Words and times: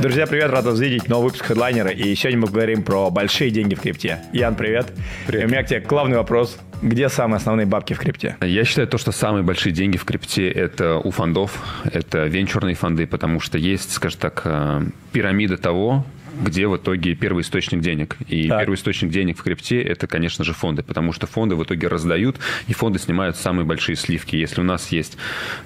Друзья, 0.00 0.26
привет, 0.26 0.50
рад 0.50 0.64
вас 0.64 0.80
видеть. 0.80 1.08
Новый 1.10 1.26
выпуск 1.26 1.44
хедлайнера. 1.44 1.90
И 1.90 2.14
сегодня 2.14 2.40
мы 2.40 2.48
говорим 2.48 2.82
про 2.82 3.10
большие 3.10 3.50
деньги 3.50 3.74
в 3.74 3.82
крипте. 3.82 4.20
Ян, 4.32 4.54
привет. 4.54 4.86
Привет. 5.26 5.42
И 5.42 5.46
у 5.46 5.48
меня 5.50 5.62
к 5.62 5.66
тебе 5.66 5.80
главный 5.80 6.16
вопрос. 6.16 6.58
Где 6.80 7.10
самые 7.10 7.36
основные 7.36 7.66
бабки 7.66 7.92
в 7.92 7.98
крипте? 7.98 8.34
Я 8.40 8.64
считаю, 8.64 8.88
то, 8.88 8.96
что 8.96 9.12
самые 9.12 9.42
большие 9.42 9.74
деньги 9.74 9.98
в 9.98 10.06
крипте– 10.06 10.48
это 10.50 10.96
у 10.96 11.10
фондов, 11.10 11.62
это 11.84 12.24
венчурные 12.24 12.74
фонды, 12.76 13.06
потому 13.06 13.40
что 13.40 13.58
есть, 13.58 13.92
скажем 13.92 14.20
так, 14.20 14.40
э, 14.46 14.80
пирамида 15.12 15.58
того, 15.58 16.06
где 16.42 16.66
в 16.66 16.76
итоге 16.76 17.14
первый 17.14 17.42
источник 17.42 17.80
денег. 17.80 18.16
И 18.28 18.48
так. 18.48 18.60
первый 18.60 18.74
источник 18.74 19.10
денег 19.10 19.38
в 19.38 19.42
крипте– 19.42 19.80
это, 19.82 20.06
конечно 20.06 20.44
же, 20.44 20.52
фонды, 20.52 20.82
потому 20.82 21.12
что 21.12 21.26
фонды 21.26 21.56
в 21.56 21.64
итоге 21.64 21.88
раздают, 21.88 22.36
и 22.68 22.72
фонды 22.72 22.98
снимают 22.98 23.36
самые 23.36 23.64
большие 23.64 23.96
сливки. 23.96 24.36
Если 24.36 24.60
у 24.60 24.64
нас 24.64 24.92
есть 24.92 25.16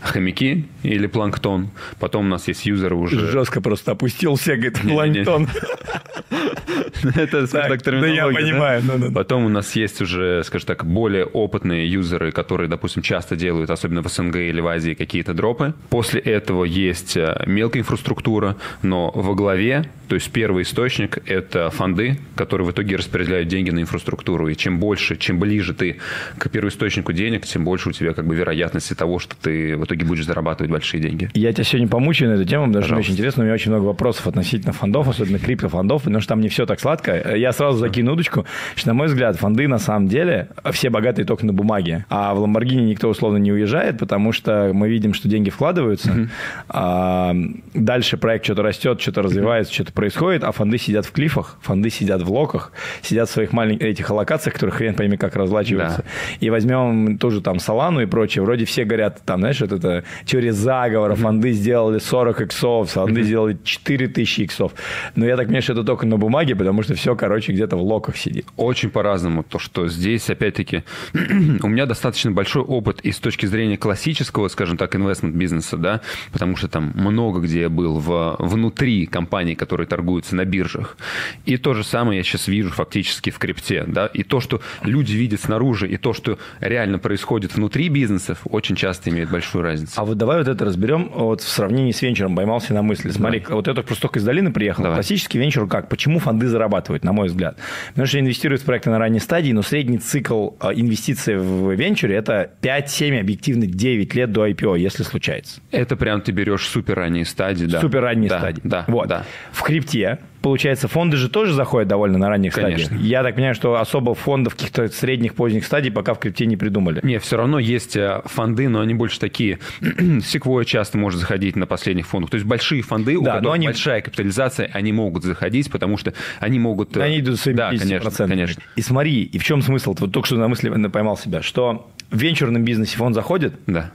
хомяки 0.00 0.66
или 0.82 1.06
планктон, 1.06 1.70
потом 1.98 2.26
у 2.26 2.28
нас 2.28 2.48
есть 2.48 2.66
юзеры 2.66 2.96
уже… 2.96 3.30
Жестко 3.30 3.60
просто 3.60 3.92
опустил 3.92 4.36
все, 4.36 4.56
говорит, 4.56 4.80
планктон. 4.80 5.48
Это, 7.14 7.46
так 7.46 7.82
Да 7.82 8.06
я 8.06 8.26
понимаю. 8.26 8.82
Потом 9.12 9.44
у 9.44 9.48
нас 9.48 9.76
есть 9.76 10.00
уже, 10.00 10.42
скажем 10.44 10.66
так, 10.66 10.84
более 10.84 11.24
опытные 11.24 11.90
юзеры, 11.90 12.32
которые, 12.32 12.68
допустим, 12.68 13.02
часто 13.02 13.36
делают, 13.36 13.70
особенно 13.70 14.02
в 14.02 14.08
СНГ 14.08 14.36
или 14.36 14.60
в 14.60 14.66
Азии, 14.66 14.94
какие-то 14.94 15.34
дропы. 15.34 15.74
После 15.90 16.20
этого 16.20 16.64
есть 16.64 17.16
э, 17.16 17.44
мелкая 17.46 17.82
инфраструктура, 17.82 18.56
но 18.82 19.10
во 19.14 19.34
главе, 19.34 19.90
то 20.14 20.16
есть 20.16 20.30
первый 20.30 20.62
источник– 20.62 21.18
это 21.26 21.70
фонды, 21.70 22.18
которые 22.36 22.68
в 22.68 22.70
итоге 22.70 22.94
распределяют 22.94 23.48
деньги 23.48 23.70
на 23.70 23.80
инфраструктуру. 23.80 24.46
И 24.46 24.54
чем 24.54 24.78
больше, 24.78 25.16
чем 25.16 25.40
ближе 25.40 25.74
ты 25.74 25.96
к 26.38 26.48
первоисточнику 26.50 27.12
денег, 27.12 27.44
тем 27.46 27.64
больше 27.64 27.88
у 27.88 27.92
тебя 27.92 28.12
как 28.12 28.24
бы 28.24 28.36
вероятности 28.36 28.94
того, 28.94 29.18
что 29.18 29.34
ты 29.34 29.76
в 29.76 29.82
итоге 29.82 30.06
будешь 30.06 30.24
зарабатывать 30.24 30.70
большие 30.70 31.00
деньги. 31.02 31.30
Я 31.34 31.52
тебя 31.52 31.64
сегодня 31.64 31.88
помучаю 31.88 32.30
на 32.30 32.34
эту 32.34 32.48
тему, 32.48 32.66
потому 32.66 32.84
что 32.84 32.94
мне 32.94 33.00
очень 33.00 33.14
интересно. 33.14 33.42
У 33.42 33.46
меня 33.46 33.54
очень 33.54 33.72
много 33.72 33.86
вопросов 33.86 34.28
относительно 34.28 34.72
фондов, 34.72 35.08
особенно 35.08 35.40
криптофондов, 35.40 36.04
потому 36.04 36.20
что 36.20 36.28
там 36.28 36.40
не 36.40 36.48
все 36.48 36.64
так 36.64 36.78
сладко. 36.78 37.34
Я 37.36 37.50
сразу 37.50 37.78
закину 37.78 38.12
удочку, 38.12 38.46
что, 38.76 38.86
на 38.86 38.94
мой 38.94 39.08
взгляд, 39.08 39.34
фонды 39.34 39.66
на 39.66 39.78
самом 39.78 40.06
деле 40.06 40.46
все 40.70 40.90
богатые 40.90 41.26
только 41.26 41.44
на 41.44 41.52
бумаге. 41.52 42.06
А 42.08 42.34
в 42.34 42.38
Ламборгини 42.38 42.82
никто 42.82 43.08
условно 43.08 43.38
не 43.38 43.50
уезжает, 43.50 43.98
потому 43.98 44.30
что 44.30 44.70
мы 44.72 44.88
видим, 44.88 45.12
что 45.12 45.26
деньги 45.26 45.50
вкладываются. 45.50 46.10
Mm-hmm. 46.10 46.28
А, 46.68 47.34
дальше 47.74 48.16
проект 48.16 48.44
что-то 48.44 48.62
растет, 48.62 49.00
что-то 49.00 49.22
развивается, 49.22 49.72
mm-hmm. 49.72 49.74
что-то 49.74 49.92
происходит, 50.04 50.44
а 50.44 50.52
фонды 50.52 50.76
сидят 50.76 51.06
в 51.06 51.12
клифах, 51.12 51.56
фонды 51.62 51.88
сидят 51.88 52.20
в 52.20 52.30
локах, 52.30 52.72
сидят 53.00 53.26
в 53.30 53.32
своих 53.32 53.52
маленьких 53.52 53.86
этих 53.86 54.10
аллокациях, 54.10 54.52
которые 54.52 54.74
хрен 54.74 54.94
пойми 54.94 55.16
как 55.16 55.34
разлачиваются. 55.34 56.02
Да. 56.02 56.36
И 56.40 56.50
возьмем 56.50 57.16
тоже 57.16 57.40
там 57.40 57.58
Солану 57.58 58.02
и 58.02 58.06
прочее. 58.06 58.44
Вроде 58.44 58.66
все 58.66 58.84
говорят, 58.84 59.22
там, 59.24 59.40
знаешь, 59.40 59.62
вот 59.62 59.72
это 59.72 60.04
теория 60.26 60.52
заговора, 60.52 61.14
mm-hmm. 61.14 61.22
фонды 61.22 61.52
сделали 61.52 61.98
40 62.00 62.40
иксов, 62.42 62.90
фонды 62.90 63.20
mm-hmm. 63.20 63.24
сделали 63.24 63.58
4000 63.64 64.40
иксов. 64.40 64.72
Но 65.16 65.24
я 65.24 65.36
так 65.36 65.46
понимаю, 65.46 65.62
что 65.62 65.72
это 65.72 65.84
только 65.84 66.04
на 66.04 66.18
бумаге, 66.18 66.54
потому 66.54 66.82
что 66.82 66.94
все, 66.94 67.16
короче, 67.16 67.52
где-то 67.52 67.76
в 67.76 67.82
локах 67.82 68.18
сидит. 68.18 68.46
Очень 68.58 68.90
по-разному. 68.90 69.42
То, 69.42 69.58
что 69.58 69.88
здесь, 69.88 70.28
опять-таки, 70.28 70.84
у 71.14 71.68
меня 71.68 71.86
достаточно 71.86 72.30
большой 72.30 72.62
опыт 72.62 73.00
и 73.00 73.10
с 73.10 73.18
точки 73.20 73.46
зрения 73.46 73.78
классического, 73.78 74.48
скажем 74.48 74.76
так, 74.76 74.94
инвестмент 74.96 75.34
бизнеса, 75.34 75.78
да, 75.78 76.02
потому 76.30 76.56
что 76.56 76.68
там 76.68 76.92
много 76.94 77.40
где 77.40 77.62
я 77.62 77.68
был 77.70 77.98
в, 77.98 78.36
внутри 78.38 79.06
компаний, 79.06 79.54
которые 79.84 80.04
торгуются 80.04 80.34
на 80.36 80.44
биржах. 80.44 80.96
И 81.44 81.56
то 81.56 81.74
же 81.74 81.84
самое 81.84 82.18
я 82.18 82.24
сейчас 82.24 82.48
вижу 82.48 82.70
фактически 82.70 83.30
в 83.30 83.38
крипте, 83.38 83.84
да, 83.86 84.06
и 84.06 84.22
то, 84.22 84.40
что 84.40 84.60
люди 84.82 85.12
видят 85.12 85.40
снаружи, 85.40 85.88
и 85.88 85.96
то, 85.96 86.12
что 86.12 86.38
реально 86.60 86.98
происходит 86.98 87.54
внутри 87.54 87.88
бизнесов, 87.88 88.40
очень 88.44 88.76
часто 88.76 89.10
имеет 89.10 89.30
большую 89.30 89.62
разницу. 89.62 89.92
А 89.96 90.04
вот 90.04 90.16
давай 90.18 90.38
вот 90.38 90.48
это 90.48 90.64
разберем 90.64 91.10
вот 91.14 91.40
в 91.40 91.48
сравнении 91.48 91.92
с 91.92 92.02
венчуром. 92.02 92.36
Поймался 92.36 92.74
на 92.74 92.82
мысли. 92.82 93.10
Смотри, 93.10 93.40
да. 93.40 93.54
вот 93.54 93.68
это 93.68 93.82
просто 93.82 94.02
только 94.02 94.18
из 94.18 94.24
долины 94.24 94.52
приехал. 94.52 94.82
Давай. 94.82 94.98
Классический 94.98 95.38
венчур 95.38 95.68
как? 95.68 95.88
Почему 95.88 96.18
фонды 96.18 96.48
зарабатывают, 96.48 97.04
на 97.04 97.12
мой 97.12 97.28
взгляд? 97.28 97.58
Потому 97.88 98.06
что 98.06 98.20
инвестируют 98.20 98.62
в 98.62 98.64
проекты 98.64 98.90
на 98.90 98.98
ранней 98.98 99.20
стадии, 99.20 99.52
но 99.52 99.62
средний 99.62 99.98
цикл 99.98 100.50
а, 100.60 100.72
инвестиций 100.72 101.36
в 101.36 101.72
венчуре– 101.72 102.14
это 102.16 102.50
5-7, 102.62 103.20
объективно 103.20 103.66
9 103.66 104.14
лет 104.14 104.32
до 104.32 104.46
IPO, 104.46 104.78
если 104.78 105.02
случается. 105.02 105.60
Это 105.70 105.96
прям 105.96 106.20
ты 106.20 106.32
берешь 106.32 106.66
супер 106.66 106.96
ранние 106.96 107.24
стадии, 107.24 107.66
да. 107.66 107.80
Супер 107.80 108.00
ранние 108.02 108.28
да, 108.28 108.38
стадии. 108.38 108.60
Да, 108.64 108.84
вот. 108.88 109.08
да. 109.08 109.24
В 109.52 109.62
крипте 109.74 110.18
получается, 110.44 110.88
фонды 110.88 111.16
же 111.16 111.30
тоже 111.30 111.54
заходят 111.54 111.88
довольно 111.88 112.18
на 112.18 112.28
ранних 112.28 112.52
Конечно. 112.52 112.84
стадиях. 112.84 113.02
Я 113.02 113.22
так 113.22 113.34
понимаю, 113.34 113.54
что 113.54 113.80
особо 113.80 114.14
фондов 114.14 114.54
каких-то 114.54 114.88
средних, 114.88 115.34
поздних 115.34 115.64
стадий 115.64 115.90
пока 115.90 116.12
в 116.12 116.18
крипте 116.18 116.44
не 116.44 116.58
придумали. 116.58 117.00
Не, 117.02 117.18
все 117.18 117.38
равно 117.38 117.58
есть 117.58 117.96
э, 117.96 118.20
фонды, 118.26 118.68
но 118.68 118.80
они 118.80 118.92
больше 118.92 119.18
такие. 119.18 119.58
Секвоя 120.22 120.66
часто 120.66 120.98
может 120.98 121.18
заходить 121.18 121.56
на 121.56 121.66
последних 121.66 122.06
фондах. 122.06 122.30
То 122.30 122.34
есть 122.34 122.46
большие 122.46 122.82
фонды, 122.82 123.18
да, 123.22 123.38
у 123.38 123.40
но 123.40 123.52
они... 123.52 123.68
большая 123.68 124.02
капитализация, 124.02 124.68
они 124.74 124.92
могут 124.92 125.24
заходить, 125.24 125.70
потому 125.70 125.96
что 125.96 126.12
они 126.40 126.58
могут... 126.58 126.94
Э, 126.98 127.04
они 127.04 127.20
идут 127.20 127.40
своими 127.40 127.56
да, 127.56 127.70
конечно, 127.70 128.10
конечно. 128.28 128.62
И 128.76 128.82
смотри, 128.82 129.22
и 129.22 129.38
в 129.38 129.44
чем 129.44 129.62
смысл? 129.62 129.96
Вот 129.98 130.12
только 130.12 130.26
что 130.26 130.36
на 130.36 130.48
мысли 130.48 130.68
поймал 130.88 131.16
себя, 131.16 131.40
что 131.40 131.90
в 132.10 132.18
венчурном 132.18 132.62
бизнесе 132.64 132.98
фонд 132.98 133.14
заходит, 133.14 133.54
да. 133.66 133.92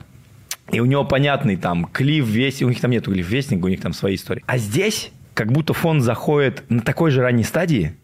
и 0.72 0.79
у 0.79 0.85
него 0.85 1.06
понятный 1.06 1.57
там 1.57 1.85
клиф, 1.85 2.25
весь, 2.25 2.63
у 2.63 2.69
них 2.69 2.81
там 2.81 2.90
нету 2.90 3.11
клиф 3.11 3.29
вестника, 3.29 3.66
у 3.66 3.67
них 3.67 3.81
там 3.81 3.94
свои 3.94 4.16
истории. 4.16 4.44
А 4.47 4.57
здесь 4.57 5.11
как 5.39 5.53
будто 5.53 5.73
фонд 5.73 6.03
заходит 6.03 6.63
на 6.67 6.81
такой 6.81 7.11
же 7.11 7.22
ранней 7.22 7.45
стадии, 7.45 7.95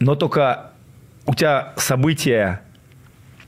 но 0.00 0.16
только 0.16 0.72
у 1.24 1.36
тебя 1.36 1.72
события 1.76 2.62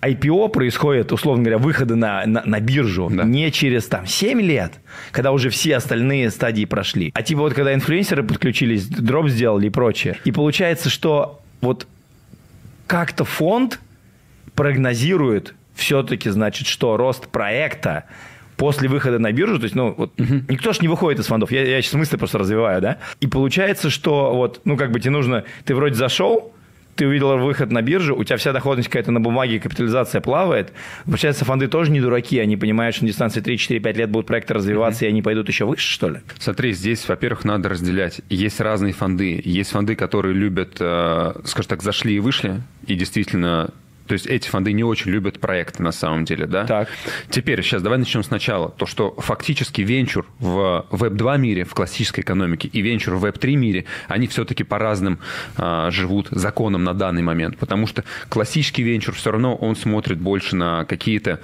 IPO 0.00 0.49
происходит, 0.50 1.10
условно 1.10 1.43
говоря, 1.43 1.59
выходы 1.59 1.97
на, 1.97 2.25
на, 2.25 2.44
на 2.44 2.60
биржу 2.60 3.10
да. 3.10 3.25
не 3.25 3.50
через 3.50 3.87
там 3.87 4.06
7 4.06 4.41
лет, 4.41 4.75
когда 5.10 5.33
уже 5.33 5.50
все 5.50 5.75
остальные 5.75 6.31
стадии 6.31 6.66
прошли, 6.66 7.10
а 7.16 7.25
типа 7.25 7.41
вот 7.41 7.54
когда 7.54 7.75
инфлюенсеры 7.75 8.22
подключились, 8.22 8.87
дроп 8.87 9.28
сделали 9.28 9.66
и 9.66 9.71
прочее. 9.71 10.16
И 10.22 10.31
получается, 10.31 10.88
что 10.88 11.43
вот 11.62 11.88
как-то 12.87 13.25
фонд 13.25 13.81
прогнозирует 14.54 15.56
все-таки, 15.75 16.31
значит, 16.31 16.69
что 16.69 16.97
рост 16.97 17.27
проекта 17.27 18.04
после 18.56 18.88
выхода 18.88 19.19
на 19.19 19.32
биржу, 19.32 19.59
то 19.59 19.65
есть, 19.65 19.75
ну, 19.75 19.94
вот, 19.97 20.19
угу. 20.19 20.42
никто 20.48 20.72
же 20.72 20.81
не 20.81 20.88
выходит 20.88 21.20
из 21.20 21.26
фондов, 21.26 21.50
я, 21.53 21.65
я 21.65 21.82
сейчас 21.82 21.94
мысли 21.94 22.16
просто 22.16 22.38
развиваю, 22.38 22.81
да, 22.81 22.98
и 23.20 23.26
получается, 23.26 23.91
что 23.91 24.34
вот, 24.34 24.60
ну, 24.65 24.76
как 24.76 24.92
бы 24.92 25.00
тебе 25.00 25.10
нужно, 25.10 25.44
ты 25.65 25.75
вроде 25.75 25.94
зашел, 25.94 26.54
ты 26.97 27.06
увидел 27.06 27.37
выход 27.38 27.70
на 27.70 27.82
биржу, 27.82 28.15
у 28.15 28.25
тебя 28.25 28.37
вся 28.37 28.53
доходность 28.53 28.88
какая-то 28.88 29.10
на 29.10 29.20
бумаге, 29.20 29.59
капитализация 29.59 30.20
плавает. 30.20 30.72
Получается, 31.04 31.44
фонды 31.44 31.69
тоже 31.69 31.91
не 31.91 32.00
дураки, 32.00 32.38
они 32.38 32.56
понимают, 32.56 32.94
что 32.94 33.04
на 33.04 33.09
дистанции 33.09 33.42
3-4-5 33.42 33.92
лет 33.94 34.10
будут 34.10 34.26
проекты 34.26 34.54
развиваться, 34.54 35.04
mm-hmm. 35.04 35.09
и 35.09 35.10
они 35.10 35.22
пойдут 35.22 35.48
еще 35.48 35.65
выше, 35.65 35.91
что 35.91 36.09
ли? 36.09 36.21
Смотри, 36.38 36.72
здесь, 36.72 37.06
во-первых, 37.09 37.44
надо 37.44 37.69
разделять. 37.69 38.21
Есть 38.28 38.60
разные 38.60 38.92
фонды. 38.92 39.41
Есть 39.44 39.72
фонды, 39.72 39.97
которые 39.97 40.34
любят, 40.34 40.76
э, 40.81 41.32
скажем 41.44 41.69
так, 41.69 41.82
зашли 41.82 42.16
и 42.16 42.21
вышли, 42.21 42.60
и 42.86 42.94
действительно 42.94 43.71
то 44.06 44.12
есть 44.12 44.26
эти 44.26 44.48
фонды 44.48 44.72
не 44.72 44.84
очень 44.84 45.10
любят 45.10 45.41
проекты 45.41 45.82
на 45.82 45.92
самом 45.92 46.25
деле, 46.25 46.47
да? 46.47 46.66
Так. 46.66 46.88
Теперь, 47.31 47.62
сейчас 47.62 47.82
давай 47.82 47.98
начнем 47.98 48.22
сначала. 48.22 48.70
То, 48.70 48.87
что 48.87 49.15
фактически 49.19 49.81
венчур 49.81 50.26
в 50.38 50.87
Web2 50.91 51.38
мире, 51.38 51.65
в 51.65 51.75
классической 51.75 52.20
экономике, 52.20 52.69
и 52.69 52.82
венчур 52.82 53.15
в 53.15 53.25
Web3 53.25 53.54
мире, 53.54 53.87
они 54.09 54.26
все-таки 54.26 54.62
по 54.62 54.78
разным 54.78 55.19
а, 55.56 55.91
живут 55.91 56.28
законам 56.31 56.84
на 56.84 56.92
данный 56.92 57.22
момент. 57.22 57.56
Потому 57.56 57.87
что 57.87 58.04
классический 58.28 58.82
венчур 58.82 59.15
все 59.15 59.31
равно 59.31 59.54
он 59.54 59.75
смотрит 59.75 60.19
больше 60.19 60.54
на 60.56 60.84
какие-то 60.84 61.41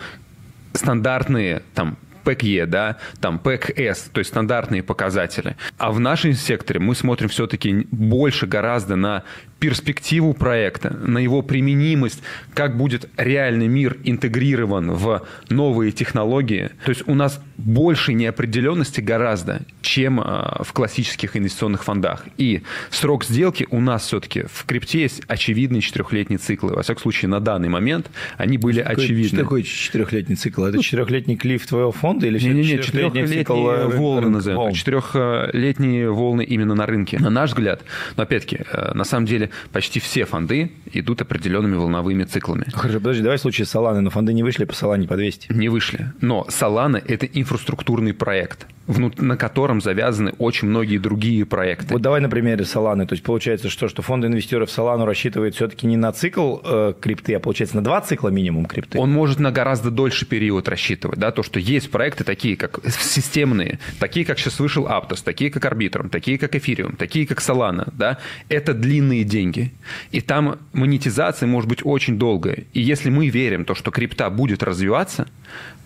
стандартные 0.74 1.62
там 1.74 1.96
ПЭК-Е, 2.22 2.66
да, 2.66 2.98
там 3.20 3.38
ПЭК-С, 3.38 4.10
то 4.12 4.18
есть 4.18 4.30
стандартные 4.30 4.82
показатели. 4.82 5.56
А 5.78 5.92
в 5.92 6.00
нашем 6.00 6.34
секторе 6.34 6.80
мы 6.80 6.94
смотрим 6.94 7.28
все-таки 7.28 7.86
больше 7.90 8.46
гораздо 8.46 8.96
на 8.96 9.24
перспективу 9.60 10.32
проекта, 10.32 10.90
на 10.90 11.18
его 11.18 11.42
применимость, 11.42 12.22
как 12.54 12.76
будет 12.76 13.08
реальный 13.16 13.68
мир 13.68 13.98
интегрирован 14.04 14.92
в 14.92 15.26
новые 15.50 15.92
технологии. 15.92 16.70
То 16.84 16.90
есть 16.90 17.06
у 17.06 17.14
нас 17.14 17.40
больше 17.58 18.14
неопределенности 18.14 19.02
гораздо, 19.02 19.60
чем 19.82 20.18
а, 20.20 20.62
в 20.64 20.72
классических 20.72 21.36
инвестиционных 21.36 21.84
фондах. 21.84 22.24
И 22.38 22.62
срок 22.90 23.24
сделки 23.24 23.66
у 23.70 23.80
нас 23.80 24.06
все-таки 24.06 24.44
в 24.50 24.64
крипте 24.64 25.02
есть 25.02 25.22
очевидные 25.28 25.82
четырехлетние 25.82 26.38
циклы. 26.38 26.74
Во 26.74 26.82
всяком 26.82 27.02
случае, 27.02 27.28
на 27.28 27.40
данный 27.40 27.68
момент 27.68 28.10
они 28.38 28.56
были 28.56 28.80
очевидны. 28.80 29.28
Что 29.28 29.36
такое 29.36 29.62
четырехлетний 29.62 30.36
цикл? 30.36 30.64
Это 30.64 30.76
ну, 30.76 30.82
четырехлетний 30.82 31.36
клиф 31.36 31.66
твоего 31.66 31.92
фонда 31.92 32.09
или 32.18 32.38
не, 32.38 32.54
не, 32.54 32.76
не, 32.76 32.82
четырехлетние 32.82 33.86
волны 33.88 34.28
назовем. 34.30 34.72
Четырехлетние 34.72 36.10
волны 36.10 36.42
именно 36.42 36.74
на 36.74 36.86
рынке. 36.86 37.18
На 37.18 37.30
наш 37.30 37.50
взгляд, 37.50 37.82
но 38.16 38.22
опять-таки, 38.22 38.60
э, 38.72 38.92
на 38.94 39.04
самом 39.04 39.26
деле 39.26 39.50
почти 39.72 40.00
все 40.00 40.24
фонды 40.24 40.72
идут 40.92 41.22
определенными 41.22 41.76
волновыми 41.76 42.24
циклами. 42.24 42.66
Хорошо, 42.72 42.98
подожди, 42.98 43.22
давай 43.22 43.38
в 43.38 43.40
случае 43.40 43.66
Solana, 43.66 44.00
но 44.00 44.10
фонды 44.10 44.32
не 44.32 44.42
вышли 44.42 44.64
по 44.64 44.72
Solana 44.72 45.06
по 45.06 45.16
200. 45.16 45.52
Не 45.52 45.68
вышли. 45.68 46.12
Но 46.20 46.46
Solana– 46.48 47.02
это 47.06 47.26
инфраструктурный 47.26 48.14
проект. 48.14 48.66
На 48.98 49.36
котором 49.36 49.80
завязаны 49.80 50.34
очень 50.38 50.68
многие 50.68 50.98
другие 50.98 51.44
проекты. 51.46 51.92
Вот 51.92 52.02
давай 52.02 52.20
на 52.20 52.28
примере 52.28 52.64
Solana. 52.64 53.06
То 53.06 53.14
есть 53.14 53.22
получается, 53.22 53.68
что, 53.68 53.88
что 53.88 54.02
фонд 54.02 54.24
инвесторов 54.24 54.68
Solana 54.68 55.04
рассчитывает 55.04 55.54
все-таки 55.54 55.86
не 55.86 55.96
на 55.96 56.12
цикл 56.12 56.58
э, 56.64 56.94
крипты, 57.00 57.34
а 57.34 57.40
получается 57.40 57.76
на 57.76 57.84
два 57.84 58.00
цикла 58.00 58.28
минимум 58.28 58.66
крипты. 58.66 58.98
Он 58.98 59.12
может 59.12 59.38
на 59.38 59.52
гораздо 59.52 59.90
дольше 59.90 60.26
период 60.26 60.68
рассчитывать, 60.68 61.18
да, 61.18 61.30
то, 61.30 61.42
что 61.42 61.58
есть 61.58 61.90
проекты 61.90 62.24
такие, 62.24 62.56
как 62.56 62.80
системные, 62.88 63.78
такие, 63.98 64.26
как 64.26 64.38
сейчас 64.38 64.58
вышел 64.60 64.86
Aptos, 64.86 65.22
такие, 65.24 65.50
как 65.50 65.64
Arbitrum, 65.64 66.08
такие, 66.08 66.38
как 66.38 66.54
Ethereum, 66.54 66.96
такие, 66.96 67.26
как 67.26 67.38
Solana, 67.38 67.92
да, 67.96 68.18
это 68.48 68.74
длинные 68.74 69.24
деньги. 69.24 69.72
И 70.10 70.20
там 70.20 70.58
монетизация 70.72 71.46
может 71.46 71.68
быть 71.68 71.80
очень 71.84 72.18
долгая. 72.18 72.64
И 72.72 72.80
если 72.80 73.10
мы 73.10 73.28
верим, 73.28 73.64
то, 73.64 73.74
что 73.74 73.90
крипта 73.90 74.30
будет 74.30 74.62
развиваться, 74.62 75.26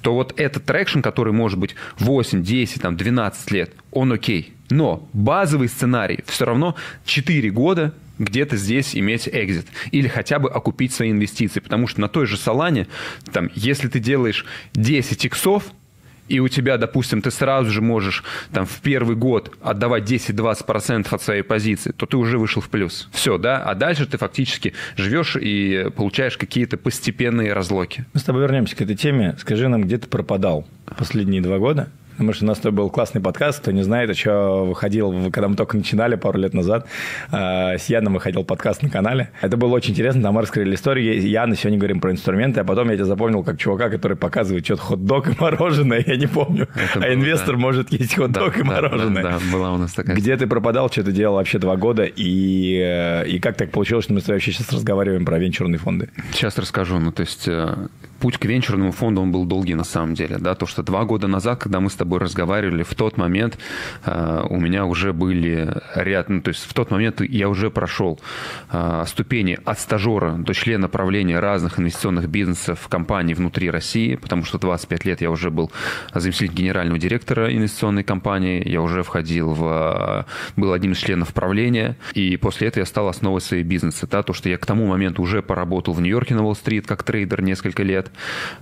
то 0.05 0.13
вот 0.13 0.39
этот 0.39 0.67
traction, 0.67 1.01
который 1.01 1.33
может 1.33 1.59
быть 1.59 1.75
8, 1.99 2.43
10, 2.43 2.83
там, 2.83 2.95
12 2.95 3.51
лет, 3.51 3.73
он 3.91 4.13
окей. 4.13 4.53
Но 4.69 5.09
базовый 5.15 5.69
сценарий 5.69 6.21
все 6.27 6.45
равно 6.45 6.77
4 7.07 7.51
года 7.51 7.95
где-то 8.19 8.59
здесь 8.59 8.95
иметь 8.95 9.27
exit 9.33 9.67
или 9.93 10.07
хотя 10.07 10.39
бы 10.39 10.51
окупить 10.51 10.93
свои 10.93 11.11
инвестиции, 11.11 11.61
потому 11.61 11.87
что 11.87 12.03
на 12.03 12.09
той 12.09 12.27
же 12.27 12.37
Солане, 12.37 12.87
там, 13.33 13.51
если 13.55 13.89
ты 13.89 13.99
делаешь 13.99 14.45
10 14.75 15.25
иксов, 15.25 15.65
и 16.29 16.41
у 16.41 16.49
тебя, 16.49 16.79
допустим, 16.79 17.23
ты 17.23 17.31
сразу 17.31 17.71
же 17.71 17.81
можешь 17.81 18.25
там 18.53 18.67
в 18.67 18.81
первый 18.81 19.17
год 19.17 19.55
отдавать 19.63 20.11
10-20% 20.11 21.07
от 21.11 21.23
своей 21.23 21.43
позиции, 21.43 21.93
то 21.93 22.07
ты 22.07 22.17
уже 22.17 22.39
вышел 22.39 22.63
в 22.63 22.69
плюс. 22.69 23.09
Все, 23.13 23.39
да? 23.39 23.63
А 23.63 23.75
дальше 23.75 24.07
ты 24.07 24.17
фактически 24.19 24.73
живешь 24.97 25.37
и 25.41 25.91
получаешь 25.97 26.37
какие-то 26.39 26.77
постепенные 26.77 27.53
разлоки. 27.53 28.05
Мы 28.13 28.21
с 28.21 28.25
тобой 28.25 28.43
вернемся 28.43 28.77
к 28.77 28.81
этой 28.81 28.97
теме. 28.97 29.37
Скажи 29.39 29.69
нам, 29.69 29.83
где 29.83 29.99
ты 29.99 30.09
пропадал 30.09 30.67
последние 30.97 31.43
два 31.43 31.59
года? 31.59 31.89
Потому 32.15 32.33
что 32.33 32.45
у 32.45 32.49
нас 32.49 32.61
был 32.61 32.91
классный 32.91 33.21
подкаст, 33.21 33.61
кто 33.61 33.73
не 33.73 33.83
знает, 33.83 34.11
а 34.11 34.15
что 34.15 34.65
выходил, 34.65 35.31
когда 35.31 35.49
мы 35.49 35.57
только 35.57 35.77
начинали 35.77 36.15
пару 36.15 36.39
лет 36.39 36.55
назад, 36.55 36.87
э, 37.33 37.79
с 37.79 37.87
Яном 37.87 38.15
выходил 38.15 38.45
подкаст 38.45 38.83
на 38.83 38.91
канале. 38.91 39.31
Это 39.41 39.57
было 39.57 39.75
очень 39.75 39.91
интересно, 39.91 40.23
там 40.23 40.35
мы 40.35 40.43
раскрыли 40.43 40.75
историю. 40.75 41.21
Яна, 41.29 41.57
сегодня 41.57 41.79
говорим 41.79 42.01
про 42.01 42.13
инструменты, 42.13 42.61
а 42.61 42.65
потом 42.65 42.91
я 42.91 42.95
тебя 42.95 43.07
запомнил 43.07 43.43
как 43.43 43.59
чувака, 43.59 43.89
который 43.91 44.17
показывает 44.17 44.65
что-то 44.65 44.83
хот-дог 44.83 45.29
и 45.29 45.33
мороженое, 45.41 46.05
я 46.07 46.17
не 46.17 46.27
помню. 46.27 46.69
Это 46.75 46.99
а 46.99 47.01
было, 47.01 47.15
инвестор 47.15 47.57
да. 47.57 47.61
может 47.61 47.93
есть 47.93 48.15
хот-дог 48.15 48.55
да, 48.55 48.61
и 48.61 48.63
мороженое. 48.63 49.23
Да, 49.23 49.31
да, 49.33 49.39
была 49.53 49.73
у 49.73 49.79
нас 49.79 49.93
такая. 49.93 50.17
Где 50.17 50.37
ты 50.37 50.47
пропадал, 50.47 50.91
что 50.91 51.03
ты 51.03 51.13
делал 51.13 51.37
вообще 51.37 51.59
два 51.59 51.77
года, 51.77 52.05
и, 52.05 52.79
э, 52.81 53.27
и 53.27 53.41
как 53.41 53.57
так 53.57 53.71
получилось, 53.71 54.05
что 54.05 54.15
мы 54.15 54.21
с 54.21 54.25
тобой 54.25 54.37
вообще 54.37 54.53
сейчас 54.53 54.73
разговариваем 54.73 55.25
про 55.25 55.39
венчурные 55.39 55.79
фонды? 55.79 56.11
Сейчас 56.33 56.59
расскажу. 56.59 56.99
Ну, 56.99 57.11
то 57.11 57.23
есть 57.23 57.49
э, 57.49 57.75
путь 58.21 58.39
к 58.39 58.45
венчурному 58.45 58.93
фонду, 58.93 59.23
он 59.23 59.33
был 59.33 59.45
долгий 59.45 59.75
на 59.75 59.85
самом 59.85 60.15
деле, 60.15 60.39
да, 60.39 60.55
то, 60.55 60.67
что 60.67 60.83
два 60.83 61.05
года 61.05 61.27
назад, 61.27 61.61
когда 61.61 61.81
мы 61.81 61.91
с 61.91 61.95
тобой 61.95 62.19
разговаривали, 62.21 62.83
в 62.83 62.95
тот 62.95 63.17
момент 63.17 63.59
э, 64.05 64.47
у 64.49 64.61
меня 64.61 64.87
уже 64.87 65.13
были 65.13 65.75
ряд, 65.95 66.29
ну, 66.29 66.41
то 66.41 66.49
есть 66.49 66.65
в 66.65 66.75
тот 66.75 66.91
момент 66.91 67.21
я 67.21 67.49
уже 67.49 67.71
прошел 67.71 68.21
э, 68.71 69.05
ступени 69.07 69.59
от 69.65 69.79
стажера 69.79 70.33
до 70.33 70.55
члена 70.55 70.89
правления 70.89 71.41
разных 71.41 71.79
инвестиционных 71.79 72.29
бизнесов, 72.29 72.89
компаний 72.89 73.35
внутри 73.35 73.71
России, 73.71 74.17
потому 74.17 74.45
что 74.45 74.59
25 74.59 75.05
лет 75.05 75.21
я 75.21 75.31
уже 75.31 75.51
был 75.51 75.71
заместителем 76.15 76.55
генерального 76.55 76.99
директора 76.99 77.55
инвестиционной 77.55 78.05
компании, 78.05 78.67
я 78.69 78.81
уже 78.81 79.03
входил 79.03 79.51
в, 79.53 80.27
был 80.57 80.73
одним 80.73 80.93
из 80.93 80.99
членов 80.99 81.33
правления, 81.33 81.97
и 82.13 82.37
после 82.37 82.69
этого 82.69 82.83
я 82.83 82.87
стал 82.87 83.09
основой 83.09 83.41
своей 83.41 83.63
бизнеса, 83.63 84.07
да, 84.11 84.23
то, 84.23 84.33
что 84.33 84.49
я 84.49 84.57
к 84.57 84.67
тому 84.67 84.87
моменту 84.87 85.23
уже 85.23 85.43
поработал 85.43 85.95
в 85.95 86.01
Нью-Йорке 86.01 86.35
на 86.35 86.45
Уолл-стрит 86.45 86.87
как 86.87 87.03
трейдер 87.03 87.43
несколько 87.43 87.83
лет, 87.83 88.04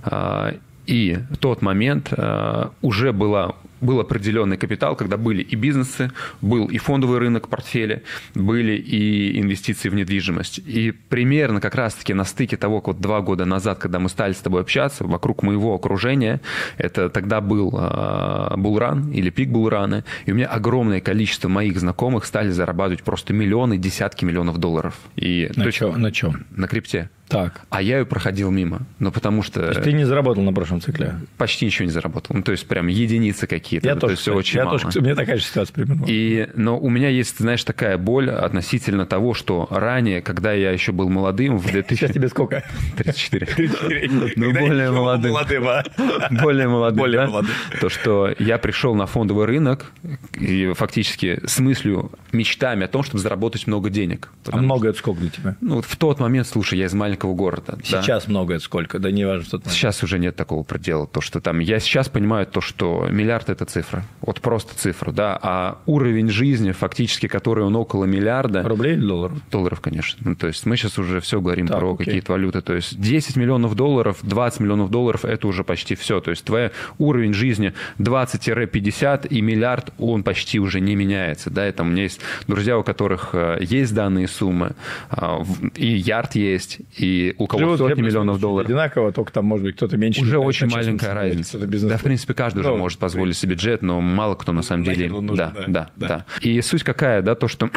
а, 0.03 0.53
и 0.85 1.17
в 1.31 1.37
тот 1.37 1.61
момент 1.61 2.13
а, 2.15 2.71
уже 2.81 3.13
была 3.13 3.55
был 3.83 3.99
определенный 3.99 4.57
капитал, 4.57 4.95
когда 4.95 5.17
были 5.17 5.41
и 5.41 5.55
бизнесы, 5.55 6.11
был 6.41 6.67
и 6.67 6.77
фондовый 6.77 7.19
рынок 7.19 7.47
портфеля, 7.47 8.01
были 8.33 8.73
и 8.73 9.39
инвестиции 9.39 9.89
в 9.89 9.95
недвижимость. 9.95 10.59
И 10.59 10.91
примерно 10.91 11.61
как 11.61 11.75
раз-таки 11.75 12.13
на 12.13 12.23
стыке 12.23 12.57
того, 12.57 12.81
вот 12.85 12.99
два 12.99 13.21
года 13.21 13.45
назад, 13.45 13.79
когда 13.79 13.99
мы 13.99 14.09
стали 14.09 14.33
с 14.33 14.37
тобой 14.37 14.61
общаться, 14.61 15.03
вокруг 15.03 15.43
моего 15.43 15.73
окружения, 15.73 16.41
это 16.77 17.09
тогда 17.09 17.41
был 17.41 17.73
э, 17.77 18.57
булран 18.57 19.11
или 19.11 19.29
пик 19.29 19.49
булрана, 19.49 20.03
и 20.25 20.31
у 20.31 20.35
меня 20.35 20.47
огромное 20.47 21.01
количество 21.01 21.49
моих 21.49 21.79
знакомых 21.79 22.25
стали 22.25 22.49
зарабатывать 22.49 23.03
просто 23.03 23.33
миллионы, 23.33 23.77
десятки 23.77 24.25
миллионов 24.25 24.57
долларов. 24.57 24.99
И, 25.15 25.51
на, 25.55 25.71
чем? 25.71 26.01
на 26.01 26.11
чем? 26.11 26.45
На 26.51 26.67
крипте. 26.67 27.09
Так. 27.27 27.61
А 27.69 27.81
я 27.81 27.99
ее 27.99 28.05
проходил 28.05 28.51
мимо. 28.51 28.81
Ну, 28.99 29.11
потому 29.11 29.41
что... 29.41 29.73
Ты 29.81 29.93
не 29.93 30.05
заработал 30.05 30.43
на 30.43 30.53
прошлом 30.53 30.81
цикле? 30.81 31.15
Почти 31.37 31.65
ничего 31.65 31.85
не 31.85 31.91
заработал. 31.91 32.35
Ну, 32.35 32.43
то 32.43 32.51
есть 32.51 32.67
прям 32.67 32.87
единицы 32.87 33.47
какие-то. 33.73 33.87
Я 33.87 33.95
ну, 33.95 34.01
тоже, 34.01 34.15
то 34.15 34.19
есть 34.19 34.27
очень 34.27 34.57
я 34.57 34.65
мало. 34.65 34.79
тоже, 34.79 34.99
у 34.99 35.01
меня 35.01 35.15
такая 35.15 35.37
же 35.37 35.43
ситуация 35.43 35.73
примерно. 35.73 36.05
И, 36.07 36.49
но 36.55 36.79
у 36.79 36.89
меня 36.89 37.09
есть, 37.09 37.39
знаешь, 37.39 37.63
такая 37.63 37.97
боль 37.97 38.29
относительно 38.29 39.05
того, 39.05 39.33
что 39.33 39.67
ранее, 39.69 40.21
когда 40.21 40.53
я 40.53 40.71
еще 40.71 40.91
был 40.91 41.09
молодым, 41.09 41.57
в 41.57 41.65
2000... 41.65 41.99
Сейчас 41.99 42.11
тебе 42.11 42.27
сколько? 42.29 42.63
34. 42.97 43.45
34. 43.45 44.09
Ну, 44.35 44.51
более 44.51 44.91
молодым. 44.91 45.31
молодым 45.31 45.67
а? 45.67 45.83
Более 46.31 46.67
молодым, 46.67 46.99
более 46.99 47.21
да? 47.21 47.27
молодым. 47.27 47.51
То, 47.79 47.89
что 47.89 48.33
я 48.39 48.57
пришел 48.57 48.95
на 48.95 49.05
фондовый 49.05 49.45
рынок 49.45 49.91
и 50.39 50.73
фактически 50.75 51.39
с 51.45 51.59
мыслью, 51.59 52.11
мечтами 52.31 52.85
о 52.85 52.87
том, 52.87 53.03
чтобы 53.03 53.19
заработать 53.19 53.67
много 53.67 53.89
денег. 53.89 54.29
А 54.51 54.57
много 54.57 54.89
это 54.89 54.97
сколько 54.97 55.21
для 55.21 55.29
тебя? 55.29 55.55
Ну, 55.61 55.81
в 55.81 55.95
тот 55.95 56.19
момент, 56.19 56.47
слушай, 56.47 56.77
я 56.77 56.85
из 56.85 56.93
маленького 56.93 57.33
города. 57.33 57.77
Сейчас 57.83 58.25
да? 58.25 58.29
много 58.29 58.55
это 58.55 58.63
сколько? 58.63 58.99
Да 58.99 59.11
не 59.11 59.25
важно, 59.25 59.45
что. 59.45 59.61
Сейчас 59.69 60.03
уже 60.03 60.19
нет 60.19 60.35
такого 60.35 60.63
предела. 60.63 61.07
То, 61.07 61.21
что 61.21 61.39
там... 61.39 61.59
Я 61.59 61.79
сейчас 61.79 62.09
понимаю 62.09 62.45
то, 62.45 62.61
что 62.61 63.07
миллиард– 63.09 63.49
это 63.49 63.62
цифра. 63.65 64.03
Вот 64.21 64.41
просто 64.41 64.75
цифра, 64.75 65.11
да. 65.11 65.37
А 65.41 65.77
уровень 65.85 66.29
жизни, 66.29 66.71
фактически, 66.71 67.27
который 67.27 67.63
он 67.63 67.75
около 67.75 68.05
миллиарда... 68.05 68.63
Рублей 68.63 68.93
или 68.93 69.05
долларов? 69.05 69.37
Долларов, 69.51 69.81
конечно. 69.81 70.19
Ну, 70.23 70.35
то 70.35 70.47
есть 70.47 70.65
мы 70.65 70.77
сейчас 70.77 70.97
уже 70.97 71.19
все 71.19 71.41
говорим 71.41 71.67
так, 71.67 71.79
про 71.79 71.95
какие-то 71.95 72.33
валюты. 72.33 72.61
То 72.61 72.73
есть 72.73 72.99
10 72.99 73.35
миллионов 73.35 73.75
долларов, 73.75 74.19
20 74.21 74.59
миллионов 74.59 74.89
долларов– 74.89 75.25
это 75.25 75.47
уже 75.47 75.63
почти 75.63 75.95
все. 75.95 76.19
То 76.19 76.31
есть 76.31 76.43
твой 76.43 76.71
уровень 76.97 77.33
жизни 77.33 77.73
20-50 77.99 79.27
и 79.27 79.41
миллиард, 79.41 79.93
он 79.97 80.23
почти 80.23 80.59
уже 80.59 80.79
не 80.79 80.95
меняется. 80.95 81.49
Да, 81.49 81.65
это 81.65 81.83
у 81.83 81.85
меня 81.85 82.03
есть 82.03 82.21
друзья, 82.47 82.77
у 82.77 82.83
которых 82.83 83.29
э, 83.33 83.57
есть 83.61 83.93
данные 83.93 84.27
суммы, 84.27 84.75
а, 85.09 85.43
и 85.75 85.87
ярд 85.87 86.35
есть, 86.35 86.79
и 86.97 87.35
у 87.37 87.47
кого 87.47 87.77
сотни 87.77 88.01
миллионов 88.01 88.39
долларов. 88.39 88.67
Одинаково, 88.67 89.11
только 89.11 89.31
там, 89.31 89.45
может 89.45 89.65
быть, 89.65 89.75
кто-то 89.75 89.97
меньше. 89.97 90.21
Уже 90.21 90.37
очень 90.37 90.67
маленькая 90.67 91.13
разница. 91.13 91.59
Да, 91.59 91.97
в 91.97 92.03
принципе, 92.03 92.33
каждый 92.33 92.63
ну, 92.63 92.69
уже 92.69 92.77
может 92.77 92.99
позволить 92.99 93.37
себе 93.37 93.52
джет, 93.55 93.81
но 93.81 94.01
мало 94.01 94.35
кто 94.35 94.51
на 94.51 94.61
самом 94.61 94.83
деле... 94.83 95.09
Нужен, 95.09 95.35
да, 95.35 95.51
да, 95.53 95.63
да, 95.67 95.89
да, 95.95 96.07
да. 96.07 96.25
И 96.41 96.61
суть 96.61 96.83
какая, 96.83 97.21
да, 97.21 97.35
то, 97.35 97.47
что 97.47 97.69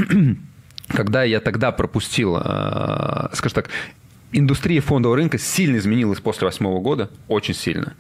когда 0.88 1.24
я 1.24 1.40
тогда 1.40 1.72
пропустил, 1.72 2.36
э, 2.36 3.28
скажем 3.32 3.54
так, 3.54 3.70
индустрия 4.32 4.80
фондового 4.80 5.16
рынка 5.16 5.38
сильно 5.38 5.76
изменилась 5.76 6.20
после 6.20 6.46
восьмого 6.46 6.80
года, 6.80 7.10
очень 7.28 7.54
сильно. 7.54 7.94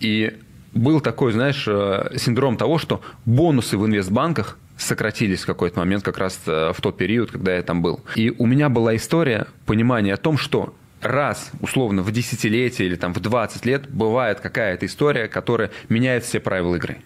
И 0.00 0.36
был 0.74 1.00
такой, 1.00 1.32
знаешь, 1.32 1.64
э, 1.66 2.16
синдром 2.16 2.56
того, 2.56 2.78
что 2.78 3.00
бонусы 3.24 3.78
в 3.78 3.86
инвестбанках 3.86 4.58
сократились 4.76 5.42
в 5.42 5.46
какой-то 5.46 5.78
момент, 5.78 6.04
как 6.04 6.18
раз 6.18 6.40
э, 6.46 6.72
в 6.74 6.80
тот 6.80 6.96
период, 6.96 7.30
когда 7.30 7.54
я 7.56 7.62
там 7.62 7.82
был. 7.82 8.00
И 8.14 8.32
у 8.36 8.46
меня 8.46 8.68
была 8.68 8.94
история, 8.96 9.46
понимание 9.66 10.14
о 10.14 10.18
том, 10.18 10.38
что 10.38 10.74
раз, 11.00 11.50
условно, 11.60 12.02
в 12.02 12.10
десятилетие 12.10 12.88
или 12.88 12.96
там 12.96 13.12
в 13.14 13.20
20 13.20 13.64
лет 13.66 13.88
бывает 13.88 14.40
какая-то 14.40 14.86
история, 14.86 15.28
которая 15.28 15.70
меняет 15.88 16.24
все 16.24 16.40
правила 16.40 16.76
игры. 16.76 16.98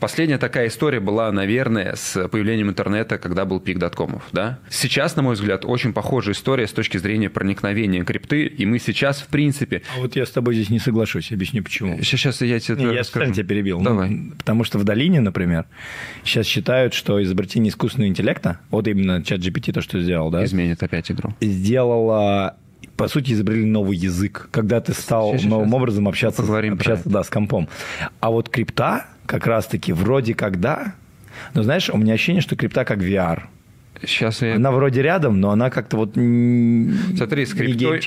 Последняя 0.00 0.38
такая 0.38 0.68
история 0.68 1.00
была, 1.00 1.30
наверное, 1.32 1.94
с 1.96 2.28
появлением 2.28 2.70
интернета, 2.70 3.18
когда 3.18 3.44
был 3.44 3.60
пик 3.60 3.78
доткомов. 3.78 4.22
Да? 4.32 4.58
Сейчас, 4.70 5.16
на 5.16 5.22
мой 5.22 5.34
взгляд, 5.34 5.64
очень 5.64 5.92
похожая 5.92 6.34
история 6.34 6.66
с 6.66 6.72
точки 6.72 6.98
зрения 6.98 7.30
проникновения 7.30 8.04
крипты, 8.04 8.46
и 8.46 8.66
мы 8.66 8.78
сейчас, 8.78 9.20
в 9.20 9.28
принципе... 9.28 9.82
А 9.96 10.00
вот 10.00 10.16
я 10.16 10.26
с 10.26 10.30
тобой 10.30 10.54
здесь 10.54 10.70
не 10.70 10.78
соглашусь, 10.78 11.32
объясню 11.32 11.62
почему. 11.62 12.02
Сейчас 12.02 12.40
я 12.42 12.58
тебе 12.60 12.84
не, 12.84 12.94
Я 12.94 13.04
специально 13.04 13.34
тебя 13.34 13.46
перебил. 13.46 13.80
Давай. 13.80 14.10
Ну, 14.10 14.32
потому 14.36 14.64
что 14.64 14.78
в 14.78 14.84
долине, 14.84 15.20
например, 15.20 15.66
сейчас 16.24 16.46
считают, 16.46 16.94
что 16.94 17.22
изобретение 17.22 17.70
искусственного 17.70 18.08
интеллекта, 18.08 18.60
вот 18.70 18.88
именно 18.88 19.22
чат 19.22 19.40
GPT, 19.40 19.72
то, 19.72 19.80
что 19.82 20.00
сделал, 20.00 20.30
да? 20.30 20.44
Изменит 20.44 20.82
опять 20.82 21.10
игру. 21.10 21.34
Сделала 21.40 22.56
по 22.96 23.08
сути, 23.08 23.32
изобрели 23.32 23.64
новый 23.64 23.96
язык, 23.96 24.48
когда 24.50 24.80
ты 24.80 24.92
стал 24.92 25.34
сейчас, 25.34 25.44
новым 25.44 25.68
сейчас. 25.68 25.74
образом 25.74 26.08
общаться, 26.08 26.42
общаться 26.42 27.08
да, 27.08 27.22
с 27.22 27.28
компом. 27.28 27.68
А 28.20 28.30
вот 28.30 28.48
крипта, 28.48 29.06
как 29.26 29.46
раз-таки 29.46 29.92
вроде 29.92 30.34
как 30.34 30.60
да, 30.60 30.94
но 31.54 31.62
знаешь, 31.62 31.90
у 31.90 31.96
меня 31.96 32.14
ощущение, 32.14 32.42
что 32.42 32.56
крипта 32.56 32.84
как 32.84 32.98
VR. 32.98 33.44
Сейчас 34.02 34.42
я... 34.42 34.56
Она 34.56 34.70
вроде 34.70 35.02
рядом, 35.02 35.40
но 35.40 35.50
она 35.50 35.70
как-то 35.70 35.96
вот... 35.96 36.14
Смотри, 36.14 37.46
с 37.46 37.54
криптой... 37.54 38.00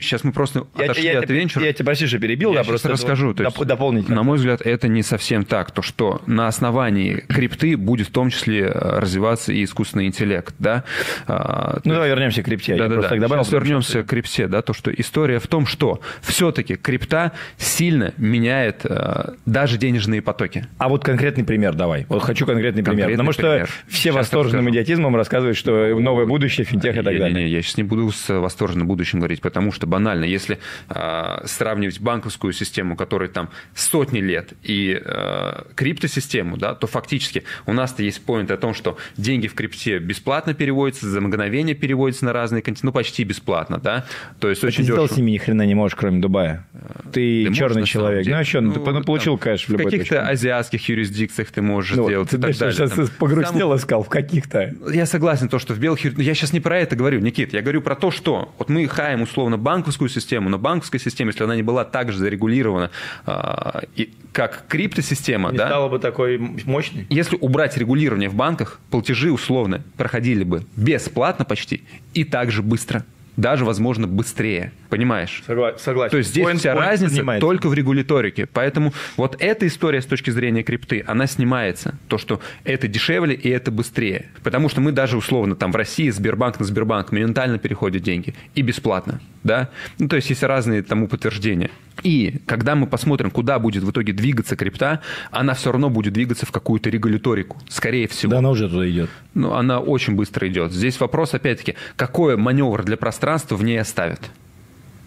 Сейчас 0.00 0.24
мы 0.24 0.32
просто 0.32 0.66
я, 0.76 0.84
отошли 0.84 1.04
я, 1.04 1.18
от 1.20 1.30
я, 1.30 1.36
венчура. 1.36 1.64
Я 1.64 1.72
тебя 1.72 1.86
прости, 1.86 2.06
что 2.06 2.18
перебил, 2.18 2.52
я 2.52 2.60
да, 2.60 2.64
просто 2.64 2.88
расскажу. 2.88 3.34
То 3.34 3.44
есть, 3.44 3.58
дополнить. 3.58 4.08
На 4.08 4.22
мой 4.22 4.38
взгляд, 4.38 4.60
это 4.62 4.88
не 4.88 5.02
совсем 5.02 5.44
так. 5.44 5.70
То, 5.70 5.82
что 5.82 6.22
на 6.26 6.48
основании 6.48 7.24
крипты 7.28 7.76
будет 7.76 8.08
в 8.08 8.10
том 8.10 8.30
числе 8.30 8.66
э, 8.66 8.98
развиваться 8.98 9.52
и 9.52 9.64
искусственный 9.64 10.06
интеллект, 10.06 10.54
да? 10.58 10.84
А, 11.26 11.80
ну, 11.84 11.94
давай 11.94 12.08
вернемся 12.08 12.42
к 12.42 12.46
крипте. 12.46 12.76
Да, 12.76 12.88
да, 12.88 12.96
да. 13.02 13.16
Добавил, 13.16 13.44
Сейчас 13.44 13.52
вернемся 13.52 13.90
что... 13.90 14.02
к 14.02 14.06
крипте, 14.06 14.48
да, 14.48 14.62
то, 14.62 14.72
что 14.72 14.90
история 14.92 15.38
в 15.38 15.46
том, 15.46 15.66
что 15.66 16.00
все-таки 16.22 16.76
крипта 16.76 17.32
сильно 17.56 18.12
меняет 18.16 18.80
э, 18.84 19.34
даже 19.46 19.78
денежные 19.78 20.22
потоки. 20.22 20.66
А 20.78 20.88
вот 20.88 21.04
конкретный 21.04 21.44
пример 21.44 21.74
давай. 21.74 22.06
Вот 22.08 22.22
хочу 22.22 22.46
конкретный, 22.46 22.82
конкретный 22.82 23.16
пример. 23.16 23.18
Потому 23.18 23.32
что 23.32 23.42
пример. 23.42 23.70
все 23.88 24.08
Сейчас 24.08 24.14
восторженным 24.14 24.70
идиотизмом 24.70 25.16
рассказывают, 25.28 25.58
что 25.58 25.94
новое 26.00 26.24
будущее, 26.24 26.64
финтех 26.64 26.96
и 26.96 27.02
так 27.02 27.12
не, 27.12 27.18
далее. 27.18 27.34
Не, 27.34 27.44
не, 27.44 27.50
я 27.50 27.60
сейчас 27.60 27.76
не 27.76 27.82
буду 27.82 28.10
с 28.10 28.32
восторженным 28.32 28.86
будущим 28.86 29.18
говорить, 29.18 29.42
потому 29.42 29.72
что 29.72 29.86
банально, 29.86 30.24
если 30.24 30.58
э, 30.88 31.40
сравнивать 31.44 32.00
банковскую 32.00 32.54
систему, 32.54 32.96
которая 32.96 33.28
там 33.28 33.50
сотни 33.74 34.20
лет, 34.20 34.54
и 34.62 34.98
э, 35.04 35.62
криптосистему, 35.74 36.56
да, 36.56 36.74
то 36.74 36.86
фактически 36.86 37.44
у 37.66 37.74
нас-то 37.74 38.02
есть 38.02 38.24
поинт 38.24 38.50
о 38.50 38.56
том, 38.56 38.72
что 38.72 38.96
деньги 39.18 39.48
в 39.48 39.54
крипте 39.54 39.98
бесплатно 39.98 40.54
переводятся, 40.54 41.06
за 41.08 41.20
мгновение 41.20 41.74
переводятся 41.74 42.24
на 42.24 42.32
разные 42.32 42.62
континенты, 42.62 42.86
ну 42.86 42.92
почти 42.92 43.24
бесплатно, 43.24 43.78
да, 43.78 44.06
то 44.40 44.48
есть 44.48 44.64
очень 44.64 44.84
Ты 44.84 44.92
дешево. 44.92 45.08
с 45.08 45.16
ними 45.16 45.32
ни 45.32 45.38
хрена 45.38 45.66
не 45.66 45.74
можешь, 45.74 45.96
кроме 45.96 46.20
Дубая. 46.20 46.66
Ты, 47.12 47.46
ты 47.46 47.54
черный 47.54 47.84
человек. 47.84 48.26
Ну 48.26 48.34
а 48.34 48.44
что, 48.44 48.60
ну, 48.60 48.72
ты 48.72 48.80
ну, 48.80 49.02
получил 49.02 49.36
там, 49.36 49.52
кэш 49.52 49.66
в 49.66 49.70
любой 49.70 49.86
В 49.86 49.90
каких-то 49.90 50.26
азиатских 50.26 50.88
юрисдикциях 50.88 51.50
ты 51.50 51.60
можешь 51.60 51.96
ну, 51.96 52.06
сделать 52.06 52.30
ты 52.30 52.36
и 52.36 52.40
так 52.40 52.56
далее. 52.56 52.74
Сейчас 52.74 52.90
там. 52.92 53.08
погрустнел 53.18 53.70
Сам... 53.70 53.78
сказал, 53.78 54.02
в 54.04 54.08
каких-то. 54.08 54.74
Я 54.92 55.04
согласен, 55.06 55.17
то, 55.48 55.58
что 55.58 55.74
в 55.74 55.78
белых... 55.78 56.04
Я 56.18 56.34
сейчас 56.34 56.52
не 56.52 56.60
про 56.60 56.78
это 56.78 56.96
говорю, 56.96 57.20
Никит, 57.20 57.52
я 57.52 57.62
говорю 57.62 57.82
про 57.82 57.94
то, 57.94 58.10
что 58.10 58.52
вот 58.58 58.68
мы 58.68 58.86
хаем 58.88 59.22
условно 59.22 59.58
банковскую 59.58 60.08
систему, 60.08 60.48
но 60.48 60.58
банковская 60.58 60.98
система, 60.98 61.30
если 61.30 61.44
она 61.44 61.56
не 61.56 61.62
была 61.62 61.84
так 61.84 62.12
же 62.12 62.18
зарегулирована, 62.18 62.90
э, 63.26 63.80
и, 63.96 64.12
как 64.32 64.64
криптосистема, 64.68 65.50
не 65.50 65.58
да, 65.58 65.66
стала 65.66 65.88
бы 65.88 65.98
такой 65.98 66.38
мощной. 66.38 67.06
Если 67.10 67.36
убрать 67.40 67.76
регулирование 67.76 68.28
в 68.28 68.34
банках, 68.34 68.80
платежи 68.90 69.32
условно 69.32 69.82
проходили 69.96 70.44
бы 70.44 70.64
бесплатно 70.76 71.44
почти 71.44 71.82
и 72.14 72.24
также 72.24 72.62
быстро 72.62 73.04
даже, 73.38 73.64
возможно, 73.64 74.06
быстрее. 74.06 74.72
Понимаешь? 74.90 75.42
Согла- 75.46 75.78
согласен. 75.78 76.10
То 76.10 76.18
есть 76.18 76.30
здесь 76.30 76.44
point, 76.46 76.58
вся 76.58 76.74
point 76.74 76.78
разница 76.80 77.14
снимается. 77.14 77.46
только 77.46 77.68
в 77.68 77.74
регуляторике. 77.74 78.46
Поэтому 78.52 78.92
вот 79.16 79.36
эта 79.38 79.66
история 79.66 80.02
с 80.02 80.06
точки 80.06 80.30
зрения 80.30 80.62
крипты, 80.62 81.04
она 81.06 81.26
снимается. 81.26 81.94
То, 82.08 82.18
что 82.18 82.40
это 82.64 82.88
дешевле 82.88 83.34
и 83.34 83.48
это 83.48 83.70
быстрее. 83.70 84.26
Потому 84.42 84.68
что 84.68 84.80
мы 84.80 84.90
даже 84.92 85.16
условно 85.16 85.54
там 85.54 85.70
в 85.72 85.76
России 85.76 86.10
Сбербанк 86.10 86.58
на 86.58 86.66
Сбербанк 86.66 87.12
моментально 87.12 87.58
переходят 87.58 88.02
деньги. 88.02 88.34
И 88.56 88.62
бесплатно. 88.62 89.20
Да? 89.44 89.70
Ну, 89.98 90.08
то 90.08 90.16
есть 90.16 90.30
есть 90.30 90.42
разные 90.42 90.82
тому 90.82 91.06
подтверждения. 91.06 91.70
И 92.02 92.40
когда 92.46 92.74
мы 92.74 92.86
посмотрим, 92.86 93.30
куда 93.30 93.58
будет 93.58 93.82
в 93.82 93.90
итоге 93.90 94.12
двигаться 94.12 94.56
крипта, 94.56 95.00
она 95.30 95.54
все 95.54 95.72
равно 95.72 95.90
будет 95.90 96.12
двигаться 96.12 96.46
в 96.46 96.52
какую-то 96.52 96.90
регуляторику, 96.90 97.56
скорее 97.68 98.06
всего. 98.08 98.30
Да, 98.32 98.38
она 98.38 98.50
уже 98.50 98.68
туда 98.68 98.88
идет. 98.88 99.10
Ну, 99.34 99.52
она 99.52 99.80
очень 99.80 100.14
быстро 100.14 100.48
идет. 100.48 100.72
Здесь 100.72 100.98
вопрос, 101.00 101.34
опять-таки, 101.34 101.74
какой 101.96 102.36
маневр 102.36 102.84
для 102.84 102.96
пространства 102.96 103.27
в 103.56 103.62
ней 103.62 103.80
оставят. 103.80 104.20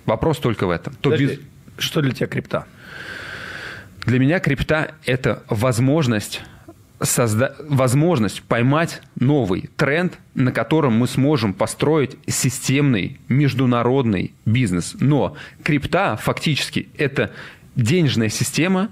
Вопрос 0.06 0.40
только 0.40 0.68
в 0.68 0.70
этом. 0.70 0.94
То 0.96 1.12
Подожди, 1.12 1.26
без... 1.26 1.84
Что 1.84 2.02
для 2.02 2.12
тебя 2.12 2.28
крипта? 2.28 2.66
Для 4.06 4.20
меня 4.20 4.40
крипта– 4.40 4.92
это 5.06 5.44
возможность 5.48 6.42
созда... 7.02 7.56
возможность 7.60 8.42
поймать 8.44 9.02
новый 9.20 9.70
тренд, 9.76 10.18
на 10.34 10.52
котором 10.52 10.94
мы 10.94 11.08
сможем 11.08 11.54
построить 11.54 12.18
системный 12.28 13.20
международный 13.28 14.34
бизнес. 14.46 14.96
Но 15.00 15.36
крипта 15.64 16.18
фактически 16.18 16.90
это 16.98 17.32
денежная 17.76 18.30
система 18.30 18.90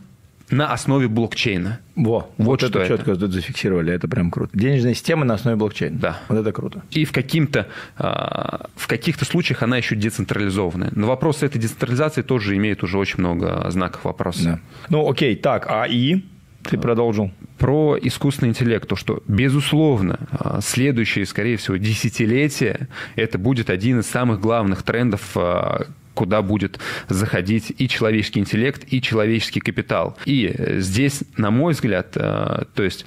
на 0.51 0.71
основе 0.73 1.07
блокчейна. 1.07 1.79
Во, 1.95 2.29
вот, 2.37 2.61
вот 2.61 2.63
это 2.63 2.87
четко 2.87 3.11
это. 3.11 3.27
зафиксировали, 3.27 3.93
это 3.93 4.07
прям 4.07 4.31
круто. 4.31 4.57
Денежная 4.57 4.93
система 4.93 5.25
на 5.25 5.35
основе 5.35 5.57
блокчейна. 5.57 5.99
Да. 5.99 6.19
Вот 6.29 6.37
это 6.37 6.51
круто. 6.51 6.81
И 6.91 7.05
в, 7.05 7.11
каким-то, 7.11 7.67
а, 7.97 8.67
в 8.75 8.87
каких-то 8.87 9.25
случаях 9.25 9.63
она 9.63 9.77
еще 9.77 9.95
децентрализованная. 9.95 10.91
Но 10.95 11.07
вопрос 11.07 11.43
этой 11.43 11.59
децентрализации 11.59 12.21
тоже 12.21 12.55
имеет 12.57 12.83
уже 12.83 12.97
очень 12.97 13.19
много 13.19 13.69
знаков 13.69 14.05
вопроса. 14.05 14.43
Да. 14.43 14.59
Ну, 14.89 15.09
окей, 15.09 15.35
так, 15.35 15.67
а 15.69 15.85
и 15.85 16.23
ты 16.63 16.77
продолжил. 16.77 17.31
Про 17.57 17.97
искусственный 18.01 18.49
интеллект, 18.49 18.87
то 18.87 18.95
что, 18.95 19.23
безусловно, 19.27 20.19
а, 20.31 20.59
следующие, 20.61 21.25
скорее 21.25 21.57
всего, 21.57 21.77
десятилетия 21.77 22.87
это 23.15 23.37
будет 23.37 23.69
один 23.69 23.99
из 23.99 24.07
самых 24.07 24.39
главных 24.39 24.83
трендов, 24.83 25.31
а, 25.35 25.87
куда 26.19 26.41
будет 26.41 26.79
заходить 27.07 27.73
и 27.77 27.87
человеческий 27.87 28.41
интеллект, 28.41 28.83
и 28.91 29.01
человеческий 29.01 29.61
капитал. 29.61 30.17
И 30.25 30.53
здесь, 30.79 31.23
на 31.37 31.49
мой 31.49 31.71
взгляд, 31.71 32.07
а, 32.17 32.65
то 32.75 32.83
есть 32.83 33.05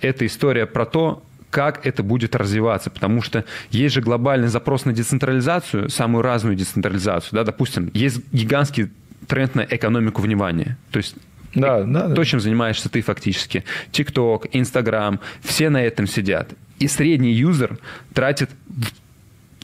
эта 0.00 0.26
история 0.26 0.66
про 0.66 0.86
то, 0.86 1.24
как 1.50 1.84
это 1.84 2.04
будет 2.04 2.36
развиваться, 2.36 2.88
потому 2.88 3.20
что 3.20 3.44
есть 3.72 3.96
же 3.96 4.00
глобальный 4.00 4.46
запрос 4.46 4.84
на 4.84 4.92
децентрализацию, 4.92 5.90
самую 5.90 6.22
разную 6.22 6.54
децентрализацию, 6.54 7.30
да, 7.32 7.42
допустим, 7.42 7.90
есть 7.94 8.20
гигантский 8.32 8.90
тренд 9.26 9.56
на 9.56 9.66
экономику 9.68 10.22
внимания, 10.22 10.78
то 10.92 10.98
есть 10.98 11.16
да, 11.52 11.82
да, 11.82 12.08
то, 12.08 12.14
да. 12.14 12.24
чем 12.24 12.38
занимаешься 12.38 12.88
ты 12.88 13.00
фактически. 13.00 13.64
ТикТок, 13.90 14.46
Инстаграм, 14.52 15.18
все 15.42 15.68
на 15.68 15.82
этом 15.82 16.06
сидят. 16.06 16.50
И 16.78 16.86
средний 16.86 17.32
юзер 17.32 17.78
тратит 18.14 18.50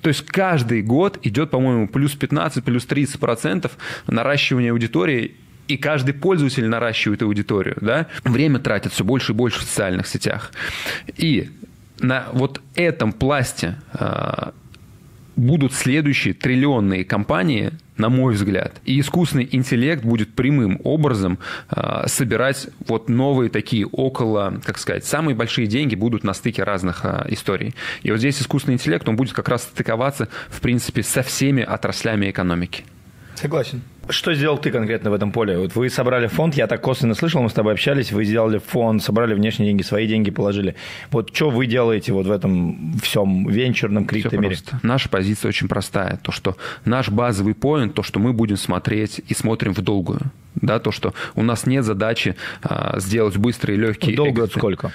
то 0.02 0.08
есть 0.08 0.26
каждый 0.26 0.82
год 0.82 1.18
идет, 1.22 1.50
по-моему, 1.50 1.88
плюс 1.88 2.14
15, 2.14 2.62
плюс 2.64 2.84
30 2.84 3.18
процентов 3.18 3.78
наращивания 4.06 4.72
аудитории 4.72 5.36
и 5.68 5.76
каждый 5.76 6.12
пользователь 6.12 6.66
наращивает 6.66 7.22
аудиторию, 7.22 7.78
да, 7.80 8.08
время 8.24 8.58
тратит 8.58 8.92
все 8.92 9.04
больше 9.04 9.32
и 9.32 9.34
больше 9.34 9.60
в 9.60 9.62
социальных 9.62 10.08
сетях. 10.08 10.52
И 11.16 11.50
на 12.00 12.26
вот 12.32 12.60
этом 12.74 13.12
пласте 13.12 13.76
а, 13.92 14.52
будут 15.36 15.72
следующие 15.72 16.34
триллионные 16.34 17.04
компании, 17.04 17.72
на 17.96 18.08
мой 18.08 18.34
взгляд. 18.34 18.80
И 18.84 18.98
искусственный 18.98 19.48
интеллект 19.50 20.04
будет 20.04 20.34
прямым 20.34 20.80
образом 20.82 21.38
э, 21.70 22.04
собирать 22.06 22.68
вот 22.86 23.08
новые 23.08 23.50
такие 23.50 23.86
около, 23.86 24.60
как 24.64 24.78
сказать, 24.78 25.04
самые 25.04 25.34
большие 25.34 25.66
деньги 25.66 25.94
будут 25.94 26.24
на 26.24 26.34
стыке 26.34 26.64
разных 26.64 27.04
э, 27.04 27.26
историй. 27.28 27.74
И 28.02 28.10
вот 28.10 28.18
здесь 28.18 28.40
искусственный 28.40 28.74
интеллект, 28.74 29.08
он 29.08 29.16
будет 29.16 29.34
как 29.34 29.48
раз 29.48 29.62
стыковаться, 29.62 30.28
в 30.48 30.60
принципе, 30.60 31.02
со 31.02 31.22
всеми 31.22 31.62
отраслями 31.62 32.30
экономики. 32.30 32.84
Согласен. 33.34 33.82
Что 34.08 34.34
сделал 34.34 34.58
ты 34.58 34.70
конкретно 34.70 35.10
в 35.10 35.14
этом 35.14 35.32
поле? 35.32 35.56
Вот 35.58 35.74
вы 35.74 35.88
собрали 35.88 36.26
фонд, 36.26 36.54
я 36.54 36.66
так 36.66 36.80
косвенно 36.80 37.14
слышал, 37.14 37.42
мы 37.42 37.48
с 37.48 37.52
тобой 37.52 37.72
общались, 37.72 38.12
вы 38.12 38.24
сделали 38.24 38.58
фонд, 38.58 39.02
собрали 39.02 39.34
внешние 39.34 39.70
деньги, 39.70 39.82
свои 39.82 40.06
деньги 40.06 40.30
положили. 40.30 40.74
Вот 41.10 41.34
что 41.34 41.50
вы 41.50 41.66
делаете 41.66 42.12
вот 42.12 42.26
в 42.26 42.30
этом 42.30 42.98
всем 43.02 43.46
венчурном 43.48 44.06
криптомире? 44.06 44.56
Наша 44.82 45.08
позиция 45.08 45.48
очень 45.48 45.68
простая. 45.68 46.18
То, 46.22 46.32
что 46.32 46.56
наш 46.84 47.10
базовый 47.10 47.54
поинт, 47.54 47.94
то, 47.94 48.02
что 48.02 48.18
мы 48.18 48.32
будем 48.32 48.56
смотреть 48.56 49.20
и 49.28 49.34
смотрим 49.34 49.74
в 49.74 49.80
долгую. 49.80 50.20
Да, 50.54 50.78
то, 50.78 50.90
что 50.90 51.14
у 51.34 51.42
нас 51.42 51.66
нет 51.66 51.84
задачи 51.84 52.36
а, 52.62 52.98
сделать 53.00 53.36
быстрые, 53.36 53.78
легкие... 53.78 54.16
Долго 54.16 54.46
сколько? 54.46 54.92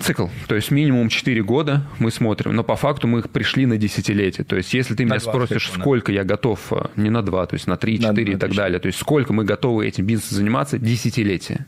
Цикл. 0.00 0.26
То 0.48 0.54
есть 0.54 0.70
минимум 0.70 1.10
4 1.10 1.42
года 1.42 1.82
мы 1.98 2.10
смотрим, 2.10 2.54
но 2.54 2.64
по 2.64 2.74
факту 2.74 3.06
мы 3.06 3.22
пришли 3.22 3.66
на 3.66 3.76
десятилетие. 3.76 4.44
То 4.44 4.56
есть 4.56 4.72
если 4.72 4.94
ты 4.94 5.04
на 5.04 5.10
меня 5.10 5.20
спросишь, 5.20 5.66
цикла, 5.66 5.82
сколько 5.82 6.10
да. 6.10 6.18
я 6.18 6.24
готов, 6.24 6.72
э, 6.72 6.86
не 6.96 7.10
на 7.10 7.22
2, 7.22 7.46
то 7.46 7.54
есть 7.54 7.66
на 7.66 7.76
3, 7.76 8.00
4 8.00 8.32
на, 8.32 8.36
и 8.36 8.38
так 8.38 8.54
далее, 8.54 8.78
то 8.78 8.86
есть 8.86 8.98
сколько 8.98 9.34
мы 9.34 9.44
готовы 9.44 9.86
этим 9.86 10.06
бизнесом 10.06 10.38
заниматься, 10.38 10.78
десятилетие. 10.78 11.66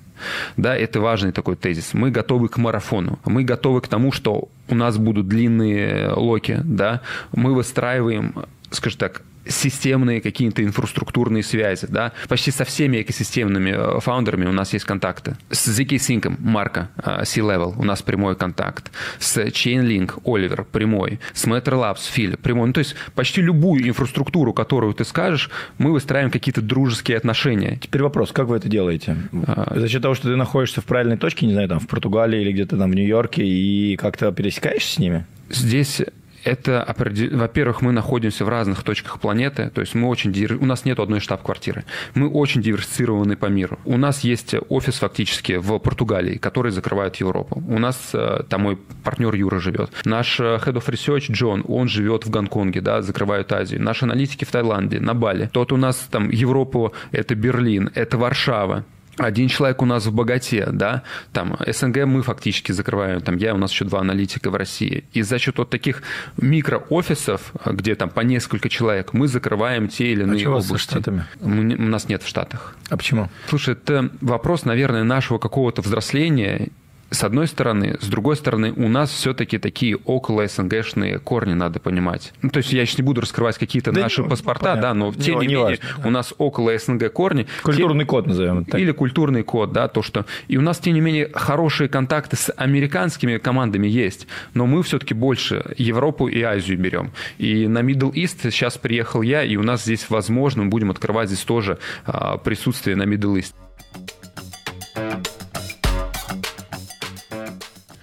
Да, 0.57 0.75
это 0.75 1.01
важный 1.01 1.33
такой 1.33 1.57
тезис. 1.57 1.93
Мы 1.93 2.11
готовы 2.11 2.49
к 2.49 2.57
марафону. 2.57 3.19
Мы 3.27 3.45
готовы 3.45 3.83
к 3.83 3.89
тому, 3.89 4.13
что 4.13 4.49
у 4.69 4.75
нас 4.75 4.97
будут 4.97 5.29
длинные 5.29 6.09
локи, 6.13 6.61
да. 6.65 7.03
Мы 7.33 7.55
выстраиваем, 7.55 8.35
скажем 8.71 8.99
так, 8.99 9.23
системные 9.47 10.21
какие-то 10.21 10.63
инфраструктурные 10.63 11.43
связи, 11.43 11.87
да, 11.89 12.13
почти 12.29 12.51
со 12.51 12.65
всеми 12.65 13.03
экосистемными 13.03 13.71
э, 13.71 14.01
фаундерами 14.01 14.47
у 14.47 14.53
нас 14.53 14.73
есть 14.73 14.85
контакты. 14.85 15.37
С 15.51 15.69
ZK 15.69 15.97
Sync, 15.97 16.35
Марка, 16.39 16.91
э, 16.97 17.25
C-Level, 17.25 17.75
у 17.77 17.85
нас 17.85 18.03
прямой 18.03 18.37
контакт. 18.37 18.91
С 19.19 19.39
Chainlink, 19.39 20.21
Оливер, 20.25 20.65
прямой. 20.65 21.21
С 21.33 21.47
Matter 21.47 21.75
Labs, 21.75 22.11
Филь, 22.11 22.37
прямой. 22.37 22.69
Ну, 22.69 22.73
то 22.73 22.79
есть 22.79 22.95
почти 23.15 23.41
любую 23.41 23.89
инфраструктуру, 23.89 24.53
которую 24.53 24.95
ты 24.95 25.05
скажешь, 25.05 25.51
мы 25.79 25.93
выстраиваем 25.93 26.31
какие-то 26.31 26.63
дружеские 26.63 27.17
отношения. 27.17 27.79
Теперь 27.81 28.03
вопрос, 28.03 28.33
как 28.33 28.49
вы 28.49 28.57
это 28.57 28.69
делаете? 28.69 29.17
А... 29.47 29.75
За 29.79 29.89
счет 29.89 30.03
того, 30.03 30.15
что 30.15 30.29
ты 30.29 30.37
находишься 30.37 30.81
в 30.81 30.85
правильной 30.85 31.17
точке, 31.17 31.47
не 31.47 31.53
знаю, 31.53 31.69
там 31.69 31.81
в 31.81 31.87
Португалии 31.87 32.41
или 32.41 32.53
где-то 32.53 32.77
там 32.77 32.91
в 32.91 32.95
Нью-Йорке, 32.95 33.45
и 33.45 33.97
как-то 33.97 34.33
пересекаешься 34.33 34.95
с 34.95 34.99
ними? 34.99 35.27
Здесь 35.51 36.01
Это, 36.45 36.95
во-первых, 37.33 37.83
мы 37.83 37.93
находимся 37.93 38.45
в 38.45 38.49
разных 38.49 38.83
точках 38.83 39.21
планеты, 39.21 39.71
то 39.75 39.81
есть 39.81 39.95
мы 39.95 40.09
очень, 40.09 40.33
у 40.61 40.67
нас 40.67 40.85
нет 40.85 40.99
одной 40.99 41.21
штаб-квартиры. 41.21 41.85
Мы 42.15 42.29
очень 42.29 42.63
диверсифицированы 42.63 43.37
по 43.37 43.47
миру. 43.47 43.79
У 43.85 43.97
нас 43.97 44.21
есть 44.21 44.55
офис 44.69 44.99
фактически 44.99 45.57
в 45.57 45.79
Португалии, 45.79 46.37
который 46.39 46.73
закрывает 46.73 47.17
Европу. 47.17 47.63
У 47.69 47.79
нас 47.79 48.11
э, 48.13 48.43
там 48.49 48.63
мой 48.63 48.79
партнер 49.05 49.35
Юра 49.35 49.61
живет. 49.61 49.91
Наш 50.05 50.41
э, 50.41 50.59
Head 50.65 50.75
of 50.75 50.87
Research 50.87 51.33
Джон, 51.33 51.65
он 51.69 51.89
живет 51.89 52.27
в 52.27 52.31
Гонконге, 52.31 52.81
да, 52.81 53.03
закрывают 53.03 53.53
Азию. 53.53 53.83
Наши 53.83 54.05
аналитики 54.05 54.45
в 54.45 54.51
Таиланде, 54.51 55.01
на 55.01 55.15
Бали. 55.15 55.49
Тот 55.53 55.73
у 55.73 55.77
нас 55.77 55.97
там 56.11 56.31
Европу, 56.31 56.93
это 57.13 57.35
Берлин, 57.35 57.91
это 57.95 58.19
Варшава 58.19 58.85
один 59.19 59.49
человек 59.49 59.83
у 59.83 59.87
нас 59.87 60.07
в 60.07 60.13
богате, 60.13 60.69
да, 60.73 61.03
там 61.33 61.59
СНГ 61.67 62.05
мы 62.07 62.23
фактически 62.23 62.73
закрываем, 62.73 63.21
там 63.21 63.37
я, 63.37 63.55
у 63.55 63.59
нас 63.59 63.71
еще 63.73 63.85
два 63.85 64.01
аналитика 64.01 64.51
в 64.51 64.55
России. 64.55 65.05
И 65.13 65.23
за 65.23 65.39
счет 65.39 65.59
вот 65.59 65.71
таких 65.71 66.03
микроофисов, 66.39 67.53
где 67.67 67.95
там 67.95 68.11
по 68.11 68.21
несколько 68.21 68.69
человек, 68.69 69.13
мы 69.13 69.29
закрываем 69.29 69.89
те 69.89 70.13
или 70.13 70.23
а 70.23 70.25
иные 70.25 70.47
а 70.47 70.51
области. 70.51 70.77
С 70.77 70.81
штатами? 70.81 71.25
у 71.41 71.47
нас 71.47 72.09
нет 72.09 72.23
в 72.23 72.29
Штатах. 72.29 72.77
А 72.89 72.97
почему? 72.97 73.29
Слушай, 73.49 73.75
это 73.75 74.11
вопрос, 74.21 74.65
наверное, 74.65 75.05
нашего 75.05 75.39
какого-то 75.39 75.83
взросления 75.83 76.69
с 77.13 77.25
одной 77.25 77.47
стороны. 77.47 77.97
С 78.01 78.09
другой 78.09 78.37
стороны, 78.37 78.73
у 78.73 78.89
нас 78.89 79.11
все-таки 79.11 79.59
такие 79.59 79.97
около 79.97 80.47
СНГшные 80.47 81.19
корни, 81.19 81.55
надо 81.55 81.81
понимать. 81.81 82.33
Ну, 82.43 82.51
то 82.51 82.59
есть 82.59 82.73
я 82.73 82.85
сейчас 82.87 82.99
не 82.99 83.05
буду 83.05 83.21
раскрывать 83.21 83.59
какие-то 83.59 83.93
да 83.93 84.03
наши 84.03 84.23
не, 84.23 84.29
паспорта, 84.29 84.65
понятно. 84.65 84.83
да, 84.83 84.95
но 84.95 85.13
тем 85.13 85.41
не, 85.41 85.47
не 85.47 85.55
менее 85.55 85.65
важно, 85.65 85.85
да. 85.99 86.09
у 86.09 86.11
нас 86.11 86.35
около 86.39 86.77
СНГ 86.77 87.13
корни. 87.13 87.47
Культурный 87.63 88.05
те... 88.05 88.09
код 88.09 88.27
назовем 88.27 88.65
так. 88.65 88.81
Или 88.81 88.93
культурный 88.93 89.43
код, 89.43 89.73
да, 89.73 89.89
то, 89.89 90.03
что... 90.03 90.27
И 90.49 90.57
у 90.57 90.61
нас, 90.61 90.79
тем 90.79 90.95
не 90.95 91.01
менее, 91.01 91.31
хорошие 91.33 91.89
контакты 91.89 92.37
с 92.37 92.53
американскими 92.57 93.39
командами 93.39 93.87
есть, 93.87 94.27
но 94.55 94.67
мы 94.67 94.83
все-таки 94.83 95.15
больше 95.15 95.75
Европу 95.77 96.29
и 96.29 96.41
Азию 96.43 96.79
берем. 96.79 97.13
И 97.39 97.67
на 97.67 97.81
Middle 97.81 98.13
East 98.13 98.51
сейчас 98.51 98.79
приехал 98.79 99.23
я, 99.23 99.43
и 99.43 99.57
у 99.57 99.63
нас 99.63 99.85
здесь, 99.85 100.07
возможно, 100.09 100.65
мы 100.65 100.71
будем 100.71 100.91
открывать 100.91 101.29
здесь 101.29 101.45
тоже 101.45 101.79
а, 102.05 102.39
присутствие 102.39 102.97
на 102.97 103.03
Middle 103.03 103.39
East. 103.39 103.55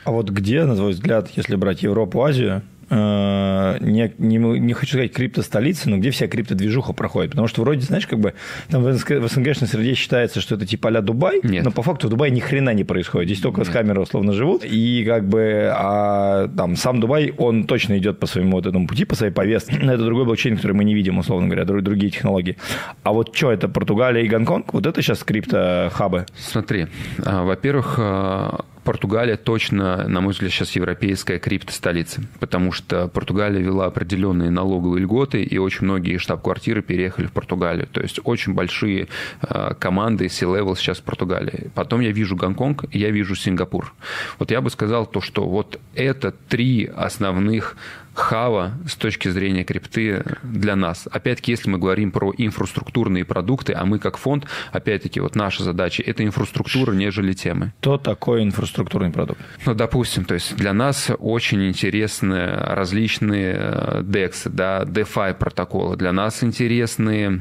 А 0.09 0.11
вот 0.11 0.31
где, 0.31 0.65
на 0.65 0.75
твой 0.75 0.93
взгляд, 0.93 1.29
если 1.35 1.55
брать 1.55 1.83
Европу, 1.83 2.23
Азию, 2.23 2.63
Э, 2.89 3.77
не, 3.81 4.11
не, 4.17 4.37
не 4.37 4.73
хочу 4.73 4.93
сказать 4.93 5.13
крипто-столицы, 5.13 5.89
но 5.89 5.97
где 5.97 6.09
вся 6.11 6.27
крипто-движуха 6.27 6.93
проходит. 6.93 7.31
Потому 7.31 7.47
что 7.47 7.61
вроде, 7.61 7.81
знаешь, 7.81 8.07
как 8.07 8.19
бы 8.19 8.33
там 8.69 8.83
в, 8.83 8.91
СНГ, 8.91 9.21
в 9.21 9.27
СНГшной 9.27 9.67
среде 9.67 9.93
считается, 9.93 10.41
что 10.41 10.55
это 10.55 10.65
типа 10.65 10.89
а 10.89 11.01
Дубай, 11.01 11.39
Нет. 11.43 11.63
но 11.63 11.71
по 11.71 11.83
факту 11.83 12.07
в 12.07 12.09
Дубае 12.09 12.31
ни 12.31 12.39
хрена 12.39 12.73
не 12.73 12.83
происходит. 12.83 13.29
Здесь 13.29 13.41
только 13.41 13.61
Нет. 13.61 13.67
с 13.67 13.71
камерой 13.71 14.03
условно 14.03 14.33
живут. 14.33 14.63
И 14.65 15.03
как 15.05 15.27
бы 15.27 15.71
а, 15.71 16.47
там 16.55 16.75
сам 16.75 16.99
Дубай, 16.99 17.33
он 17.37 17.65
точно 17.65 17.97
идет 17.97 18.19
по 18.19 18.25
своему 18.25 18.53
вот 18.53 18.65
этому 18.65 18.87
пути, 18.87 19.05
по 19.05 19.15
своей 19.15 19.31
повестке. 19.31 19.77
Но 19.81 19.93
это 19.93 20.03
другой 20.03 20.25
блокчейн, 20.25 20.55
который 20.55 20.73
мы 20.73 20.83
не 20.83 20.95
видим, 20.95 21.19
условно 21.19 21.47
говоря, 21.47 21.65
другие 21.65 22.11
технологии. 22.11 22.57
А 23.03 23.13
вот 23.13 23.35
что, 23.35 23.51
это 23.51 23.69
Португалия 23.69 24.23
и 24.23 24.27
Гонконг? 24.27 24.73
Вот 24.73 24.85
это 24.87 25.01
сейчас 25.01 25.23
крипто-хабы? 25.23 26.25
Смотри, 26.37 26.87
а, 27.23 27.43
во-первых, 27.43 27.95
а, 27.99 28.65
Португалия 28.89 29.37
точно, 29.37 30.07
на 30.07 30.19
мой 30.19 30.33
взгляд, 30.33 30.51
сейчас 30.51 30.71
европейская 30.71 31.37
крипто-столица, 31.37 32.23
потому 32.39 32.71
что 32.71 33.07
Португалия 33.07 33.61
вела 33.61 33.85
определенные 33.85 34.49
налоговые 34.49 35.03
льготы, 35.03 35.43
и 35.43 35.59
очень 35.59 35.85
многие 35.85 36.17
штаб-квартиры 36.17 36.81
переехали 36.81 37.27
в 37.27 37.31
Португалию. 37.31 37.85
То 37.85 38.01
есть 38.01 38.19
очень 38.23 38.55
большие 38.55 39.07
э, 39.43 39.75
команды 39.77 40.27
C-level 40.27 40.75
сейчас 40.75 40.97
в 40.97 41.03
Португалии. 41.03 41.69
Потом 41.75 41.99
я 41.99 42.11
вижу 42.11 42.35
Гонконг, 42.35 42.85
я 42.91 43.11
вижу 43.11 43.35
Сингапур. 43.35 43.93
Вот 44.39 44.49
я 44.49 44.59
бы 44.59 44.71
сказал 44.71 45.05
то, 45.05 45.21
что 45.21 45.47
вот 45.47 45.79
это 45.93 46.31
три 46.31 46.85
основных 46.87 47.77
хава 48.19 48.73
с 48.87 48.95
точки 48.95 49.29
зрения 49.29 49.63
крипты 49.63 50.23
для 50.43 50.75
нас. 50.75 51.07
Опять-таки, 51.11 51.51
если 51.51 51.69
мы 51.69 51.77
говорим 51.77 52.11
про 52.11 52.33
инфраструктурные 52.37 53.25
продукты, 53.25 53.73
а 53.73 53.85
мы 53.85 53.99
как 53.99 54.17
фонд, 54.17 54.45
опять-таки, 54.71 55.19
вот 55.19 55.35
наша 55.35 55.63
задача– 55.63 56.03
это 56.05 56.23
инфраструктура, 56.23 56.93
нежели 56.93 57.33
темы. 57.33 57.73
Что 57.81 57.97
такое 57.97 58.43
инфраструктурный 58.43 59.11
продукт? 59.11 59.41
Ну, 59.65 59.73
допустим, 59.73 60.25
то 60.25 60.33
есть 60.33 60.55
для 60.55 60.73
нас 60.73 61.11
очень 61.17 61.67
интересны 61.67 62.47
различные 62.47 63.55
э, 63.57 64.01
DEX, 64.01 64.49
да, 64.49 64.83
DeFi 64.83 65.33
протоколы. 65.33 65.97
Для 65.97 66.11
нас 66.11 66.43
интересны 66.43 67.09
Э, 67.19 67.39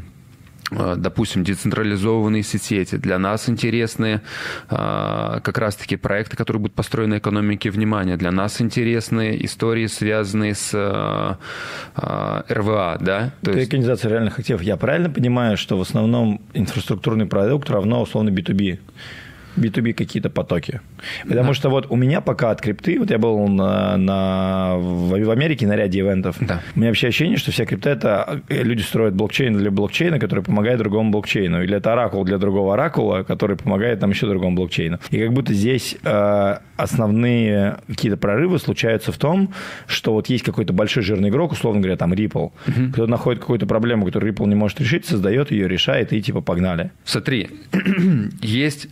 допустим, 0.70 1.44
децентрализованные 1.44 2.42
сети. 2.42 2.96
Для 2.96 3.18
нас 3.18 3.48
интересны 3.48 4.20
э, 4.68 5.40
как 5.42 5.58
раз-таки 5.58 5.96
проекты, 5.96 6.36
которые 6.36 6.60
будут 6.60 6.74
построены 6.74 7.18
экономике 7.18 7.70
внимания. 7.70 8.16
Для 8.16 8.30
нас 8.30 8.60
интересны 8.60 9.38
истории, 9.42 9.86
связанные 9.86 10.54
с 10.54 10.70
э, 10.74 11.34
РВА. 12.52 12.98
Да? 13.00 13.32
То 13.42 13.50
Это 13.50 13.60
есть... 13.60 14.04
реальных 14.04 14.38
активов. 14.38 14.62
Я 14.62 14.76
правильно 14.76 15.10
понимаю, 15.10 15.56
что 15.56 15.76
в 15.78 15.80
основном 15.80 16.40
инфраструктурный 16.54 17.26
продукт 17.26 17.70
равно 17.70 18.02
условно 18.02 18.30
B2B? 18.30 18.78
B2B 19.58 19.92
какие-то 19.92 20.30
потоки. 20.30 20.80
Потому 21.22 21.48
да. 21.48 21.54
что 21.54 21.70
вот 21.70 21.86
у 21.90 21.96
меня 21.96 22.20
пока 22.20 22.50
от 22.50 22.60
крипты, 22.60 22.98
вот 22.98 23.10
я 23.10 23.18
был 23.18 23.48
на, 23.48 23.96
на, 23.96 24.76
в 24.76 25.30
Америке 25.30 25.66
на 25.66 25.76
ряде 25.76 26.00
ивентов, 26.00 26.36
да. 26.40 26.62
у 26.74 26.78
меня 26.78 26.90
вообще 26.90 27.08
ощущение, 27.08 27.36
что 27.36 27.50
вся 27.50 27.66
крипта 27.66 27.90
это 27.90 28.42
э, 28.48 28.62
люди 28.62 28.82
строят 28.82 29.14
блокчейн 29.14 29.56
для 29.56 29.70
блокчейна, 29.70 30.18
который 30.18 30.44
помогает 30.44 30.78
другому 30.78 31.10
блокчейну, 31.10 31.62
или 31.62 31.76
это 31.76 31.92
оракул 31.92 32.24
для 32.24 32.38
другого 32.38 32.74
оракула, 32.74 33.22
который 33.22 33.56
помогает 33.56 34.00
там 34.00 34.10
еще 34.10 34.26
другому 34.26 34.56
блокчейну. 34.56 34.98
И 35.10 35.18
как 35.18 35.32
будто 35.32 35.52
здесь 35.54 35.96
э, 36.02 36.58
основные 36.76 37.78
какие-то 37.86 38.16
прорывы 38.16 38.58
случаются 38.58 39.12
в 39.12 39.18
том, 39.18 39.52
что 39.86 40.12
вот 40.12 40.28
есть 40.28 40.44
какой-то 40.44 40.72
большой 40.72 41.02
жирный 41.02 41.28
игрок, 41.28 41.52
условно 41.52 41.80
говоря, 41.80 41.96
там 41.96 42.12
Ripple, 42.12 42.52
угу. 42.66 42.92
кто 42.92 43.06
находит 43.06 43.40
какую-то 43.40 43.66
проблему, 43.66 44.06
которую 44.06 44.32
Ripple 44.32 44.46
не 44.46 44.54
может 44.54 44.80
решить, 44.80 45.04
создает 45.04 45.50
ее, 45.50 45.68
решает, 45.68 46.12
и 46.12 46.22
типа 46.22 46.40
погнали. 46.40 46.90
Смотри, 47.04 47.48
есть 48.42 48.88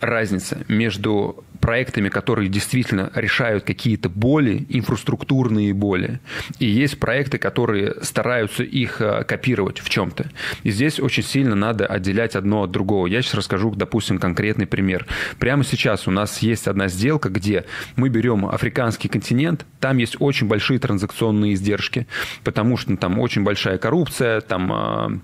разница 0.00 0.64
между 0.68 1.44
проектами, 1.60 2.08
которые 2.08 2.48
действительно 2.48 3.10
решают 3.14 3.64
какие-то 3.64 4.08
боли, 4.08 4.66
инфраструктурные 4.68 5.74
боли, 5.74 6.20
и 6.58 6.66
есть 6.66 6.98
проекты, 6.98 7.38
которые 7.38 7.96
стараются 8.02 8.62
их 8.62 9.00
э, 9.00 9.24
копировать 9.24 9.78
в 9.78 9.88
чем-то. 9.88 10.30
И 10.62 10.70
здесь 10.70 10.98
очень 10.98 11.22
сильно 11.22 11.54
надо 11.54 11.86
отделять 11.86 12.34
одно 12.34 12.62
от 12.62 12.70
другого. 12.70 13.06
Я 13.06 13.20
сейчас 13.22 13.34
расскажу, 13.34 13.74
допустим, 13.74 14.18
конкретный 14.18 14.66
пример. 14.66 15.06
Прямо 15.38 15.64
сейчас 15.64 16.08
у 16.08 16.10
нас 16.10 16.38
есть 16.38 16.66
одна 16.66 16.88
сделка, 16.88 17.28
где 17.28 17.66
мы 17.96 18.08
берем 18.08 18.46
африканский 18.46 19.08
континент, 19.08 19.66
там 19.80 19.98
есть 19.98 20.16
очень 20.18 20.48
большие 20.48 20.78
транзакционные 20.78 21.54
издержки, 21.54 22.06
потому 22.42 22.76
что 22.76 22.96
там 22.96 23.18
очень 23.18 23.42
большая 23.44 23.78
коррупция, 23.78 24.40
там 24.40 24.72
а, 24.72 25.20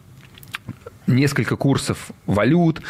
несколько 1.07 1.57
курсов 1.57 2.11
валют, 2.27 2.83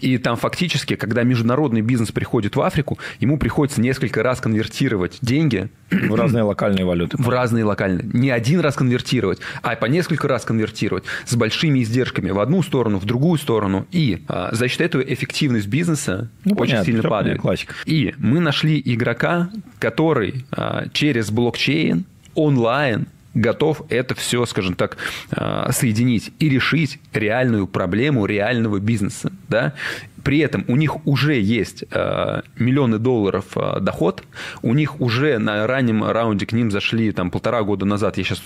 и 0.00 0.18
там 0.18 0.36
фактически, 0.36 0.96
когда 0.96 1.22
международный 1.22 1.80
бизнес 1.80 2.12
приходит 2.12 2.56
в 2.56 2.60
Африку, 2.60 2.98
ему 3.20 3.38
приходится 3.38 3.80
несколько 3.80 4.22
раз 4.22 4.40
конвертировать 4.40 5.18
деньги. 5.20 5.70
В 5.90 6.14
разные 6.14 6.42
локальные 6.42 6.84
валюты. 6.84 7.16
В 7.18 7.28
разные 7.28 7.64
локальные. 7.64 8.08
Не 8.12 8.30
один 8.30 8.60
раз 8.60 8.74
конвертировать, 8.74 9.40
а 9.62 9.76
по 9.76 9.86
несколько 9.86 10.28
раз 10.28 10.44
конвертировать 10.44 11.04
с 11.26 11.34
большими 11.34 11.82
издержками 11.82 12.30
в 12.30 12.40
одну 12.40 12.62
сторону, 12.62 12.98
в 12.98 13.04
другую 13.04 13.38
сторону. 13.38 13.86
И 13.90 14.22
а, 14.28 14.50
за 14.52 14.68
счет 14.68 14.80
этого 14.80 15.02
эффективность 15.02 15.66
бизнеса 15.66 16.30
ну, 16.44 16.54
очень 16.54 16.72
понятно, 16.72 16.84
сильно 16.84 17.02
падает. 17.08 17.40
Классика. 17.40 17.74
И 17.84 18.14
мы 18.18 18.40
нашли 18.40 18.80
игрока, 18.84 19.50
который 19.78 20.44
а, 20.50 20.86
через 20.92 21.30
блокчейн 21.30 22.04
онлайн 22.34 23.06
готов 23.34 23.82
это 23.88 24.14
все, 24.14 24.44
скажем 24.46 24.74
так, 24.74 24.96
а, 25.30 25.70
соединить 25.72 26.32
и 26.38 26.48
решить 26.48 26.98
реальную 27.12 27.66
проблему 27.66 28.26
реального 28.26 28.78
бизнеса. 28.78 29.32
Да? 29.48 29.74
При 30.22 30.38
этом 30.38 30.64
у 30.68 30.76
них 30.76 31.04
уже 31.06 31.40
есть 31.40 31.84
э, 31.90 32.42
миллионы 32.56 32.98
долларов 32.98 33.44
э, 33.56 33.80
доход, 33.80 34.22
у 34.62 34.72
них 34.72 35.00
уже 35.00 35.38
на 35.38 35.66
раннем 35.66 36.04
раунде 36.04 36.46
к 36.46 36.52
ним 36.52 36.70
зашли 36.70 37.10
там 37.10 37.30
полтора 37.30 37.62
года 37.62 37.86
назад, 37.86 38.18
я 38.18 38.24
сейчас 38.24 38.40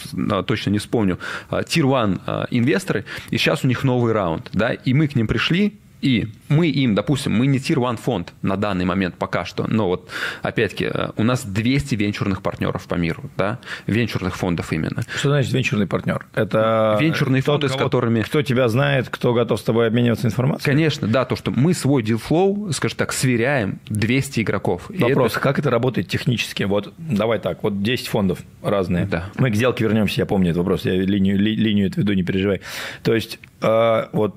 точно 0.46 0.70
не 0.70 0.78
вспомню, 0.78 1.18
э, 1.50 1.62
Tier 1.66 2.02
1 2.04 2.20
э, 2.26 2.44
инвесторы, 2.50 3.04
и 3.30 3.36
сейчас 3.36 3.62
у 3.64 3.68
них 3.68 3.84
новый 3.84 4.12
раунд, 4.14 4.48
да, 4.54 4.72
и 4.72 4.94
мы 4.94 5.06
к 5.06 5.16
ним 5.16 5.26
пришли, 5.26 5.78
и 6.00 6.28
мы 6.48 6.68
им, 6.68 6.94
допустим, 6.94 7.32
мы 7.32 7.46
не 7.46 7.58
Tier 7.58 7.84
1 7.84 7.96
фонд 7.96 8.32
на 8.42 8.56
данный 8.56 8.84
момент 8.84 9.16
пока 9.16 9.44
что, 9.44 9.66
но 9.66 9.86
вот 9.86 10.08
опять-таки 10.42 10.90
э, 10.92 11.10
у 11.16 11.22
нас 11.22 11.44
200 11.44 11.94
венчурных 11.94 12.42
партнеров 12.42 12.86
по 12.86 12.94
миру, 12.94 13.30
да, 13.36 13.58
венчурных 13.86 14.36
фондов 14.36 14.72
именно. 14.72 15.02
Что 15.16 15.30
значит 15.30 15.52
венчурный 15.52 15.86
партнер? 15.86 16.26
Это 16.34 16.98
венчурные 17.00 17.42
тот, 17.42 17.62
фонды, 17.62 17.74
с 17.74 17.76
которыми... 17.76 18.22
Кто 18.22 18.42
тебя 18.42 18.68
знает, 18.68 19.08
кто 19.08 19.34
готов 19.34 19.58
с 19.60 19.62
тобой 19.62 19.88
обмениваться 19.88 20.26
информацией? 20.26 20.64
Конечно, 20.64 21.08
да, 21.08 21.24
то, 21.24 21.36
что 21.36 21.50
мы 21.50 21.74
свой 21.74 22.02
deal 22.02 22.20
flow, 22.20 22.72
скажем 22.72 22.98
так, 22.98 23.12
сверяем 23.12 23.80
200 23.88 24.40
игроков. 24.40 24.90
Вопрос, 24.90 25.32
это... 25.32 25.40
как 25.40 25.58
это 25.58 25.70
работает 25.70 26.08
технически? 26.08 26.64
Вот 26.64 26.92
давай 26.98 27.38
так, 27.38 27.62
вот 27.62 27.82
10 27.82 28.08
фондов 28.08 28.40
разные. 28.62 29.06
Да. 29.06 29.30
Мы 29.36 29.50
к 29.50 29.54
сделке 29.54 29.84
вернемся, 29.84 30.20
я 30.20 30.26
помню 30.26 30.50
этот 30.50 30.58
вопрос, 30.58 30.84
я 30.84 30.94
линию, 30.94 31.38
ли, 31.38 31.56
линию 31.56 31.88
эту 31.88 32.00
веду, 32.00 32.12
не 32.12 32.22
переживай. 32.22 32.60
То 33.02 33.14
есть, 33.14 33.38
э, 33.62 34.06
вот 34.12 34.36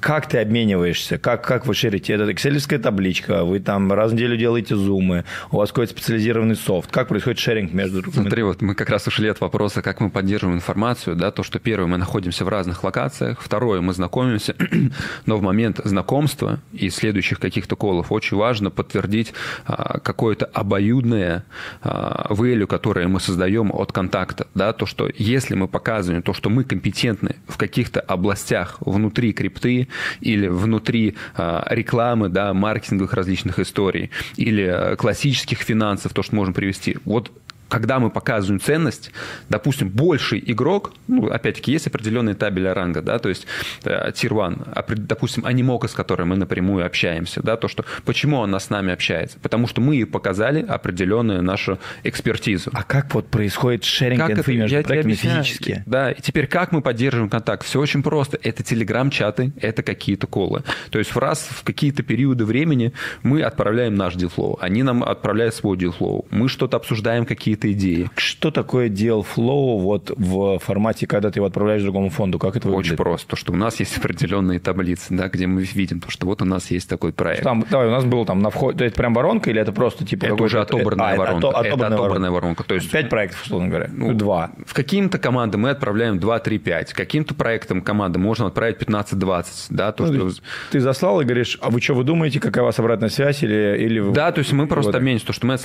как 0.00 0.28
ты 0.28 0.38
обмениваешься? 0.38 1.18
Как, 1.18 1.44
как 1.44 1.66
вы 1.66 1.74
шерите? 1.74 2.14
Это 2.14 2.30
экселевская 2.32 2.78
табличка, 2.78 3.44
вы 3.44 3.60
там 3.60 3.92
раз 3.92 4.12
в 4.12 4.14
неделю 4.14 4.36
делаете 4.36 4.76
зумы, 4.76 5.24
у 5.50 5.56
вас 5.56 5.70
какой-то 5.70 5.92
специализированный 5.92 6.56
софт. 6.56 6.90
Как 6.90 7.08
происходит 7.08 7.38
шеринг 7.38 7.72
между 7.72 8.02
другими? 8.02 8.22
Смотри, 8.22 8.42
вот 8.42 8.62
мы 8.62 8.74
как 8.74 8.90
раз 8.90 9.06
ушли 9.06 9.28
от 9.28 9.40
вопроса, 9.40 9.82
как 9.82 10.00
мы 10.00 10.10
поддерживаем 10.10 10.58
информацию, 10.58 11.16
да, 11.16 11.30
то, 11.30 11.42
что 11.42 11.58
первое, 11.58 11.86
мы 11.86 11.96
находимся 11.96 12.44
в 12.44 12.48
разных 12.48 12.84
локациях, 12.84 13.40
второе, 13.40 13.80
мы 13.80 13.92
знакомимся, 13.94 14.54
но 15.26 15.36
в 15.36 15.42
момент 15.42 15.80
знакомства 15.84 16.60
и 16.72 16.90
следующих 16.90 17.40
каких-то 17.40 17.76
колов 17.76 18.12
очень 18.12 18.36
важно 18.36 18.70
подтвердить 18.70 19.32
а, 19.64 19.98
какое-то 19.98 20.46
обоюдное 20.46 21.44
а, 21.82 22.26
value, 22.30 22.66
которое 22.66 23.08
мы 23.08 23.20
создаем 23.20 23.70
от 23.72 23.92
контакта, 23.92 24.46
да, 24.54 24.72
то, 24.72 24.86
что 24.86 25.08
если 25.16 25.54
мы 25.54 25.68
показываем 25.68 26.22
то, 26.22 26.32
что 26.32 26.50
мы 26.50 26.64
компетентны 26.64 27.36
в 27.48 27.56
каких-то 27.56 28.00
областях 28.00 28.76
внутри 28.80 29.32
крипты, 29.32 29.85
или 30.20 30.48
внутри 30.48 31.16
э, 31.36 31.62
рекламы, 31.70 32.28
да, 32.28 32.52
маркетинговых 32.54 33.12
различных 33.12 33.58
историй, 33.58 34.10
или 34.36 34.64
э, 34.64 34.96
классических 34.96 35.58
финансов, 35.58 36.12
то, 36.12 36.22
что 36.22 36.34
можем 36.34 36.54
привести. 36.54 36.96
Вот 37.04 37.30
когда 37.68 37.98
мы 37.98 38.10
показываем 38.10 38.60
ценность, 38.60 39.10
допустим, 39.48 39.88
больший 39.88 40.42
игрок, 40.46 40.92
ну, 41.08 41.26
опять-таки, 41.28 41.72
есть 41.72 41.86
определенные 41.86 42.34
табели 42.34 42.68
ранга, 42.68 43.02
да, 43.02 43.18
то 43.18 43.28
есть 43.28 43.46
э, 43.84 44.10
Tier 44.10 44.64
1, 44.74 45.06
допустим, 45.06 45.44
анимока, 45.44 45.88
с 45.88 45.92
которой 45.92 46.22
мы 46.22 46.36
напрямую 46.36 46.86
общаемся, 46.86 47.42
да, 47.42 47.56
то, 47.56 47.68
что 47.68 47.84
почему 48.04 48.42
она 48.42 48.60
с 48.60 48.70
нами 48.70 48.92
общается, 48.92 49.38
потому 49.40 49.66
что 49.66 49.80
мы 49.80 49.96
ей 49.96 50.06
показали 50.06 50.62
определенную 50.62 51.42
нашу 51.42 51.78
экспертизу. 52.04 52.70
А 52.72 52.82
как 52.82 53.12
вот 53.14 53.28
происходит 53.28 53.84
шеринг 53.84 54.20
как 54.20 54.30
инфы 54.30 54.56
между 54.56 54.82
проектами 54.82 55.14
физически? 55.14 55.82
Да, 55.86 56.12
и 56.12 56.20
теперь 56.20 56.46
как 56.46 56.72
мы 56.72 56.82
поддерживаем 56.82 57.28
контакт? 57.28 57.64
Все 57.64 57.80
очень 57.80 58.02
просто. 58.02 58.38
Это 58.42 58.62
телеграм-чаты, 58.62 59.52
это 59.60 59.82
какие-то 59.82 60.26
колы. 60.26 60.62
То 60.90 60.98
есть 60.98 61.14
в 61.14 61.18
раз 61.18 61.48
в 61.50 61.64
какие-то 61.64 62.02
периоды 62.02 62.44
времени 62.44 62.92
мы 63.22 63.42
отправляем 63.42 63.94
наш 63.94 64.14
дилфлоу, 64.14 64.58
они 64.60 64.82
нам 64.82 65.02
отправляют 65.02 65.54
свой 65.54 65.76
дилфлоу, 65.76 66.26
мы 66.30 66.48
что-то 66.48 66.76
обсуждаем, 66.76 67.26
какие 67.26 67.55
какие-то 67.56 67.72
идеи. 67.72 68.10
Что 68.16 68.50
такое 68.50 68.88
deal 68.88 69.24
flow 69.24 69.80
вот 69.80 70.12
в 70.16 70.58
формате, 70.58 71.06
когда 71.06 71.30
ты 71.30 71.38
его 71.38 71.46
отправляешь 71.46 71.82
другому 71.82 72.10
фонду? 72.10 72.38
Как 72.38 72.56
это 72.56 72.68
выглядит? 72.68 72.92
Очень 72.92 72.96
просто, 72.96 73.36
что 73.36 73.52
у 73.52 73.56
нас 73.56 73.80
есть 73.80 73.98
определенные 73.98 74.60
таблицы, 74.60 75.06
да, 75.10 75.28
где 75.28 75.46
мы 75.46 75.62
видим, 75.62 76.00
то, 76.00 76.10
что 76.10 76.26
вот 76.26 76.42
у 76.42 76.44
нас 76.44 76.70
есть 76.70 76.88
такой 76.88 77.12
проект. 77.12 77.42
Там, 77.42 77.64
давай, 77.70 77.88
у 77.88 77.90
нас 77.90 78.04
был 78.04 78.24
там 78.24 78.40
на 78.40 78.50
входе, 78.50 78.86
это 78.86 78.96
прям 78.96 79.14
воронка 79.14 79.50
или 79.50 79.60
это 79.60 79.72
просто 79.72 80.04
типа... 80.04 80.26
Это 80.26 80.42
уже 80.42 80.60
отобранная 80.60 81.14
а, 81.14 81.16
воронка. 81.16 81.48
Это, 81.48 81.58
отобранная, 81.58 81.86
это 81.86 81.94
отобранная 81.94 82.30
воронка. 82.30 82.64
То 82.64 82.74
есть, 82.74 82.90
Пять 82.90 83.08
проектов, 83.08 83.42
условно 83.42 83.68
говоря. 83.68 83.88
Ну, 83.92 84.12
два. 84.14 84.52
В 84.66 84.74
каким-то 84.74 85.18
командам 85.18 85.62
мы 85.62 85.70
отправляем 85.70 86.18
2, 86.18 86.38
3, 86.38 86.58
5. 86.58 86.92
Каким-то 86.92 87.34
проектам 87.34 87.82
команды 87.82 88.18
можно 88.18 88.46
отправить 88.46 88.78
15-20. 88.78 89.46
Да, 89.70 89.92
то, 89.92 90.06
ну, 90.06 90.30
что... 90.30 90.42
Ты 90.70 90.80
заслал 90.80 91.20
и 91.20 91.24
говоришь, 91.24 91.58
а 91.60 91.70
вы 91.70 91.80
что, 91.80 91.94
вы 91.94 92.04
думаете, 92.04 92.40
какая 92.40 92.62
у 92.62 92.66
вас 92.66 92.78
обратная 92.78 93.08
связь? 93.08 93.42
Или, 93.42 93.76
или... 93.78 94.12
Да, 94.12 94.32
то 94.32 94.40
есть 94.40 94.52
мы 94.52 94.66
просто 94.66 94.92
вот. 94.92 94.98
обменимся, 94.98 95.26
то, 95.26 95.32
что 95.32 95.46
мы, 95.46 95.56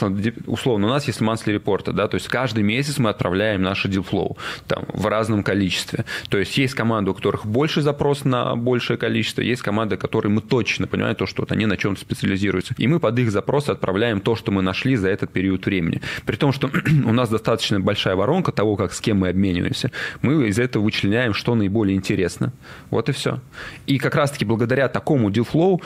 условно, 0.48 0.88
у 0.88 0.90
нас 0.90 1.08
есть 1.08 1.22
monthly 1.22 1.58
report, 1.58 1.81
да, 1.88 2.08
то 2.08 2.16
есть 2.16 2.28
каждый 2.28 2.64
месяц 2.64 2.98
мы 2.98 3.10
отправляем 3.10 3.62
наши 3.62 3.88
deal 3.88 4.38
там, 4.68 4.86
в 4.88 5.08
разном 5.08 5.44
количестве. 5.44 6.06
То 6.30 6.38
есть 6.38 6.58
есть 6.58 6.74
команды, 6.74 7.12
у 7.12 7.14
которых 7.14 7.46
больше 7.46 7.82
запрос 7.82 8.26
на 8.26 8.56
большее 8.56 8.98
количество, 8.98 9.42
есть 9.42 9.62
команды, 9.62 9.98
которые 9.98 10.32
мы 10.32 10.42
точно 10.42 10.88
понимаем, 10.88 11.16
то, 11.16 11.26
что 11.26 11.42
вот 11.42 11.52
они 11.52 11.66
на 11.66 11.78
чем-то 11.78 12.02
специализируются. 12.02 12.76
И 12.78 12.88
мы 12.88 13.00
под 13.00 13.18
их 13.20 13.32
запросы 13.32 13.70
отправляем 13.72 14.22
то, 14.22 14.36
что 14.36 14.52
мы 14.52 14.62
нашли 14.62 14.96
за 14.96 15.10
этот 15.10 15.32
период 15.32 15.66
времени. 15.66 16.02
При 16.26 16.36
том, 16.36 16.52
что 16.52 16.70
у 17.06 17.14
нас 17.14 17.30
достаточно 17.30 17.80
большая 17.80 18.16
воронка 18.16 18.52
того, 18.52 18.76
как 18.76 18.94
с 18.94 19.02
кем 19.02 19.20
мы 19.20 19.30
обмениваемся, 19.30 19.92
мы 20.22 20.48
из 20.48 20.60
этого 20.60 20.84
вычленяем, 20.84 21.34
что 21.34 21.56
наиболее 21.56 21.96
интересно. 21.96 22.54
Вот 22.90 23.10
и 23.10 23.12
все. 23.12 23.40
И 23.88 23.98
как 23.98 24.16
раз-таки 24.16 24.46
благодаря 24.46 24.88
такому 24.88 25.30
deal 25.30 25.82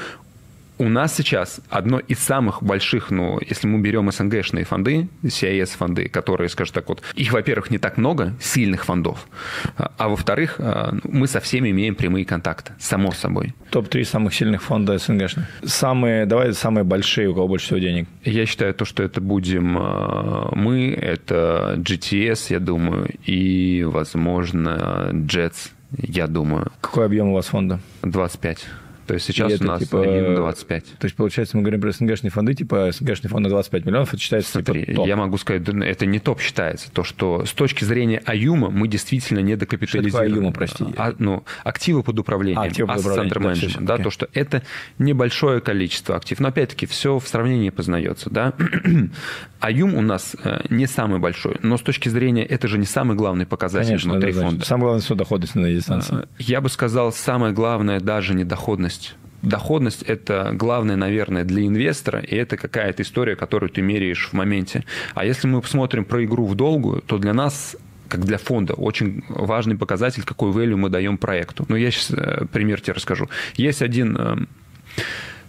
у 0.77 0.89
нас 0.89 1.15
сейчас 1.15 1.61
одно 1.69 1.99
из 1.99 2.19
самых 2.19 2.61
больших, 2.61 3.11
ну, 3.11 3.39
если 3.45 3.67
мы 3.67 3.79
берем 3.79 4.11
СНГшные 4.11 4.65
фонды, 4.65 5.07
CIS-фонды, 5.23 6.09
которые, 6.09 6.49
скажем 6.49 6.73
так, 6.73 6.89
вот, 6.89 7.01
их, 7.15 7.31
во-первых, 7.31 7.71
не 7.71 7.77
так 7.77 7.97
много, 7.97 8.33
сильных 8.41 8.85
фондов, 8.85 9.27
а, 9.77 9.91
а 9.97 10.09
во-вторых, 10.09 10.55
а, 10.59 10.93
мы 11.03 11.27
со 11.27 11.39
всеми 11.39 11.71
имеем 11.71 11.95
прямые 11.95 12.25
контакты, 12.25 12.73
само 12.79 13.11
собой. 13.11 13.53
Топ-3 13.71 14.03
самых 14.03 14.33
сильных 14.33 14.63
фонда 14.63 14.97
СНГшных. 14.97 15.45
Самые, 15.63 16.25
давай, 16.25 16.53
самые 16.53 16.83
большие, 16.83 17.29
у 17.29 17.33
кого 17.33 17.47
больше 17.47 17.67
всего 17.67 17.79
денег. 17.79 18.07
Я 18.23 18.45
считаю, 18.45 18.73
то, 18.73 18.85
что 18.85 19.03
это 19.03 19.21
будем 19.21 19.77
а, 19.79 20.49
мы, 20.53 20.91
это 20.91 21.75
GTS, 21.77 22.47
я 22.49 22.59
думаю, 22.59 23.09
и, 23.23 23.83
возможно, 23.83 25.09
Jets, 25.13 25.71
я 25.97 26.27
думаю. 26.27 26.71
Какой 26.81 27.05
объем 27.05 27.29
у 27.29 27.33
вас 27.33 27.47
фонда? 27.47 27.79
25. 28.03 28.65
То 29.07 29.13
есть 29.13 29.25
сейчас 29.25 29.51
это, 29.51 29.63
у 29.63 29.67
нас 29.67 29.79
типа, 29.81 30.03
25. 30.03 30.83
То 30.99 31.05
есть, 31.05 31.15
получается, 31.15 31.57
мы 31.57 31.63
говорим 31.63 31.81
про 31.81 31.91
СНГшные 31.91 32.31
фонды, 32.31 32.53
типа 32.53 32.91
СНГшный 32.91 33.29
фонд 33.29 33.43
на 33.43 33.49
25 33.49 33.85
миллионов, 33.85 34.13
это 34.13 34.21
считается 34.21 34.51
Смотри, 34.51 34.85
типа 34.85 34.95
топ. 34.95 35.07
я 35.07 35.15
могу 35.15 35.37
сказать, 35.37 35.67
это 35.67 36.05
не 36.05 36.19
топ 36.19 36.41
считается. 36.41 36.91
То, 36.91 37.03
что 37.03 37.45
с 37.45 37.53
точки 37.53 37.83
зрения 37.83 38.21
АЮМа 38.25 38.69
мы 38.69 38.87
действительно 38.87 39.39
не 39.39 39.55
докапитализированы. 39.55 40.29
Что 40.29 40.37
АЮМа, 40.37 40.51
прости? 40.51 40.85
А, 40.97 41.13
ну, 41.19 41.43
активы 41.63 42.03
под 42.03 42.19
управлением, 42.19 42.59
а, 42.59 42.63
активы 42.65 42.87
под 42.87 42.99
управлением. 42.99 43.85
Да, 43.85 43.97
да, 43.97 44.03
то, 44.03 44.09
что 44.09 44.27
это 44.33 44.63
небольшое 44.97 45.61
количество 45.61 46.15
активов. 46.15 46.39
Но 46.39 46.49
опять-таки 46.49 46.85
все 46.85 47.19
в 47.19 47.27
сравнении 47.27 47.69
познается. 47.69 48.29
Да? 48.29 48.53
АЮМ 49.65 49.95
у 49.95 50.01
нас 50.01 50.35
э, 50.43 50.61
не 50.69 50.87
самый 50.87 51.19
большой, 51.19 51.57
но 51.61 51.77
с 51.77 51.81
точки 51.81 52.09
зрения, 52.09 52.45
это 52.45 52.67
же 52.67 52.77
не 52.77 52.85
самый 52.85 53.15
главный 53.15 53.45
показатель 53.45 53.87
Конечно, 53.87 54.11
внутри 54.13 54.33
да, 54.33 54.41
фонда. 54.41 54.65
Самое 54.65 54.85
главное, 54.85 55.03
что 55.03 55.15
доходность 55.15 55.55
на 55.55 55.71
дистанции. 55.71 56.15
А, 56.15 56.27
я 56.37 56.61
бы 56.61 56.69
сказал, 56.69 57.11
самое 57.11 57.53
главное 57.53 57.99
даже 57.99 58.33
не 58.33 58.43
доходность 58.43 59.15
доходность– 59.41 60.01
это 60.07 60.51
главное, 60.53 60.95
наверное, 60.95 61.43
для 61.43 61.67
инвестора, 61.67 62.19
и 62.19 62.35
это 62.35 62.57
какая-то 62.57 63.03
история, 63.03 63.35
которую 63.35 63.69
ты 63.69 63.81
меряешь 63.81 64.29
в 64.29 64.33
моменте. 64.33 64.83
А 65.13 65.23
если 65.23 65.47
мы 65.47 65.61
посмотрим 65.61 66.03
про 66.03 66.23
игру 66.25 66.47
в 66.47 66.55
долгую, 66.55 67.01
то 67.01 67.19
для 67.19 67.33
нас 67.33 67.77
как 68.07 68.25
для 68.25 68.37
фонда, 68.37 68.73
очень 68.73 69.23
важный 69.29 69.75
показатель, 69.75 70.23
какой 70.23 70.51
value 70.51 70.75
мы 70.75 70.89
даем 70.89 71.17
проекту. 71.17 71.65
Ну, 71.67 71.75
я 71.75 71.91
сейчас 71.91 72.11
э, 72.11 72.45
пример 72.51 72.81
тебе 72.81 72.93
расскажу. 72.93 73.29
Есть 73.55 73.81
один 73.81 74.15
эм, 74.15 74.47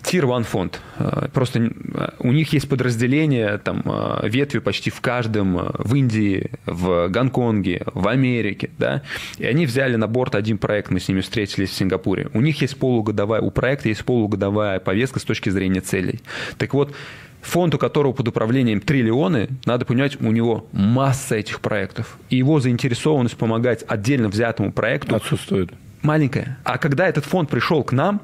Tier 0.07 0.23
One 0.23 0.45
фонд. 0.45 0.81
Э, 0.99 1.27
просто 1.33 1.59
э, 1.59 2.09
у 2.21 2.31
них 2.31 2.53
есть 2.53 2.69
подразделения, 2.69 3.59
там, 3.59 3.83
э, 3.85 4.29
ветви 4.29 4.61
почти 4.61 4.90
в 4.90 5.01
каждом, 5.01 5.73
в 5.79 5.95
Индии, 5.97 6.53
в 6.64 7.09
Гонконге, 7.09 7.83
в 7.92 8.07
Америке, 8.07 8.71
да, 8.79 9.03
и 9.38 9.45
они 9.45 9.66
взяли 9.66 9.97
на 9.97 10.07
борт 10.07 10.37
один 10.37 10.59
проект, 10.59 10.90
мы 10.90 11.01
с 11.01 11.09
ними 11.09 11.23
встретились 11.23 11.71
в 11.71 11.75
Сингапуре. 11.75 12.29
У 12.35 12.40
них 12.40 12.61
есть 12.61 12.77
полугодовая, 12.77 13.40
у 13.40 13.51
проекта 13.51 13.88
есть 13.88 14.05
полугодовая 14.05 14.79
повестка 14.79 15.19
с 15.19 15.25
точки 15.25 15.51
зрения 15.51 15.81
целей. 15.81 16.21
Так 16.57 16.73
вот, 16.73 16.95
фонд, 17.40 17.75
у 17.75 17.79
которого 17.79 18.12
под 18.12 18.29
управлением 18.29 18.81
триллионы, 18.81 19.49
надо 19.64 19.87
понимать, 19.87 20.21
у 20.21 20.31
него 20.31 20.69
масса 20.71 21.35
этих 21.35 21.61
проектов. 21.61 22.16
И 22.31 22.37
его 22.37 22.61
заинтересованность 22.61 23.37
помогать 23.37 23.85
отдельно 23.88 24.29
взятому 24.29 24.71
проекту 24.71 25.16
отсутствует. 25.16 25.73
Маленькая. 26.03 26.59
А 26.62 26.79
когда 26.79 27.09
этот 27.09 27.25
фонд 27.25 27.51
пришел 27.51 27.83
к 27.83 27.90
нам, 27.90 28.21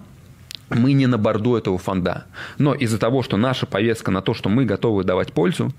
мы 0.75 0.93
не 0.93 1.07
на 1.07 1.19
борду 1.19 1.57
этого 1.57 1.79
фонда. 1.79 2.27
Но 2.59 2.75
из-за 2.75 2.99
того, 2.99 3.23
что 3.23 3.37
наша 3.37 3.67
повестка 3.67 4.11
на 4.11 4.23
то, 4.23 4.35
что 4.35 4.49
мы 4.49 4.65
готовы 4.65 5.05
давать 5.05 5.33
пользу, 5.33 5.73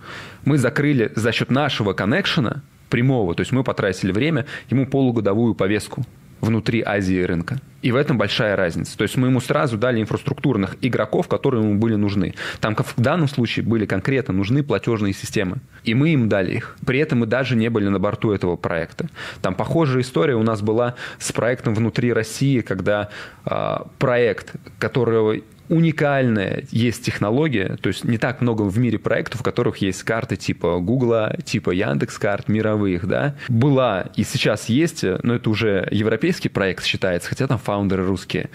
мы 0.46 0.58
закрыли 0.58 1.12
за 1.16 1.32
счет 1.32 1.52
нашего 1.52 1.94
коннекшена 1.94 2.62
прямого, 2.90 3.34
то 3.36 3.42
есть 3.42 3.52
мы 3.52 3.64
потратили 3.64 4.12
время, 4.12 4.46
ему 4.70 4.86
полугодовую 4.86 5.56
повестку 5.56 6.04
внутри 6.44 6.84
Азии 6.86 7.22
рынка. 7.22 7.60
И 7.82 7.92
в 7.92 7.96
этом 7.96 8.18
большая 8.18 8.56
разница. 8.56 8.98
То 8.98 9.04
есть 9.04 9.18
мы 9.18 9.28
ему 9.28 9.42
сразу 9.42 9.78
дали 9.78 10.02
инфраструктурных 10.02 10.78
игроков, 10.82 11.28
которые 11.28 11.64
ему 11.64 11.80
были 11.80 11.96
нужны. 11.96 12.34
Там 12.62 12.76
в 12.76 13.02
данном 13.02 13.28
случае 13.28 13.66
были 13.66 13.86
конкретно 13.86 14.34
нужны 14.34 14.64
платежные 14.64 15.14
системы. 15.14 15.58
И 15.84 15.94
мы 15.94 16.10
им 16.10 16.30
дали 16.30 16.54
их. 16.54 16.78
При 16.86 17.00
этом 17.00 17.20
мы 17.20 17.26
даже 17.26 17.56
не 17.56 17.70
были 17.70 17.90
на 17.90 18.00
борту 18.00 18.32
этого 18.32 18.56
проекта. 18.56 19.10
Там 19.42 19.56
похожая 19.56 20.02
история 20.02 20.36
у 20.36 20.44
нас 20.44 20.62
была 20.62 20.96
с 21.20 21.32
проектом 21.32 21.76
внутри 21.76 22.14
России, 22.14 22.62
когда 22.62 23.10
э, 23.46 23.78
проект, 24.00 24.54
которого 24.80 25.38
уникальная 25.70 26.64
есть 26.72 27.04
технология, 27.06 27.78
то 27.82 27.88
есть 27.88 28.04
не 28.04 28.18
так 28.18 28.42
много 28.42 28.64
в 28.64 28.78
мире 28.78 29.00
проектов, 29.00 29.42
в 29.42 29.44
которых 29.44 29.78
есть 29.78 30.04
карты 30.04 30.36
типа 30.36 30.80
Гугла, 30.80 31.36
типа 31.44 31.72
Яндекс 31.72 32.18
карт 32.18 32.48
мировых, 32.50 33.08
да, 33.08 33.36
была 33.48 34.08
и 34.16 34.24
сейчас 34.24 34.70
есть, 34.70 35.04
но 35.24 35.36
это 35.36 35.50
уже 35.50 35.88
европейский 35.92 36.50
проект 36.50 36.84
считается, 36.86 37.30
хотя 37.30 37.48
там 37.48 37.58
фаундеры 37.58 38.06
русские. 38.06 38.50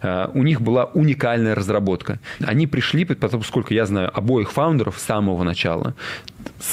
А, 0.00 0.30
у 0.34 0.42
них 0.42 0.60
была 0.60 0.86
уникальная 0.86 1.54
разработка. 1.54 2.18
Они 2.40 2.66
пришли, 2.66 3.04
поскольку 3.04 3.74
я 3.74 3.86
знаю 3.86 4.10
обоих 4.16 4.52
фаундеров 4.52 4.98
с 4.98 5.02
самого 5.02 5.42
начала, 5.44 5.94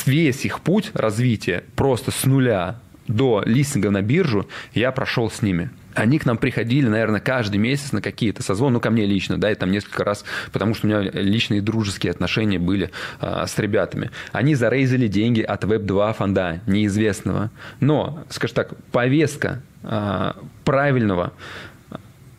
весь 0.06 0.46
их 0.46 0.62
путь 0.62 0.92
развития 0.94 1.64
просто 1.76 2.12
с 2.12 2.26
нуля 2.26 2.80
до 3.16 3.44
листинга 3.46 3.92
на 3.92 4.02
биржу 4.02 4.48
я 4.74 4.92
прошел 4.92 5.30
с 5.30 5.42
ними 5.42 5.70
они 5.94 6.20
к 6.20 6.26
нам 6.26 6.38
приходили, 6.38 6.88
наверное, 6.88 7.20
каждый 7.20 7.58
месяц 7.58 7.92
на 7.92 8.02
какие-то 8.02 8.44
созвоны, 8.44 8.74
ну, 8.74 8.80
ко 8.80 8.90
мне 8.90 9.06
лично, 9.06 9.38
да, 9.38 9.52
и 9.52 9.56
там 9.56 9.72
несколько 9.72 10.04
раз, 10.04 10.24
потому 10.52 10.74
что 10.74 10.88
у 10.88 10.90
меня 10.90 11.02
личные 11.02 11.62
дружеские 11.62 12.12
отношения 12.12 12.60
были 12.60 12.92
а, 13.20 13.46
с 13.46 13.58
ребятами. 13.60 14.12
Они 14.32 14.56
зарейзили 14.56 15.08
деньги 15.08 15.42
от 15.42 15.64
Web2 15.64 16.14
фонда, 16.14 16.62
неизвестного. 16.66 17.52
Но, 17.80 18.24
скажем 18.30 18.56
так, 18.56 18.76
повестка 18.92 19.62
а, 19.84 20.36
правильного 20.64 21.34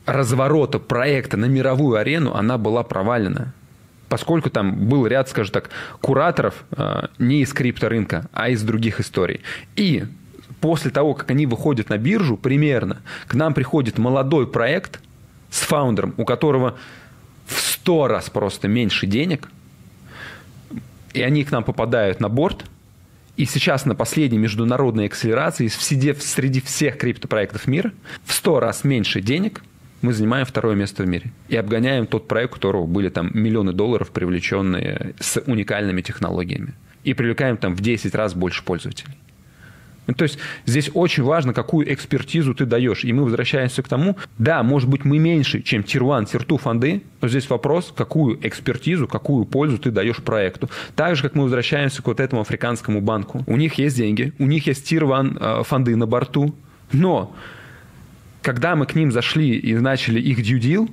разворота 0.06 0.78
проекта 0.78 1.36
на 1.36 1.46
мировую 1.46 1.96
арену, 1.96 2.34
она 2.34 2.58
была 2.58 2.82
провалена. 2.82 3.52
Поскольку 4.08 4.50
там 4.50 4.88
был 4.88 5.06
ряд, 5.06 5.28
скажем 5.30 5.52
так, 5.52 5.70
кураторов 6.02 6.64
э, 6.72 7.06
не 7.18 7.40
из 7.40 7.52
крипторынка, 7.54 8.26
а 8.32 8.50
из 8.50 8.62
других 8.62 9.00
историй. 9.00 9.40
И 9.74 10.04
после 10.62 10.90
того, 10.90 11.12
как 11.12 11.30
они 11.30 11.44
выходят 11.44 11.90
на 11.90 11.98
биржу, 11.98 12.38
примерно, 12.38 13.02
к 13.26 13.34
нам 13.34 13.52
приходит 13.52 13.98
молодой 13.98 14.46
проект 14.46 15.00
с 15.50 15.60
фаундером, 15.60 16.14
у 16.16 16.24
которого 16.24 16.78
в 17.46 17.60
сто 17.60 18.06
раз 18.06 18.30
просто 18.30 18.68
меньше 18.68 19.06
денег, 19.06 19.50
и 21.12 21.20
они 21.20 21.44
к 21.44 21.50
нам 21.50 21.64
попадают 21.64 22.20
на 22.20 22.30
борт, 22.30 22.64
и 23.36 23.44
сейчас 23.44 23.84
на 23.86 23.94
последней 23.94 24.38
международной 24.38 25.06
акселерации 25.06 25.66
среди 25.66 26.60
всех 26.60 26.96
криптопроектов 26.96 27.66
мира 27.66 27.92
в 28.24 28.32
сто 28.32 28.60
раз 28.60 28.84
меньше 28.84 29.20
денег– 29.20 29.62
мы 30.02 30.12
занимаем 30.12 30.44
второе 30.44 30.74
место 30.74 31.04
в 31.04 31.06
мире. 31.06 31.30
И 31.48 31.56
обгоняем 31.56 32.06
тот 32.06 32.26
проект, 32.26 32.52
у 32.52 32.54
которого 32.56 32.86
были 32.86 33.08
там 33.08 33.30
миллионы 33.32 33.72
долларов, 33.72 34.10
привлеченные 34.10 35.14
с 35.20 35.40
уникальными 35.46 36.02
технологиями. 36.02 36.74
И 37.04 37.14
привлекаем 37.14 37.56
там 37.56 37.76
в 37.76 37.80
10 37.80 38.12
раз 38.16 38.34
больше 38.34 38.64
пользователей. 38.64 39.14
Ну, 40.06 40.14
то 40.14 40.24
есть 40.24 40.38
здесь 40.66 40.90
очень 40.94 41.22
важно, 41.22 41.54
какую 41.54 41.92
экспертизу 41.92 42.54
ты 42.54 42.66
даешь. 42.66 43.04
И 43.04 43.12
мы 43.12 43.24
возвращаемся 43.24 43.82
к 43.82 43.88
тому, 43.88 44.16
да, 44.38 44.62
может 44.62 44.88
быть, 44.88 45.04
мы 45.04 45.18
меньше, 45.18 45.62
чем 45.62 45.82
Tier 45.82 46.16
1, 46.16 46.26
Tier 46.26 46.44
2 46.46 46.58
фонды, 46.58 47.02
но 47.20 47.28
здесь 47.28 47.48
вопрос, 47.48 47.92
какую 47.96 48.44
экспертизу, 48.46 49.06
какую 49.06 49.44
пользу 49.44 49.78
ты 49.78 49.90
даешь 49.90 50.16
проекту. 50.16 50.68
Так 50.96 51.16
же, 51.16 51.22
как 51.22 51.34
мы 51.34 51.44
возвращаемся 51.44 52.02
к 52.02 52.06
вот 52.06 52.18
этому 52.18 52.42
африканскому 52.42 53.00
банку. 53.00 53.44
У 53.46 53.56
них 53.56 53.74
есть 53.74 53.96
деньги, 53.96 54.32
у 54.38 54.46
них 54.46 54.66
есть 54.66 54.90
Tier 54.90 55.04
1 55.04 55.38
э, 55.40 55.62
фонды 55.64 55.94
на 55.94 56.06
борту, 56.06 56.54
но 56.92 57.34
когда 58.42 58.74
мы 58.74 58.86
к 58.86 58.94
ним 58.94 59.12
зашли 59.12 59.56
и 59.56 59.74
начали 59.74 60.20
их 60.20 60.40
deal, 60.40 60.90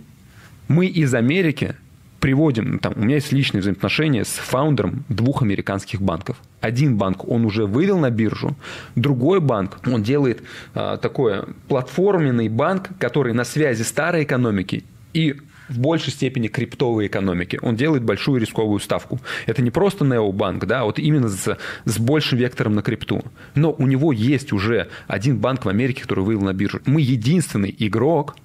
мы 0.68 0.86
из 0.86 1.14
Америки 1.16 1.76
приводим, 2.20 2.80
там, 2.80 2.94
у 2.96 3.00
меня 3.00 3.16
есть 3.16 3.32
личные 3.32 3.62
взаимоотношения 3.62 4.24
с 4.24 4.34
фаундером 4.34 5.04
двух 5.10 5.42
американских 5.42 6.02
банков. 6.02 6.38
Один 6.62 6.98
банк 6.98 7.28
он 7.28 7.46
уже 7.46 7.66
вывел 7.66 8.00
на 8.00 8.10
биржу, 8.10 8.56
другой 8.96 9.40
банк, 9.40 9.80
он 9.88 10.04
делает 10.04 10.44
а, 10.74 10.98
такой 10.98 11.44
платформенный 11.68 12.50
банк, 12.50 12.90
который 13.00 13.34
на 13.34 13.46
связи 13.46 13.84
старой 13.84 14.24
экономики 14.24 14.84
и 15.14 15.38
в 15.70 15.80
большей 15.80 16.12
степени 16.12 16.48
криптовой 16.48 17.08
экономики. 17.08 17.60
Он 17.62 17.76
делает 17.76 18.04
большую 18.04 18.42
рисковую 18.42 18.80
ставку. 18.80 19.20
Это 19.46 19.62
не 19.62 19.72
просто 19.72 20.04
необанк, 20.04 20.66
да, 20.66 20.84
вот 20.84 21.00
именно 21.00 21.30
с, 21.30 21.58
с 21.86 22.00
большим 22.00 22.40
вектором 22.40 22.76
на 22.76 22.82
крипту. 22.82 23.24
Но 23.56 23.72
у 23.72 23.86
него 23.86 24.12
есть 24.12 24.52
уже 24.52 24.90
один 25.08 25.38
банк 25.38 25.66
в 25.66 25.70
Америке, 25.70 26.02
который 26.02 26.24
вывел 26.24 26.42
на 26.42 26.54
биржу. 26.54 26.82
Мы 26.86 27.02
единственный 27.02 27.74
игрок, 27.78 28.36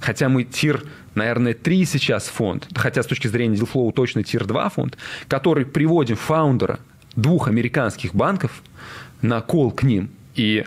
хотя 0.00 0.28
мы 0.28 0.44
тир, 0.44 0.84
наверное, 1.14 1.54
3 1.54 1.84
сейчас 1.86 2.28
фонд, 2.28 2.68
хотя 2.74 3.02
с 3.02 3.06
точки 3.06 3.26
зрения 3.26 3.56
Dealflow 3.56 3.90
точно 3.92 4.22
тир 4.22 4.44
2 4.44 4.68
фонд, 4.68 4.98
который 5.28 5.64
приводим 5.64 6.16
фаундера 6.16 6.78
двух 7.16 7.48
американских 7.48 8.14
банков 8.14 8.62
на 9.22 9.40
кол 9.40 9.70
к 9.70 9.82
ним. 9.82 10.10
И 10.34 10.64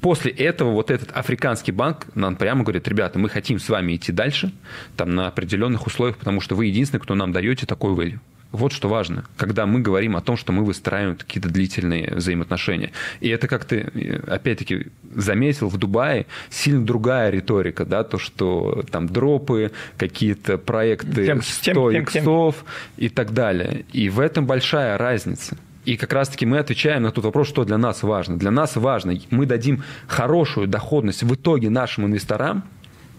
после 0.00 0.30
этого 0.30 0.72
вот 0.72 0.90
этот 0.90 1.12
африканский 1.12 1.72
банк 1.72 2.06
нам 2.14 2.36
прямо 2.36 2.62
говорит, 2.62 2.86
ребята, 2.88 3.18
мы 3.18 3.28
хотим 3.28 3.58
с 3.58 3.68
вами 3.68 3.96
идти 3.96 4.12
дальше, 4.12 4.52
там 4.96 5.14
на 5.14 5.28
определенных 5.28 5.86
условиях, 5.86 6.16
потому 6.16 6.40
что 6.40 6.54
вы 6.54 6.66
единственный, 6.66 7.00
кто 7.00 7.14
нам 7.14 7.32
даете 7.32 7.66
такой 7.66 7.94
value. 7.94 8.18
Вот 8.54 8.72
что 8.72 8.88
важно, 8.88 9.24
когда 9.36 9.66
мы 9.66 9.80
говорим 9.80 10.16
о 10.16 10.20
том, 10.20 10.36
что 10.36 10.52
мы 10.52 10.64
выстраиваем 10.64 11.16
какие-то 11.16 11.48
длительные 11.48 12.14
взаимоотношения. 12.14 12.92
И 13.18 13.28
это, 13.28 13.48
как 13.48 13.64
ты, 13.64 14.20
опять-таки, 14.28 14.86
заметил, 15.12 15.68
в 15.68 15.76
Дубае 15.76 16.26
сильно 16.50 16.86
другая 16.86 17.30
риторика, 17.30 17.84
да, 17.84 18.04
то, 18.04 18.16
что 18.16 18.84
там 18.92 19.08
дропы, 19.08 19.72
какие-то 19.98 20.56
проекты 20.56 21.26
тем, 21.26 21.42
100 21.42 21.92
тем, 21.92 22.02
иксов 22.02 22.54
тем. 22.54 23.06
и 23.06 23.08
так 23.08 23.32
далее. 23.34 23.86
И 23.92 24.08
в 24.08 24.20
этом 24.20 24.46
большая 24.46 24.98
разница. 24.98 25.56
И 25.84 25.96
как 25.96 26.12
раз-таки 26.12 26.46
мы 26.46 26.58
отвечаем 26.58 27.02
на 27.02 27.10
тот 27.10 27.24
вопрос, 27.24 27.48
что 27.48 27.64
для 27.64 27.78
нас 27.78 28.02
важно. 28.02 28.38
Для 28.38 28.50
нас 28.50 28.76
важно, 28.76 29.14
мы 29.30 29.46
дадим 29.46 29.82
хорошую 30.06 30.66
доходность 30.66 31.22
в 31.22 31.34
итоге 31.34 31.70
нашим 31.70 32.06
инвесторам, 32.06 32.64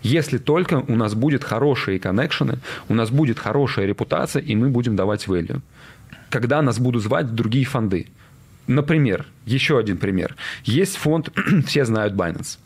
если 0.05 0.37
только 0.37 0.83
у 0.87 0.95
нас 0.95 1.15
будет 1.15 1.43
хорошие 1.43 1.99
коннекшены, 1.99 2.59
у 2.89 2.93
нас 2.93 3.09
будет 3.09 3.39
хорошая 3.39 3.87
репутация, 3.87 4.39
и 4.39 4.55
мы 4.55 4.69
будем 4.69 4.95
давать 4.95 5.25
value. 5.25 5.61
Когда 6.29 6.61
нас 6.61 6.77
будут 6.77 7.01
звать 7.01 7.25
в 7.25 7.33
другие 7.33 7.65
фонды. 7.65 8.07
Например, 8.67 9.25
еще 9.45 9.79
один 9.79 9.97
пример. 9.97 10.35
Есть 10.63 10.97
фонд, 10.97 11.29
все 11.65 11.85
знают 11.85 12.13
Binance. 12.13 12.59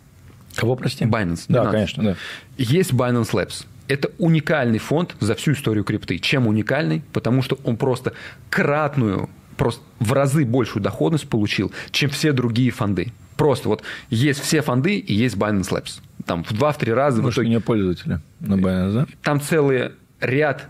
Кого, 0.55 0.75
прости? 0.75 1.05
Binance. 1.05 1.45
Да, 1.47 1.63
Binance. 1.63 1.71
конечно, 1.71 2.03
да. 2.03 2.15
Есть 2.57 2.91
Binance 2.91 3.31
Labs. 3.31 3.65
Это 3.87 4.11
уникальный 4.17 4.79
фонд 4.79 5.15
за 5.21 5.33
всю 5.35 5.53
историю 5.53 5.85
крипты. 5.85 6.19
Чем 6.19 6.45
уникальный? 6.45 7.03
Потому 7.13 7.41
что 7.41 7.57
он 7.63 7.77
просто 7.77 8.13
кратную 8.49 9.29
просто 9.59 9.83
в 9.99 10.13
разы 10.13 10.45
большую 10.45 10.81
доходность 10.81 11.29
получил, 11.29 11.71
чем 11.91 12.09
все 12.09 12.31
другие 12.31 12.71
фонды. 12.71 13.11
Просто 13.35 13.69
вот 13.69 13.83
есть 14.09 14.39
все 14.39 14.61
фонды 14.61 14.97
и 14.97 15.13
есть 15.13 15.35
Binance 15.35 15.69
Labs. 15.69 15.99
Там 16.25 16.43
в 16.43 16.51
2-3 16.51 16.93
раза... 16.93 17.21
Может, 17.21 17.37
в 17.37 17.41
итоге... 17.41 17.49
не 17.49 17.59
пользователи 17.59 18.19
на 18.39 18.53
Binance, 18.53 18.93
да? 18.93 19.07
Там 19.21 19.41
целый 19.41 19.91
ряд 20.21 20.67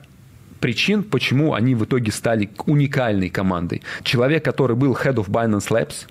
причин, 0.60 1.04
почему 1.04 1.54
они 1.54 1.75
в 1.75 1.86
итоге 1.86 2.12
стали 2.12 2.49
уникальной 2.65 3.30
командой. 3.30 3.84
Человек, 4.04 4.43
который 4.43 4.75
был 4.75 4.93
head 4.93 5.15
of 5.15 5.30
Binance 5.30 5.69
Labs, 5.69 6.08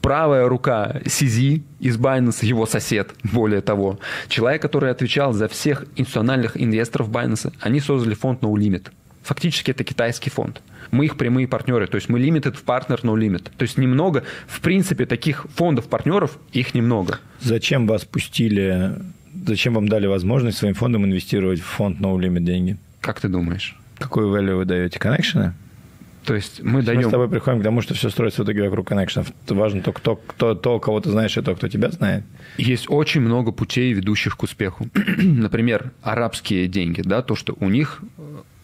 правая 0.00 0.48
рука 0.48 1.00
CZ 1.04 1.62
из 1.80 1.98
Binance, 1.98 2.44
его 2.44 2.66
сосед, 2.66 3.14
более 3.22 3.60
того. 3.60 3.98
Человек, 4.28 4.62
который 4.62 4.90
отвечал 4.90 5.32
за 5.32 5.48
всех 5.48 5.84
институциональных 5.96 6.60
инвесторов 6.60 7.10
Binance, 7.10 7.52
они 7.60 7.80
создали 7.80 8.14
фонд 8.14 8.40
No 8.40 8.52
Limit. 8.54 8.88
Фактически 9.22 9.70
это 9.70 9.84
китайский 9.84 10.30
фонд 10.30 10.62
мы 10.92 11.06
их 11.06 11.16
прямые 11.16 11.48
партнеры. 11.48 11.86
То 11.88 11.96
есть 11.96 12.08
мы 12.08 12.20
limited 12.20 12.56
в 12.56 12.64
partner, 12.64 13.00
no 13.02 13.16
limit. 13.16 13.50
То 13.56 13.62
есть 13.62 13.78
немного, 13.78 14.22
в 14.46 14.60
принципе, 14.60 15.06
таких 15.06 15.46
фондов-партнеров, 15.56 16.38
их 16.52 16.74
немного. 16.74 17.18
Зачем 17.40 17.86
вас 17.86 18.04
пустили, 18.04 18.92
зачем 19.46 19.74
вам 19.74 19.88
дали 19.88 20.06
возможность 20.06 20.58
своим 20.58 20.74
фондом 20.74 21.04
инвестировать 21.06 21.60
в 21.60 21.64
фонд 21.64 22.00
no 22.00 22.16
limit 22.16 22.40
деньги? 22.40 22.76
Как 23.00 23.20
ты 23.20 23.28
думаешь? 23.28 23.76
Какую 23.98 24.28
value 24.28 24.56
вы 24.56 24.64
даете? 24.64 24.98
Коннекшены? 24.98 25.54
То 26.24 26.34
есть 26.34 26.62
мы 26.62 26.82
даем... 26.82 27.00
Мы 27.00 27.08
с 27.08 27.10
тобой 27.10 27.28
приходим 27.28 27.60
к 27.60 27.64
тому, 27.64 27.80
что 27.80 27.94
все 27.94 28.08
строится 28.08 28.42
в 28.42 28.44
итоге 28.44 28.62
вокруг 28.62 28.86
коннекшенов. 28.86 29.32
Важно 29.48 29.82
то, 29.82 29.92
кто, 29.92 30.16
кто, 30.16 30.54
то, 30.54 30.78
кого 30.78 31.00
ты 31.00 31.10
знаешь, 31.10 31.36
и 31.36 31.42
то, 31.42 31.54
кто 31.56 31.66
тебя 31.66 31.90
знает. 31.90 32.24
Есть 32.58 32.86
очень 32.88 33.22
много 33.22 33.50
путей, 33.50 33.92
ведущих 33.92 34.36
к 34.36 34.42
успеху. 34.44 34.88
Например, 35.16 35.92
арабские 36.02 36.68
деньги, 36.68 37.02
да, 37.02 37.22
то, 37.22 37.34
что 37.34 37.56
у 37.58 37.68
них 37.68 38.02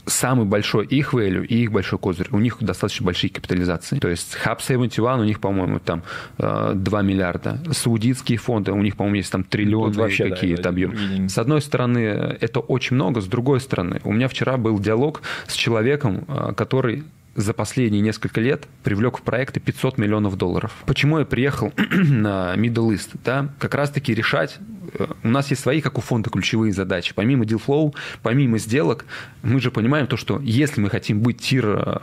самый 0.09 0.47
большой 0.47 0.87
их 0.87 1.14
value 1.14 1.47
и 1.47 1.62
их 1.62 1.73
большой 1.73 1.99
козырь. 1.99 2.29
У 2.31 2.38
них 2.38 2.59
достаточно 2.61 3.07
большие 3.07 3.31
капитализации. 3.31 3.99
То 3.99 4.09
есть 4.09 4.37
Hub 4.44 4.59
71 4.61 5.21
у 5.21 5.25
них, 5.25 5.40
по-моему, 5.40 5.79
там 5.79 6.03
2 6.38 6.75
э, 6.75 7.03
миллиарда. 7.03 7.61
Саудитские 7.73 8.38
фонды, 8.38 8.73
у 8.73 8.83
них, 8.83 8.97
по-моему, 8.97 9.16
есть 9.16 9.33
там 9.33 9.44
триллионы 9.44 9.94
какие-то 9.94 10.62
да, 10.62 10.68
объемы. 10.71 11.29
С 11.29 11.38
одной 11.38 11.61
стороны, 11.61 11.99
это 11.99 12.61
очень 12.61 12.97
много. 12.97 13.21
С 13.21 13.27
другой 13.27 13.61
стороны, 13.61 14.01
у 14.05 14.12
меня 14.12 14.29
вчера 14.29 14.57
был 14.57 14.79
диалог 14.79 15.23
с 15.47 15.55
человеком, 15.55 16.25
э, 16.29 16.53
который 16.57 17.05
за 17.38 17.55
последние 17.55 18.03
несколько 18.03 18.40
лет 18.40 18.66
привлек 18.83 19.18
в 19.18 19.22
проекты 19.22 19.61
500 19.61 19.98
миллионов 19.98 20.37
долларов. 20.37 20.72
Почему 20.87 21.18
я 21.18 21.24
приехал 21.24 21.72
на 21.77 22.55
Middle 22.57 22.92
East? 22.92 23.11
Да? 23.24 23.48
Как 23.59 23.74
раз-таки 23.74 24.12
решать 24.12 24.59
э, 24.94 25.07
у 25.22 25.29
нас 25.29 25.51
есть 25.51 25.62
свои, 25.62 25.81
как 25.81 25.98
у 25.98 26.01
фонда, 26.01 26.31
ключевые 26.31 26.72
задачи. 26.72 27.14
Помимо 27.14 27.44
deal 27.44 27.62
flow, 27.64 27.94
помимо 28.22 28.59
сделок, 28.59 29.07
мы 29.42 29.61
же 29.61 29.70
понимаем 29.70 30.07
то, 30.07 30.16
что 30.16 30.40
если 30.42 30.81
мы 30.81 30.90
хотим 30.90 31.20
быть 31.20 31.40
тир 31.40 32.03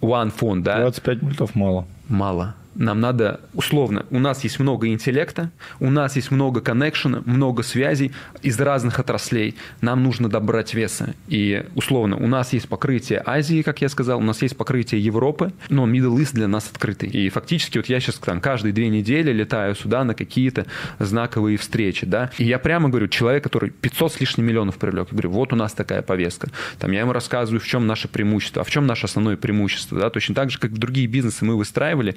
one 0.00 0.30
фонд, 0.30 0.64
да... 0.64 0.80
25 0.80 1.22
мультов 1.22 1.54
мало. 1.54 1.86
Мало 2.08 2.56
нам 2.74 3.00
надо, 3.00 3.40
условно, 3.52 4.06
у 4.10 4.18
нас 4.18 4.44
есть 4.44 4.58
много 4.58 4.88
интеллекта, 4.88 5.50
у 5.80 5.90
нас 5.90 6.16
есть 6.16 6.30
много 6.30 6.60
коннекшена, 6.60 7.22
много 7.24 7.62
связей 7.62 8.12
из 8.42 8.58
разных 8.60 8.98
отраслей. 8.98 9.56
Нам 9.80 10.02
нужно 10.02 10.28
добрать 10.28 10.74
веса. 10.74 11.14
И, 11.28 11.64
условно, 11.74 12.16
у 12.16 12.26
нас 12.26 12.52
есть 12.52 12.68
покрытие 12.68 13.22
Азии, 13.24 13.62
как 13.62 13.80
я 13.80 13.88
сказал, 13.88 14.18
у 14.18 14.22
нас 14.22 14.42
есть 14.42 14.56
покрытие 14.56 15.02
Европы, 15.02 15.52
но 15.68 15.86
Middle 15.86 16.16
East 16.16 16.34
для 16.34 16.48
нас 16.48 16.70
открытый. 16.70 17.08
И 17.08 17.28
фактически 17.28 17.78
вот 17.78 17.88
я 17.88 18.00
сейчас 18.00 18.16
там 18.16 18.40
каждые 18.40 18.72
две 18.72 18.88
недели 18.88 19.32
летаю 19.32 19.74
сюда 19.74 20.04
на 20.04 20.14
какие-то 20.14 20.66
знаковые 20.98 21.58
встречи, 21.58 22.06
да, 22.06 22.30
и 22.38 22.44
я 22.44 22.58
прямо 22.58 22.88
говорю, 22.88 23.08
человек, 23.08 23.44
который 23.44 23.70
500 23.70 24.12
с 24.14 24.20
лишним 24.20 24.46
миллионов 24.46 24.76
привлек, 24.76 25.08
я 25.08 25.12
говорю, 25.12 25.30
вот 25.30 25.52
у 25.52 25.56
нас 25.56 25.72
такая 25.72 26.02
повестка. 26.02 26.48
Там 26.78 26.92
я 26.92 27.00
ему 27.00 27.12
рассказываю, 27.12 27.60
в 27.60 27.66
чем 27.66 27.86
наше 27.86 28.08
преимущество, 28.08 28.62
а 28.62 28.64
в 28.64 28.70
чем 28.70 28.86
наше 28.86 29.06
основное 29.06 29.36
преимущество, 29.36 29.98
да, 29.98 30.10
точно 30.10 30.34
так 30.34 30.50
же, 30.50 30.58
как 30.58 30.72
другие 30.72 31.06
бизнесы 31.06 31.44
мы 31.44 31.56
выстраивали, 31.56 32.16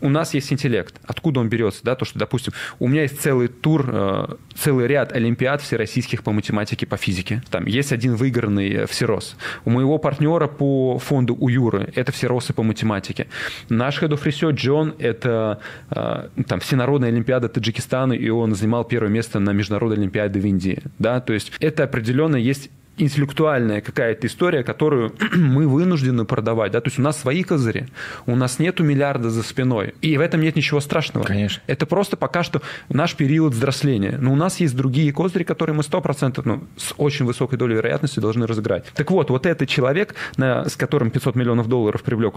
у 0.00 0.08
нас 0.08 0.34
есть 0.34 0.52
интеллект. 0.52 0.94
Откуда 1.04 1.40
он 1.40 1.48
берется? 1.48 1.80
Да? 1.84 1.94
То, 1.94 2.04
что, 2.04 2.18
допустим, 2.18 2.52
у 2.78 2.88
меня 2.88 3.02
есть 3.02 3.20
целый 3.20 3.48
тур, 3.48 3.84
э, 3.88 4.26
целый 4.54 4.86
ряд 4.86 5.12
олимпиад 5.12 5.60
всероссийских 5.60 6.22
по 6.22 6.32
математике, 6.32 6.86
по 6.86 6.96
физике. 6.96 7.42
Там 7.50 7.66
есть 7.66 7.92
один 7.92 8.14
выигранный 8.14 8.86
всерос. 8.86 9.36
У 9.64 9.70
моего 9.70 9.98
партнера 9.98 10.46
по 10.46 10.98
фонду 10.98 11.36
у 11.38 11.48
Юры 11.48 11.92
это 11.94 12.12
всеросы 12.12 12.52
по 12.52 12.62
математике. 12.62 13.26
Наш 13.68 14.00
Head 14.02 14.10
of 14.10 14.22
Research 14.22 14.54
Джон– 14.54 14.94
это 14.98 15.60
э, 15.90 16.28
там, 16.46 16.60
всенародная 16.60 17.08
олимпиада 17.08 17.48
Таджикистана, 17.48 18.12
и 18.12 18.28
он 18.28 18.54
занимал 18.54 18.84
первое 18.84 19.10
место 19.10 19.40
на 19.40 19.50
международной 19.50 19.98
олимпиаде 19.98 20.40
в 20.40 20.46
Индии. 20.46 20.82
Да? 20.98 21.20
То 21.20 21.32
есть 21.32 21.52
это 21.60 21.84
определенно 21.84 22.36
есть 22.36 22.70
интеллектуальная 22.98 23.80
какая-то 23.80 24.26
история, 24.26 24.62
которую 24.62 25.14
мы 25.34 25.66
вынуждены 25.68 26.24
продавать. 26.24 26.72
Да? 26.72 26.80
То 26.80 26.88
есть 26.88 26.98
у 26.98 27.02
нас 27.02 27.18
свои 27.18 27.42
козыри, 27.42 27.88
у 28.26 28.36
нас 28.36 28.58
нету 28.58 28.84
миллиарда 28.84 29.30
за 29.30 29.42
спиной. 29.42 29.94
И 30.02 30.16
в 30.16 30.20
этом 30.20 30.40
нет 30.40 30.56
ничего 30.56 30.80
страшного. 30.80 31.24
Конечно. 31.24 31.62
Это 31.66 31.86
просто 31.86 32.16
пока 32.16 32.42
что 32.42 32.62
наш 32.88 33.14
период 33.14 33.54
взросления. 33.54 34.18
Но 34.20 34.32
у 34.32 34.36
нас 34.36 34.60
есть 34.60 34.76
другие 34.76 35.12
козыри, 35.12 35.44
которые 35.44 35.74
мы 35.74 35.82
100%, 35.82 36.42
ну, 36.44 36.64
с 36.76 36.94
очень 36.96 37.24
высокой 37.24 37.58
долей 37.58 37.76
вероятности 37.76 38.20
должны 38.20 38.46
разыграть. 38.46 38.86
Так 38.94 39.10
вот, 39.10 39.30
вот 39.30 39.46
этот 39.46 39.68
человек, 39.68 40.14
на, 40.36 40.68
с 40.68 40.76
которым 40.76 41.10
500 41.10 41.34
миллионов 41.36 41.68
долларов 41.68 42.02
привлек 42.02 42.36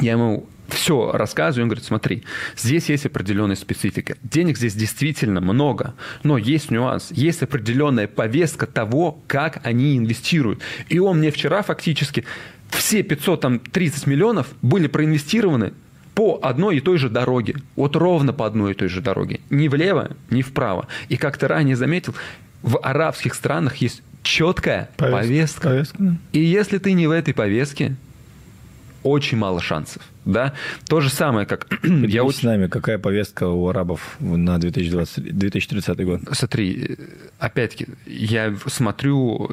я 0.00 0.12
ему 0.12 0.46
все 0.68 1.12
рассказываю, 1.12 1.64
он 1.64 1.68
говорит, 1.68 1.84
смотри, 1.84 2.24
здесь 2.56 2.88
есть 2.88 3.06
определенная 3.06 3.56
специфика. 3.56 4.16
Денег 4.22 4.56
здесь 4.56 4.74
действительно 4.74 5.40
много, 5.40 5.94
но 6.22 6.38
есть 6.38 6.70
нюанс. 6.70 7.10
Есть 7.10 7.42
определенная 7.42 8.08
повестка 8.08 8.66
того, 8.66 9.20
как 9.26 9.60
они 9.64 9.96
инвестируют. 9.96 10.60
И 10.88 10.98
он 10.98 11.18
мне 11.18 11.30
вчера 11.30 11.62
фактически 11.62 12.24
все 12.70 13.02
530 13.02 14.06
миллионов 14.06 14.48
были 14.62 14.86
проинвестированы 14.86 15.74
по 16.14 16.38
одной 16.42 16.78
и 16.78 16.80
той 16.80 16.98
же 16.98 17.08
дороге. 17.08 17.56
Вот 17.76 17.96
ровно 17.96 18.32
по 18.32 18.46
одной 18.46 18.72
и 18.72 18.74
той 18.74 18.88
же 18.88 19.00
дороге. 19.00 19.40
Ни 19.50 19.68
влево, 19.68 20.16
ни 20.30 20.42
вправо. 20.42 20.86
И 21.08 21.16
как 21.16 21.38
ты 21.38 21.48
ранее 21.48 21.76
заметил, 21.76 22.14
в 22.62 22.78
арабских 22.78 23.34
странах 23.34 23.76
есть 23.76 24.02
четкая 24.22 24.90
повестка. 24.96 25.18
повестка. 25.18 25.68
повестка. 25.68 26.16
И 26.32 26.40
если 26.40 26.78
ты 26.78 26.92
не 26.92 27.06
в 27.06 27.10
этой 27.10 27.34
повестке, 27.34 27.96
очень 29.04 29.38
мало 29.38 29.60
шансов. 29.60 30.02
Да? 30.24 30.54
То 30.88 31.00
же 31.00 31.10
самое, 31.10 31.46
как... 31.46 31.66
я 31.82 32.24
очень... 32.24 32.40
с 32.40 32.42
нами, 32.42 32.66
какая 32.66 32.98
повестка 32.98 33.46
у 33.48 33.68
арабов 33.68 34.16
на 34.20 34.58
2020, 34.58 35.36
2030 35.36 36.04
год? 36.04 36.20
Смотри, 36.32 36.96
опять-таки, 37.38 37.88
я 38.06 38.54
смотрю, 38.66 39.50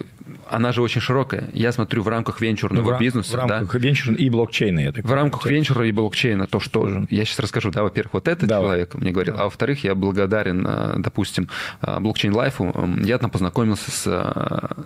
она 0.50 0.72
же 0.72 0.82
очень 0.82 1.02
широкая. 1.02 1.50
Я 1.54 1.72
смотрю 1.74 2.02
в 2.04 2.08
рамках 2.08 2.40
венчурного 2.40 2.92
ну, 2.92 2.98
в 2.98 3.00
бизнеса. 3.00 3.34
В 3.34 3.36
рамках 3.36 3.74
да? 3.74 3.80
венчура 3.80 4.16
и 4.16 4.30
блокчейна. 4.30 4.80
Я 4.80 4.92
так 4.94 5.06
в 5.06 5.14
рамках 5.14 5.46
венчура 5.46 5.86
и 5.88 5.92
блокчейна 5.92 6.48
то, 6.48 6.60
что... 6.60 6.72
Тоже. 6.72 7.06
Я 7.10 7.26
сейчас 7.26 7.40
расскажу. 7.40 7.70
Да, 7.70 7.84
во-первых, 7.84 8.14
вот 8.14 8.28
этот 8.30 8.48
Давай. 8.48 8.66
человек 8.66 8.96
мне 8.96 9.12
говорил. 9.12 9.36
А 9.38 9.44
во-вторых, 9.44 9.84
я 9.84 9.94
благодарен, 9.94 10.66
э, 10.66 10.94
допустим, 11.00 11.50
э, 11.82 12.00
блокчейн 12.00 12.34
лайфу. 12.34 12.74
Я 13.04 13.18
там 13.18 13.30
познакомился 13.30 13.92
с 13.92 14.04
э, 14.08 14.84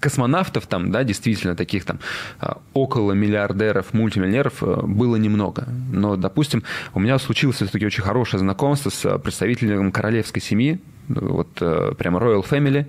космонавтов 0.00 0.66
там, 0.66 0.90
да, 0.90 1.04
действительно 1.04 1.54
таких 1.54 1.84
там 1.84 1.98
а, 2.40 2.58
около 2.74 3.12
миллиардеров, 3.12 3.92
мультимиллионеров 3.92 4.62
э, 4.62 4.82
было 4.82 5.16
немного. 5.16 5.66
Но, 5.92 6.16
допустим, 6.16 6.62
у 6.94 7.00
меня 7.00 7.18
случилось 7.18 7.56
все-таки 7.56 7.86
очень 7.86 8.02
хорошее 8.02 8.40
знакомство 8.40 8.90
с 8.90 9.18
представителем 9.18 9.92
королевской 9.92 10.42
семьи, 10.42 10.80
вот 11.08 11.48
э, 11.60 11.94
прямо 11.98 12.20
Royal 12.20 12.44
Family, 12.48 12.86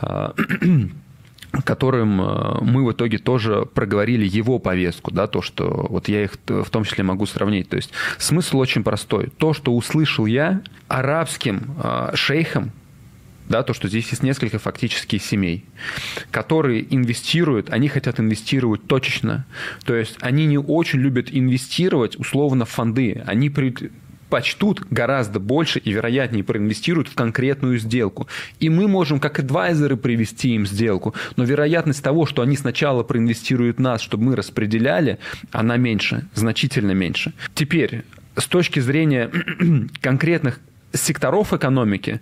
а, 0.00 0.34
которым 1.64 2.20
э, 2.20 2.58
мы 2.62 2.84
в 2.84 2.92
итоге 2.92 3.18
тоже 3.18 3.66
проговорили 3.66 4.26
его 4.26 4.58
повестку, 4.58 5.10
да, 5.10 5.26
то, 5.26 5.42
что 5.42 5.86
вот 5.88 6.08
я 6.08 6.24
их 6.24 6.32
в 6.46 6.70
том 6.70 6.84
числе 6.84 7.04
могу 7.04 7.26
сравнить. 7.26 7.68
То 7.68 7.76
есть 7.76 7.92
смысл 8.18 8.58
очень 8.58 8.82
простой. 8.82 9.30
То, 9.36 9.52
что 9.52 9.74
услышал 9.74 10.26
я 10.26 10.62
арабским 10.88 11.74
шейхам, 12.14 12.72
да, 13.48 13.62
то, 13.62 13.74
что 13.74 13.88
здесь 13.88 14.08
есть 14.10 14.22
несколько 14.22 14.58
фактически 14.58 15.18
семей, 15.18 15.64
которые 16.30 16.86
инвестируют, 16.94 17.70
они 17.70 17.88
хотят 17.88 18.20
инвестировать 18.20 18.86
точечно, 18.86 19.46
то 19.84 19.94
есть 19.94 20.16
они 20.20 20.46
не 20.46 20.58
очень 20.58 21.00
любят 21.00 21.28
инвестировать 21.30 22.18
условно 22.18 22.64
в 22.64 22.70
фонды, 22.70 23.22
они 23.26 23.50
почтут 24.28 24.86
гораздо 24.90 25.38
больше 25.38 25.78
и 25.78 25.92
вероятнее 25.92 26.44
проинвестируют 26.44 27.08
в 27.08 27.14
конкретную 27.14 27.78
сделку. 27.78 28.28
И 28.58 28.68
мы 28.68 28.88
можем 28.88 29.20
как 29.20 29.38
адвайзеры 29.38 29.96
привести 29.96 30.54
им 30.54 30.66
сделку, 30.66 31.14
но 31.36 31.44
вероятность 31.44 32.02
того, 32.02 32.26
что 32.26 32.42
они 32.42 32.56
сначала 32.56 33.02
проинвестируют 33.02 33.78
нас, 33.78 34.00
чтобы 34.00 34.24
мы 34.24 34.36
распределяли, 34.36 35.18
она 35.52 35.76
меньше, 35.76 36.26
значительно 36.34 36.92
меньше. 36.92 37.32
Теперь, 37.54 38.02
с 38.36 38.46
точки 38.46 38.80
зрения 38.80 39.30
конкретных 40.00 40.60
секторов 40.92 41.52
экономики, 41.52 42.20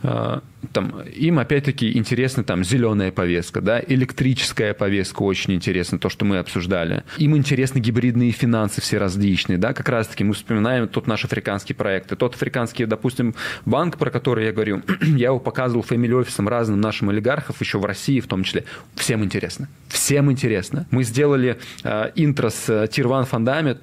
там, 0.00 1.00
им 1.02 1.38
опять-таки 1.38 1.96
интересна 1.96 2.44
там 2.44 2.62
зеленая 2.62 3.10
повестка, 3.10 3.60
да, 3.60 3.82
электрическая 3.84 4.74
повестка 4.74 5.22
очень 5.22 5.54
интересна, 5.54 5.98
то, 5.98 6.08
что 6.08 6.24
мы 6.24 6.38
обсуждали. 6.38 7.04
Им 7.16 7.36
интересны 7.36 7.78
гибридные 7.78 8.30
финансы 8.30 8.80
все 8.80 8.98
различные, 8.98 9.58
да, 9.58 9.72
как 9.72 9.88
раз-таки 9.88 10.24
мы 10.24 10.34
вспоминаем 10.34 10.88
тот 10.88 11.06
наш 11.06 11.24
африканский 11.24 11.74
проект. 11.74 12.12
И 12.12 12.16
тот 12.16 12.34
африканский, 12.34 12.86
допустим, 12.86 13.34
банк, 13.64 13.98
про 13.98 14.10
который 14.10 14.46
я 14.46 14.52
говорю, 14.52 14.82
я 15.02 15.28
его 15.28 15.40
показывал 15.40 15.82
фэмили 15.82 16.12
офисам 16.12 16.48
разным 16.48 16.80
нашим 16.80 17.10
олигархов, 17.10 17.60
еще 17.60 17.78
в 17.78 17.84
России 17.84 18.20
в 18.20 18.26
том 18.26 18.44
числе. 18.44 18.64
Всем 18.94 19.24
интересно. 19.24 19.68
Всем 19.88 20.30
интересно. 20.30 20.86
Мы 20.90 21.02
сделали 21.02 21.58
э, 21.82 22.10
интро 22.14 22.50
с 22.50 22.68
э, 22.68 22.86
One 22.86 23.24
фундамент, 23.24 23.80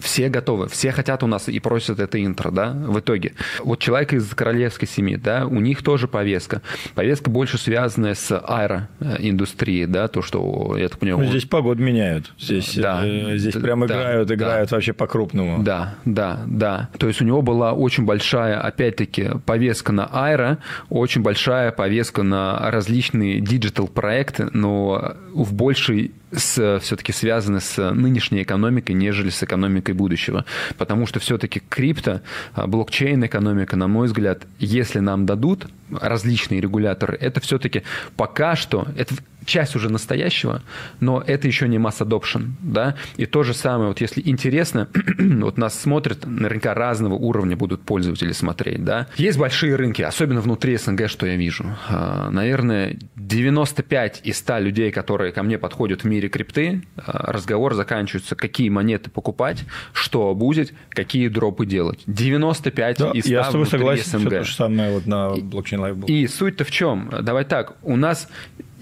все 0.00 0.28
готовы, 0.28 0.68
все 0.68 0.92
хотят 0.92 1.22
у 1.22 1.26
нас 1.26 1.48
и 1.48 1.58
просят 1.60 2.00
это 2.00 2.22
интро, 2.24 2.50
да, 2.50 2.72
в 2.72 2.98
итоге. 2.98 3.34
Вот 3.62 3.78
человек 3.78 4.12
из 4.12 4.26
королевской 4.34 4.88
семьи, 4.88 5.16
да, 5.16 5.46
у 5.46 5.60
них 5.60 5.82
тоже 5.82 6.08
повестка. 6.08 6.62
Повестка 6.94 7.30
больше 7.30 7.58
связанная 7.58 8.14
с 8.14 8.36
аэроиндустрией, 8.36 9.86
да, 9.86 10.08
то, 10.08 10.22
что, 10.22 10.76
я 10.76 10.88
так 10.88 10.98
понимаю... 10.98 11.24
Ну, 11.24 11.30
здесь 11.30 11.44
погоду 11.44 11.82
меняют, 11.82 12.32
здесь, 12.38 12.74
да, 12.76 13.02
э, 13.04 13.36
здесь 13.36 13.54
прям 13.54 13.80
да, 13.80 13.86
играют, 13.86 14.28
да, 14.28 14.34
играют 14.34 14.70
да. 14.70 14.76
вообще 14.76 14.92
по-крупному. 14.92 15.62
Да, 15.62 15.94
да, 16.04 16.40
да. 16.46 16.90
То 16.98 17.08
есть 17.08 17.20
у 17.20 17.24
него 17.24 17.42
была 17.42 17.72
очень 17.72 18.04
большая, 18.04 18.60
опять-таки, 18.60 19.30
повестка 19.46 19.92
на 19.92 20.06
аэро, 20.06 20.58
очень 20.88 21.22
большая 21.22 21.70
повестка 21.72 22.22
на 22.22 22.70
различные 22.70 23.40
диджитал-проекты, 23.40 24.48
но 24.52 25.16
в 25.32 25.52
большей 25.54 26.12
с, 26.36 26.80
все-таки 26.80 27.12
связаны 27.12 27.60
с 27.60 27.90
нынешней 27.92 28.42
экономикой, 28.42 28.92
нежели 28.92 29.30
с 29.30 29.42
экономикой 29.42 29.92
будущего. 29.94 30.44
Потому 30.76 31.06
что 31.06 31.20
все-таки 31.20 31.60
крипто, 31.68 32.22
а, 32.54 32.66
блокчейн-экономика, 32.66 33.76
на 33.76 33.88
мой 33.88 34.06
взгляд, 34.06 34.46
если 34.58 35.00
нам 35.00 35.26
дадут 35.26 35.66
различные 35.90 36.60
регуляторы, 36.60 37.16
это 37.20 37.40
все-таки 37.40 37.82
пока 38.16 38.56
что, 38.56 38.86
это 38.96 39.14
часть 39.44 39.76
уже 39.76 39.90
настоящего, 39.90 40.62
но 41.00 41.22
это 41.26 41.46
еще 41.46 41.68
не 41.68 41.78
масс 41.78 42.00
adoption, 42.00 42.52
да, 42.60 42.96
и 43.16 43.26
то 43.26 43.42
же 43.42 43.54
самое, 43.54 43.88
вот 43.88 44.00
если 44.00 44.22
интересно, 44.24 44.88
вот 45.18 45.58
нас 45.58 45.78
смотрят, 45.78 46.26
наверняка 46.26 46.74
разного 46.74 47.14
уровня 47.14 47.56
будут 47.56 47.82
пользователи 47.82 48.32
смотреть, 48.32 48.84
да, 48.84 49.08
есть 49.16 49.38
большие 49.38 49.76
рынки, 49.76 50.02
особенно 50.02 50.40
внутри 50.40 50.76
СНГ, 50.76 51.08
что 51.08 51.26
я 51.26 51.36
вижу, 51.36 51.64
а, 51.88 52.30
наверное, 52.30 52.96
95 53.16 54.20
из 54.24 54.38
100 54.38 54.58
людей, 54.58 54.90
которые 54.90 55.32
ко 55.32 55.42
мне 55.42 55.58
подходят 55.58 56.02
в 56.02 56.06
мире 56.06 56.28
крипты, 56.28 56.82
а, 56.96 57.32
разговор 57.32 57.74
заканчивается, 57.74 58.36
какие 58.36 58.68
монеты 58.68 59.10
покупать, 59.10 59.64
что 59.92 60.34
будет, 60.34 60.72
какие 60.90 61.28
дропы 61.28 61.66
делать. 61.66 62.00
95 62.06 62.98
да, 62.98 63.10
из 63.10 63.24
100 63.24 63.32
я 63.32 63.44
с 63.44 63.50
тобой 63.50 63.66
согласен, 63.66 64.18
СНГ. 64.18 64.20
Все 64.20 64.30
то 64.30 64.44
же 64.44 64.54
самое 64.54 64.92
вот 64.92 65.06
на 65.06 65.30
блокчейн 65.30 65.94
был. 65.94 66.06
И 66.08 66.26
суть-то 66.26 66.64
в 66.64 66.70
чем? 66.70 67.10
Давай 67.22 67.44
так, 67.44 67.76
у 67.82 67.96
нас 67.96 68.28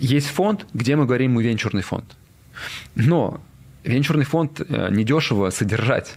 есть 0.03 0.27
фонд, 0.27 0.67
где 0.75 0.97
мы 0.97 1.07
говорим, 1.07 1.33
мы 1.33 1.45
венчурный 1.45 1.83
фонд. 1.83 2.05
Но 2.95 3.41
венчурный 3.85 4.25
фонд 4.25 4.61
э, 4.61 4.89
недешево 4.91 5.51
содержать. 5.51 6.15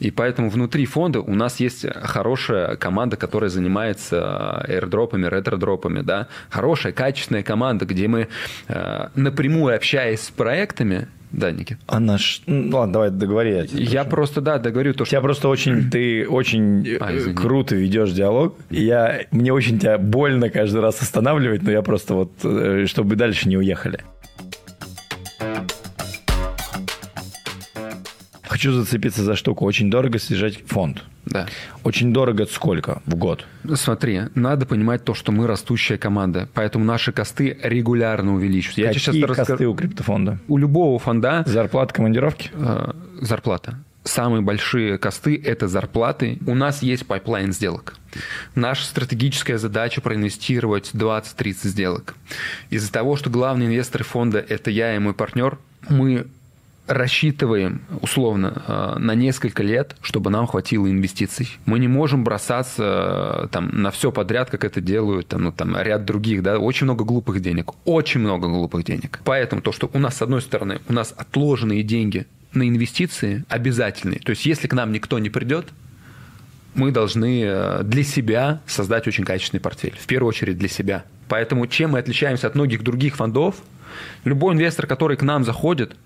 И 0.00 0.10
поэтому 0.10 0.50
внутри 0.50 0.86
фонда 0.86 1.20
у 1.20 1.34
нас 1.34 1.60
есть 1.60 1.86
хорошая 2.02 2.76
команда, 2.76 3.16
которая 3.16 3.50
занимается 3.50 4.64
airdropами, 4.68 5.26
ретродропами. 5.26 6.02
Да? 6.02 6.28
Хорошая, 6.50 6.92
качественная 6.92 7.42
команда, 7.42 7.86
где 7.86 8.06
мы 8.06 8.28
э, 8.68 9.08
напрямую 9.14 9.74
общаясь 9.74 10.20
с 10.20 10.30
проектами, 10.30 11.08
да, 11.32 11.50
Никит. 11.50 11.78
А 11.86 11.98
наш... 11.98 12.42
Ну, 12.46 12.76
ладно, 12.76 12.92
давай 12.92 13.10
договори. 13.10 13.52
Я, 13.52 13.64
я 13.72 14.04
просто, 14.04 14.40
да, 14.40 14.58
договорю 14.58 14.92
то, 14.92 15.04
что... 15.04 15.12
Тебя 15.12 15.22
просто 15.22 15.48
очень... 15.48 15.88
Ты 15.90 16.28
очень 16.28 16.96
а, 17.00 17.32
круто 17.34 17.74
ведешь 17.74 18.12
диалог. 18.12 18.56
Я... 18.70 19.26
Мне 19.30 19.52
очень 19.52 19.78
тебя 19.78 19.98
больно 19.98 20.50
каждый 20.50 20.80
раз 20.82 21.00
останавливать, 21.00 21.62
но 21.62 21.70
я 21.70 21.82
просто 21.82 22.14
вот... 22.14 22.32
Э, 22.44 22.84
чтобы 22.86 23.16
дальше 23.16 23.48
не 23.48 23.56
уехали. 23.56 24.00
Хочу 28.42 28.72
зацепиться 28.72 29.24
за 29.24 29.34
штуку. 29.34 29.64
Очень 29.64 29.90
дорого 29.90 30.18
содержать 30.18 30.62
фонд. 30.66 31.02
Да. 31.32 31.46
Очень 31.82 32.12
дорого 32.12 32.46
сколько 32.46 33.00
в 33.06 33.14
год? 33.14 33.46
Смотри, 33.74 34.22
надо 34.34 34.66
понимать 34.66 35.04
то, 35.04 35.14
что 35.14 35.32
мы 35.32 35.46
растущая 35.46 35.98
команда, 35.98 36.48
поэтому 36.54 36.84
наши 36.84 37.12
косты 37.12 37.58
регулярно 37.62 38.34
увеличиваются. 38.34 38.80
Я 38.80 38.88
Какие 38.88 39.00
сейчас 39.00 39.14
косты 39.36 39.52
расскажу... 39.52 39.72
у 39.72 39.74
криптофонда? 39.74 40.38
У 40.48 40.58
любого 40.58 40.98
фонда... 40.98 41.42
Зарплата, 41.46 41.94
командировки? 41.94 42.50
Э, 42.54 42.92
зарплата. 43.20 43.78
самые 44.04 44.42
большие 44.42 44.98
cost 44.98 45.32
ы– 45.32 45.40
это 45.44 45.68
зарплаты. 45.68 46.38
У 46.46 46.54
нас 46.54 46.82
есть 46.82 47.06
pipeline 47.06 47.52
сделок. 47.52 47.94
Наша 48.54 48.84
стратегическая 48.84 49.58
задача 49.58 50.00
проинвестировать 50.00 50.90
20-30 50.92 51.54
сделок. 51.68 52.14
Из-за 52.70 52.92
того, 52.92 53.16
что 53.16 53.30
главные 53.30 53.68
инвесторы 53.68 54.04
фонда– 54.04 54.38
это 54.48 54.70
я 54.70 54.94
и 54.94 54.98
мой 54.98 55.14
партнер, 55.14 55.58
мы 55.88 56.26
рассчитываем, 56.86 57.82
условно, 58.00 58.62
э, 58.66 58.98
на 58.98 59.14
несколько 59.14 59.62
лет, 59.62 59.96
чтобы 60.00 60.30
нам 60.30 60.46
хватило 60.46 60.90
инвестиций. 60.90 61.48
Мы 61.64 61.78
не 61.78 61.88
можем 61.88 62.24
бросаться 62.24 63.44
э, 63.44 63.48
там, 63.48 63.70
на 63.72 63.90
все 63.90 64.10
подряд, 64.10 64.50
как 64.50 64.64
это 64.64 64.80
делают 64.80 65.28
там, 65.28 65.44
ну, 65.44 65.52
там, 65.52 65.76
ряд 65.80 66.04
других. 66.04 66.42
Да? 66.42 66.58
Очень 66.58 66.84
много 66.84 67.04
глупых 67.04 67.40
денег. 67.40 67.72
Очень 67.84 68.20
много 68.20 68.48
глупых 68.48 68.84
денег. 68.84 69.20
Поэтому 69.24 69.62
то, 69.62 69.72
что 69.72 69.90
у 69.92 69.98
нас, 69.98 70.16
с 70.16 70.22
одной 70.22 70.42
стороны, 70.42 70.80
у 70.88 70.92
нас 70.92 71.14
отложенные 71.16 71.82
деньги 71.82 72.26
на 72.52 72.68
инвестиции 72.68 73.44
обязательные. 73.48 74.20
То 74.20 74.30
есть, 74.30 74.44
если 74.44 74.66
к 74.66 74.74
нам 74.74 74.92
никто 74.92 75.18
не 75.18 75.30
придет, 75.30 75.68
мы 76.74 76.90
должны 76.90 77.42
э, 77.44 77.82
для 77.84 78.02
себя 78.02 78.60
создать 78.66 79.06
очень 79.06 79.24
качественный 79.24 79.60
портфель. 79.60 79.96
В 79.98 80.06
первую 80.06 80.28
очередь 80.30 80.58
для 80.58 80.68
себя. 80.68 81.04
Поэтому 81.28 81.66
чем 81.66 81.92
мы 81.92 81.98
отличаемся 81.98 82.46
от 82.46 82.54
многих 82.54 82.82
других 82.82 83.16
фондов, 83.16 83.56
любой 84.24 84.54
инвестор, 84.54 84.86
который 84.86 85.16
к 85.16 85.22
нам 85.22 85.44
заходит, 85.44 85.96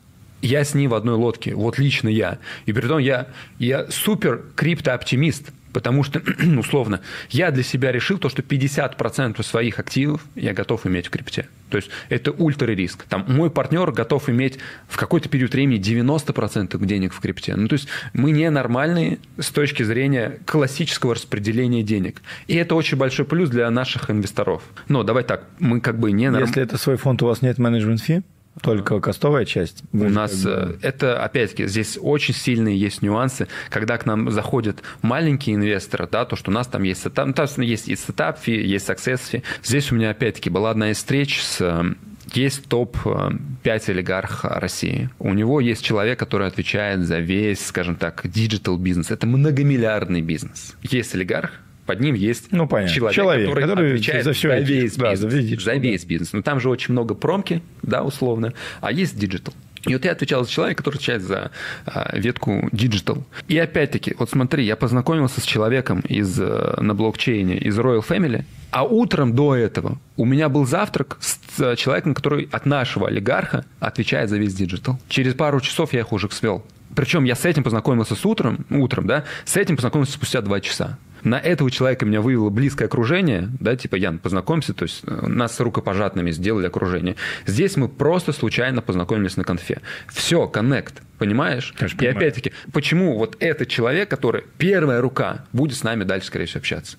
я 0.42 0.64
с 0.64 0.74
ним 0.74 0.90
в 0.90 0.94
одной 0.94 1.16
лодке, 1.16 1.54
вот 1.54 1.78
лично 1.78 2.08
я. 2.08 2.38
И 2.66 2.72
при 2.72 2.86
том 2.86 2.98
я, 2.98 3.28
я 3.58 3.86
супер 3.90 4.42
криптооптимист, 4.54 5.50
потому 5.72 6.04
что, 6.04 6.22
условно, 6.58 7.00
я 7.30 7.50
для 7.50 7.62
себя 7.62 7.92
решил 7.92 8.18
то, 8.18 8.28
что 8.28 8.42
50% 8.42 9.42
своих 9.42 9.78
активов 9.78 10.22
я 10.34 10.54
готов 10.54 10.86
иметь 10.86 11.08
в 11.08 11.10
крипте. 11.10 11.48
То 11.68 11.76
есть 11.76 11.90
это 12.08 12.30
ультра 12.30 12.72
риск. 12.72 13.04
Там 13.08 13.24
мой 13.28 13.50
партнер 13.50 13.90
готов 13.90 14.30
иметь 14.30 14.58
в 14.88 14.96
какой-то 14.96 15.28
период 15.28 15.52
времени 15.52 15.78
90% 15.78 16.82
денег 16.86 17.12
в 17.12 17.20
крипте. 17.20 17.56
Ну, 17.56 17.68
то 17.68 17.74
есть 17.74 17.88
мы 18.12 18.30
ненормальные 18.30 19.18
с 19.38 19.50
точки 19.50 19.82
зрения 19.82 20.38
классического 20.46 21.14
распределения 21.14 21.82
денег. 21.82 22.22
И 22.46 22.54
это 22.54 22.74
очень 22.74 22.96
большой 22.96 23.26
плюс 23.26 23.50
для 23.50 23.68
наших 23.70 24.10
инвесторов. 24.10 24.62
Но 24.88 25.02
давай 25.02 25.24
так, 25.24 25.44
мы 25.58 25.80
как 25.80 25.98
бы 25.98 26.12
не... 26.12 26.24
Если 26.26 26.62
это 26.62 26.78
свой 26.78 26.96
фонд, 26.96 27.22
у 27.22 27.26
вас 27.26 27.42
нет 27.42 27.58
management 27.58 28.00
fee? 28.00 28.22
Только 28.62 29.00
костовая 29.00 29.44
часть? 29.44 29.82
У 29.92 30.08
нас 30.08 30.42
как 30.42 30.68
бы... 30.68 30.78
Э, 30.82 30.88
это, 30.88 31.22
опять-таки, 31.22 31.66
здесь 31.66 31.98
очень 32.00 32.34
сильные 32.34 32.78
есть 32.78 33.02
нюансы, 33.02 33.48
когда 33.68 33.98
к 33.98 34.06
нам 34.06 34.30
заходят 34.30 34.82
маленькие 35.02 35.56
инвесторы, 35.56 36.08
да, 36.10 36.24
то, 36.24 36.36
что 36.36 36.50
у 36.50 36.54
нас 36.54 36.66
там 36.66 36.82
есть, 36.82 37.12
там, 37.12 37.34
там 37.34 37.46
есть 37.58 37.88
и 37.88 37.96
setup 37.96 38.38
fee, 38.38 38.52
есть 38.52 38.88
success 38.88 39.20
fee. 39.30 39.42
Здесь 39.62 39.92
у 39.92 39.94
меня, 39.94 40.10
опять-таки, 40.10 40.48
была 40.50 40.70
одна 40.70 40.90
из 40.90 40.96
встреч 40.96 41.42
с 41.42 41.60
э, 41.60 41.94
есть 42.32 42.66
топ-5 42.68 43.46
э, 43.64 43.90
олигарх 43.92 44.44
России. 44.44 45.10
У 45.18 45.32
него 45.34 45.60
есть 45.60 45.84
человек, 45.84 46.18
который 46.18 46.46
отвечает 46.46 47.00
за 47.00 47.18
весь, 47.18 47.64
скажем 47.64 47.96
так, 47.96 48.22
digital 48.24 48.76
бизнес. 48.78 49.10
Это 49.10 49.26
многомиллиардный 49.26 50.22
бизнес. 50.22 50.74
Есть 50.82 51.14
олигарх, 51.14 51.52
под 51.86 52.00
ним 52.00 52.14
есть 52.14 52.48
ну, 52.50 52.66
понятно. 52.66 52.94
человек, 52.94 53.14
человек 53.16 53.48
который, 53.48 53.62
который 53.62 53.90
отвечает 53.92 54.24
за, 54.24 54.32
все 54.32 54.48
за 54.48 54.58
весь 54.58 54.96
да, 54.96 55.10
бизнес. 55.10 55.32
За 55.32 55.38
весь, 55.38 55.62
за 55.62 55.74
весь 55.74 56.02
да. 56.02 56.08
бизнес. 56.08 56.32
Но 56.32 56.42
там 56.42 56.60
же 56.60 56.68
очень 56.68 56.92
много 56.92 57.14
промки, 57.14 57.62
да, 57.82 58.02
условно, 58.02 58.52
а 58.80 58.92
есть 58.92 59.18
digital. 59.18 59.54
И 59.86 59.94
вот 59.94 60.04
я 60.04 60.12
отвечал 60.12 60.44
за 60.44 60.50
человека, 60.50 60.78
который 60.78 60.96
отвечает 60.96 61.22
за 61.22 61.52
а, 61.86 62.16
ветку 62.18 62.68
Digital. 62.72 63.22
И 63.46 63.56
опять-таки, 63.56 64.16
вот 64.18 64.28
смотри, 64.28 64.64
я 64.64 64.74
познакомился 64.74 65.40
с 65.40 65.44
человеком 65.44 66.00
из, 66.00 66.40
э, 66.40 66.74
на 66.80 66.92
блокчейне 66.94 67.58
из 67.58 67.78
Royal 67.78 68.04
Family, 68.04 68.44
а 68.72 68.82
утром 68.82 69.34
до 69.34 69.54
этого 69.54 69.98
у 70.16 70.24
меня 70.24 70.48
был 70.48 70.66
завтрак 70.66 71.18
с 71.20 71.76
человеком, 71.76 72.14
который 72.14 72.48
от 72.50 72.66
нашего 72.66 73.06
олигарха 73.06 73.64
отвечает 73.78 74.28
за 74.28 74.38
весь 74.38 74.58
Digital. 74.58 74.96
Через 75.08 75.34
пару 75.34 75.60
часов 75.60 75.92
я 75.92 76.00
их 76.00 76.12
уже 76.12 76.28
свел. 76.30 76.64
Причем 76.96 77.24
я 77.24 77.36
с 77.36 77.44
этим 77.44 77.62
познакомился 77.62 78.16
с 78.16 78.26
утром, 78.26 78.66
утром, 78.70 79.06
да, 79.06 79.24
с 79.44 79.56
этим 79.56 79.76
познакомился 79.76 80.14
спустя 80.14 80.40
два 80.40 80.60
часа 80.60 80.98
на 81.22 81.38
этого 81.38 81.70
человека 81.70 82.04
меня 82.06 82.20
вывело 82.20 82.50
близкое 82.50 82.86
окружение, 82.86 83.50
да, 83.60 83.76
типа, 83.76 83.96
Ян, 83.96 84.18
познакомься, 84.18 84.74
то 84.74 84.84
есть 84.84 85.02
э, 85.06 85.26
нас 85.26 85.56
с 85.56 85.60
рукопожатными 85.60 86.30
сделали 86.30 86.66
окружение. 86.66 87.16
Здесь 87.46 87.76
мы 87.76 87.88
просто 87.88 88.32
случайно 88.32 88.82
познакомились 88.82 89.36
на 89.36 89.44
конфе. 89.44 89.80
Все, 90.08 90.46
коннект, 90.46 91.02
понимаешь? 91.18 91.74
Конечно, 91.76 92.02
И 92.02 92.06
опять-таки, 92.06 92.52
почему 92.72 93.18
вот 93.18 93.36
этот 93.40 93.68
человек, 93.68 94.08
который 94.08 94.44
первая 94.58 95.00
рука, 95.00 95.44
будет 95.52 95.76
с 95.76 95.82
нами 95.82 96.04
дальше, 96.04 96.28
скорее 96.28 96.46
всего, 96.46 96.60
общаться? 96.60 96.96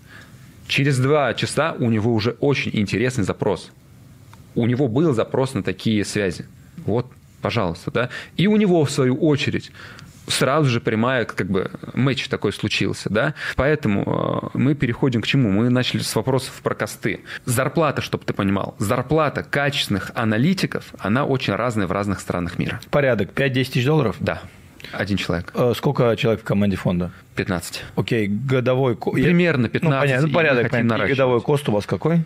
Через 0.68 0.98
два 1.00 1.34
часа 1.34 1.74
у 1.80 1.90
него 1.90 2.14
уже 2.14 2.32
очень 2.40 2.72
интересный 2.74 3.24
запрос. 3.24 3.72
У 4.56 4.66
него 4.66 4.88
был 4.88 5.14
запрос 5.14 5.54
на 5.54 5.64
такие 5.64 6.04
связи. 6.04 6.46
Вот, 6.86 7.08
пожалуйста, 7.42 7.92
да. 7.92 8.10
И 8.36 8.48
у 8.48 8.58
него, 8.58 8.84
в 8.84 8.92
свою 8.92 9.16
очередь, 9.16 9.72
сразу 10.28 10.70
же 10.70 10.80
прямая, 10.80 11.26
как 11.26 11.50
бы, 11.50 11.72
матч 11.94 12.28
такой 12.28 12.54
случился, 12.54 13.10
да. 13.10 13.34
Поэтому 13.56 14.52
э, 14.54 14.58
мы 14.58 14.76
переходим 14.76 15.22
к 15.22 15.28
чему? 15.28 15.50
Мы 15.50 15.70
начали 15.70 16.02
с 16.02 16.16
вопросов 16.16 16.54
про 16.62 16.76
косты. 16.76 17.22
Зарплата, 17.46 18.02
чтобы 18.02 18.26
ты 18.26 18.34
понимал, 18.34 18.76
зарплата 18.80 19.44
качественных 19.44 20.12
аналитиков, 20.16 20.86
она 21.00 21.26
очень 21.26 21.54
разная 21.54 21.88
в 21.88 21.92
разных 21.92 22.20
странах 22.20 22.60
мира. 22.60 22.80
Порядок 22.92 23.32
5-10 23.34 23.54
тысяч 23.72 23.86
долларов? 23.86 24.18
Да. 24.20 24.42
Один 24.92 25.18
человек. 25.18 25.52
Э, 25.56 25.74
сколько 25.76 26.16
человек 26.16 26.42
в 26.42 26.44
команде 26.44 26.78
фонда? 26.78 27.12
15. 27.36 27.84
Окей, 27.96 28.28
годовой... 28.28 28.96
Примерно 28.96 29.70
15. 29.70 29.84
Ну, 29.84 30.00
понятно, 30.00 30.28
ну, 30.28 30.34
порядок. 30.34 30.70
Понятно. 30.70 31.08
Годовой 31.08 31.42
кост 31.42 31.68
у 31.70 31.72
вас 31.72 31.86
какой? 31.86 32.24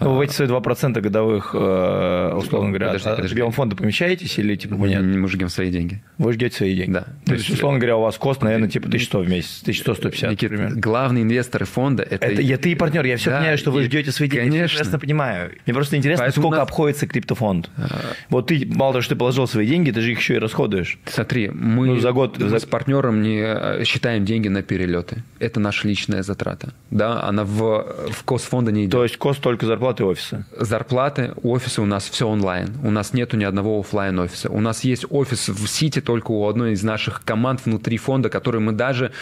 Вы 0.00 0.24
эти 0.24 0.32
свои 0.32 0.48
2% 0.48 1.00
годовых, 1.00 1.50
э, 1.54 2.32
условно 2.36 2.68
говоря, 2.68 2.88
подожди, 2.88 3.08
от 3.08 3.16
подожди. 3.16 3.50
фонда 3.50 3.76
помещаетесь 3.76 4.38
или 4.38 4.56
типа 4.56 4.74
нет? 4.74 5.02
Мы 5.02 5.28
жгем 5.28 5.48
свои 5.48 5.70
деньги. 5.70 6.02
Вы 6.18 6.32
жгете 6.32 6.56
свои 6.56 6.76
деньги? 6.76 6.92
Да. 6.92 7.00
То, 7.00 7.26
То 7.26 7.32
есть, 7.34 7.50
условно 7.50 7.78
говоря, 7.78 7.96
у 7.96 8.02
вас 8.02 8.18
кост, 8.18 8.42
наверное, 8.42 8.68
типа 8.68 8.86
1100 8.86 9.20
в 9.20 9.28
месяц, 9.28 9.62
1100-150, 9.64 10.30
Никит, 10.30 10.50
примерно. 10.50 10.80
главные 10.80 11.22
инвесторы 11.24 11.64
фонда 11.64 12.02
это... 12.02 12.26
это 12.26 12.42
я, 12.42 12.58
ты 12.58 12.72
и 12.72 12.74
партнер, 12.74 13.04
я 13.04 13.16
все 13.16 13.30
да, 13.30 13.38
понимаю, 13.38 13.58
что 13.58 13.70
вы 13.70 13.84
ждете 13.84 14.12
свои 14.12 14.28
деньги. 14.28 14.50
Конечно. 14.50 14.62
Я 14.62 14.68
прекрасно 14.68 14.98
понимаю. 14.98 15.52
Мне 15.66 15.74
просто 15.74 15.96
интересно, 15.96 16.24
Поэтому 16.24 16.42
сколько 16.42 16.58
нас... 16.58 16.68
обходится 16.68 17.06
криптофонд. 17.06 17.70
А... 17.76 17.88
Вот 18.28 18.48
ты, 18.48 18.66
мало 18.66 18.92
того, 18.92 19.02
что 19.02 19.14
ты 19.14 19.18
положил 19.18 19.46
свои 19.46 19.66
деньги, 19.66 19.90
ты 19.90 20.00
же 20.00 20.12
их 20.12 20.18
еще 20.18 20.34
и 20.34 20.38
расходуешь. 20.38 20.98
Смотри, 21.06 21.50
мы, 21.50 21.86
ну, 21.86 22.00
за 22.00 22.12
год, 22.12 22.38
мы 22.38 22.48
за... 22.48 22.58
с 22.58 22.64
партнером 22.64 23.22
не 23.22 23.40
э, 23.40 23.84
считаем 23.84 24.24
деньги 24.24 24.48
на 24.48 24.62
перелеты. 24.62 25.22
Это 25.38 25.60
наша 25.60 25.88
личная 25.88 26.22
затрата. 26.22 26.72
Да, 26.90 27.22
она 27.22 27.44
в, 27.44 28.10
в 28.10 28.24
кост 28.24 28.48
фонда 28.48 28.72
не 28.72 28.82
идет. 28.84 28.92
То 28.92 29.02
есть 29.02 29.16
кост 29.16 29.40
только 29.40 29.66
зарплаты 29.66 29.83
офиса? 29.84 30.46
зарплаты, 30.56 31.32
офисы 31.42 31.82
у 31.82 31.86
нас 31.86 32.08
все 32.08 32.28
онлайн. 32.28 32.74
У 32.82 32.90
нас 32.90 33.12
нету 33.12 33.36
ни 33.36 33.44
одного 33.44 33.78
офлайн 33.80 34.18
офиса. 34.18 34.50
У 34.50 34.60
нас 34.60 34.84
есть 34.84 35.04
офис 35.10 35.48
в 35.48 35.66
Сити 35.66 36.00
только 36.00 36.30
у 36.30 36.46
одной 36.48 36.72
из 36.72 36.82
наших 36.82 37.22
команд 37.24 37.64
внутри 37.64 37.98
фонда, 37.98 38.28
который 38.28 38.60
мы 38.60 38.72
даже, 38.72 39.12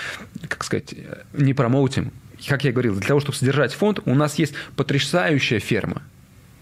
как 0.48 0.64
сказать, 0.64 0.94
не 1.32 1.54
промоутим. 1.54 2.12
Как 2.46 2.64
я 2.64 2.72
говорил, 2.72 2.94
для 2.94 3.06
того, 3.06 3.20
чтобы 3.20 3.36
содержать 3.36 3.72
фонд, 3.72 4.00
у 4.04 4.14
нас 4.14 4.38
есть 4.38 4.54
потрясающая 4.76 5.60
ферма 5.60 6.02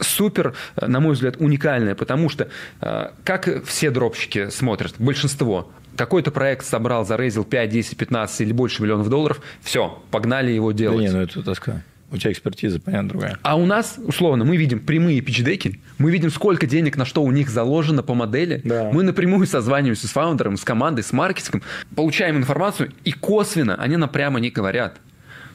супер, 0.02 0.54
на 0.80 1.00
мой 1.00 1.12
взгляд, 1.12 1.36
уникальная, 1.38 1.94
потому 1.94 2.30
что, 2.30 2.48
э, 2.80 3.10
как 3.22 3.64
все 3.66 3.90
дропщики 3.90 4.48
смотрят, 4.48 4.94
большинство, 4.98 5.70
какой-то 5.96 6.30
проект 6.30 6.64
собрал, 6.64 7.04
зарейзил 7.04 7.44
5, 7.44 7.70
10, 7.70 7.96
15 7.98 8.40
или 8.40 8.52
больше 8.52 8.82
миллионов 8.82 9.08
долларов, 9.08 9.40
все, 9.60 10.02
погнали 10.10 10.50
его 10.50 10.72
делать. 10.72 10.98
Да 10.98 11.02
не, 11.02 11.10
ну 11.10 11.22
это 11.22 11.42
тоска. 11.42 11.82
У 12.12 12.16
тебя 12.16 12.32
экспертиза, 12.32 12.80
понятно, 12.80 13.08
другая. 13.08 13.38
А 13.42 13.56
у 13.56 13.66
нас, 13.66 13.98
условно, 14.04 14.44
мы 14.44 14.56
видим 14.56 14.80
прямые 14.80 15.20
пичдеки, 15.20 15.80
мы 15.98 16.10
видим, 16.10 16.30
сколько 16.30 16.66
денег 16.66 16.96
на 16.96 17.04
что 17.04 17.22
у 17.22 17.30
них 17.30 17.48
заложено 17.50 18.02
по 18.02 18.14
модели. 18.14 18.60
Да. 18.64 18.90
Мы 18.92 19.02
напрямую 19.02 19.46
созваниваемся 19.46 20.08
с 20.08 20.10
фаундером, 20.10 20.56
с 20.56 20.64
командой, 20.64 21.02
с 21.02 21.12
маркетингом, 21.12 21.62
получаем 21.94 22.36
информацию, 22.36 22.92
и 23.04 23.12
косвенно 23.12 23.76
они 23.76 23.96
нам 23.96 24.08
прямо 24.08 24.40
не 24.40 24.50
говорят. 24.50 24.98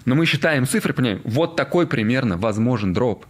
Но 0.06 0.16
мы 0.16 0.26
считаем 0.26 0.66
цифры, 0.66 0.94
понимаем, 0.94 1.22
вот 1.26 1.56
такой 1.56 1.88
примерно 1.88 2.38
возможен 2.38 2.94
дроп. 2.94 3.26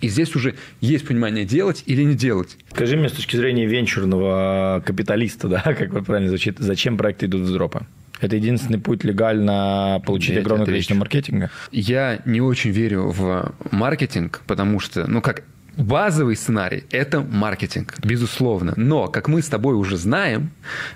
И 0.00 0.08
здесь 0.08 0.34
уже 0.36 0.56
есть 0.80 1.06
понимание, 1.06 1.44
делать 1.44 1.82
или 1.86 2.02
не 2.02 2.14
делать. 2.14 2.58
Скажи 2.70 2.96
мне 2.96 3.08
с 3.08 3.12
точки 3.12 3.36
зрения 3.36 3.66
венчурного 3.66 4.82
капиталиста, 4.84 5.48
да, 5.48 5.62
как 5.62 6.04
правильно 6.04 6.28
звучит, 6.28 6.56
зачем 6.58 6.98
проекты 6.98 7.26
идут 7.26 7.42
в 7.42 7.52
дропы? 7.52 7.86
Это 8.20 8.36
единственный 8.36 8.78
путь 8.78 9.04
легально 9.04 10.02
получить 10.04 10.34
Я 10.34 10.40
огромное 10.40 10.66
количество 10.66 10.94
маркетинга? 10.94 11.50
Я 11.70 12.20
не 12.24 12.40
очень 12.40 12.70
верю 12.70 13.10
в 13.10 13.52
маркетинг, 13.70 14.42
потому 14.46 14.80
что, 14.80 15.06
ну 15.06 15.20
как, 15.20 15.42
Базовый 15.76 16.36
сценарий– 16.36 16.84
это 16.90 17.20
маркетинг, 17.20 17.96
безусловно. 18.02 18.72
Но, 18.76 19.08
как 19.08 19.28
мы 19.28 19.42
с 19.42 19.48
тобой 19.48 19.74
уже 19.74 19.98
знаем, 19.98 20.50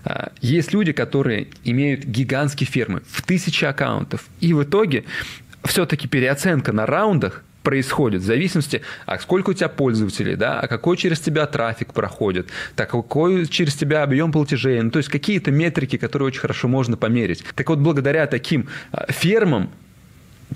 а, 0.04 0.32
есть 0.40 0.72
люди, 0.72 0.92
которые 0.92 1.48
имеют 1.64 2.04
гигантские 2.04 2.66
фермы 2.66 3.02
в 3.06 3.20
тысячи 3.20 3.66
аккаунтов. 3.66 4.26
И 4.40 4.54
в 4.54 4.62
итоге 4.62 5.04
все-таки 5.64 6.08
переоценка 6.08 6.72
на 6.72 6.86
раундах 6.86 7.44
происходит 7.62 8.22
в 8.22 8.24
зависимости, 8.24 8.82
а 9.06 9.18
сколько 9.18 9.50
у 9.50 9.52
тебя 9.52 9.68
пользователей, 9.68 10.36
да, 10.36 10.60
а 10.60 10.68
какой 10.68 10.96
через 10.96 11.20
тебя 11.20 11.46
трафик 11.46 11.92
проходит, 11.92 12.48
так 12.76 12.90
какой 12.90 13.46
через 13.46 13.74
тебя 13.74 14.02
объем 14.02 14.32
платежей, 14.32 14.80
ну, 14.80 14.90
то 14.90 14.98
есть 14.98 15.08
какие-то 15.08 15.50
метрики, 15.50 15.96
которые 15.96 16.28
очень 16.28 16.40
хорошо 16.40 16.68
можно 16.68 16.96
померить. 16.96 17.44
Так 17.54 17.68
вот, 17.68 17.78
благодаря 17.78 18.26
таким 18.26 18.68
а, 18.92 19.10
фермам 19.12 19.70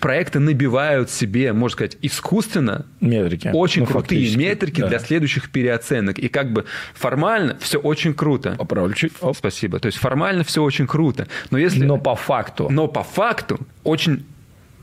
проекты 0.01 0.41
набивают 0.41 1.11
себе, 1.11 1.53
можно 1.53 1.75
сказать, 1.75 1.97
искусственно 2.03 2.87
Метрики. 3.01 3.51
очень 3.53 3.83
Ну, 3.83 3.87
крутые 3.87 4.37
метрики 4.37 4.81
да. 4.81 4.89
для 4.89 4.99
следующих 4.99 5.51
переоценок. 5.51 6.19
И 6.19 6.29
как 6.29 6.53
бы 6.53 6.65
формально 6.95 7.57
все 7.61 7.79
очень 7.79 8.15
круто. 8.15 8.57
Поправлю. 8.59 8.95
Оп. 9.21 9.37
Спасибо. 9.37 9.79
То 9.79 9.87
есть 9.87 9.99
формально 9.99 10.45
все 10.45 10.63
очень 10.63 10.87
круто. 10.87 11.29
Но 11.51 11.59
если... 11.59 11.85
Но 11.85 11.99
по 11.99 12.17
факту. 12.17 12.69
Но 12.71 12.89
по 12.89 13.03
факту 13.03 13.61
очень 13.83 14.25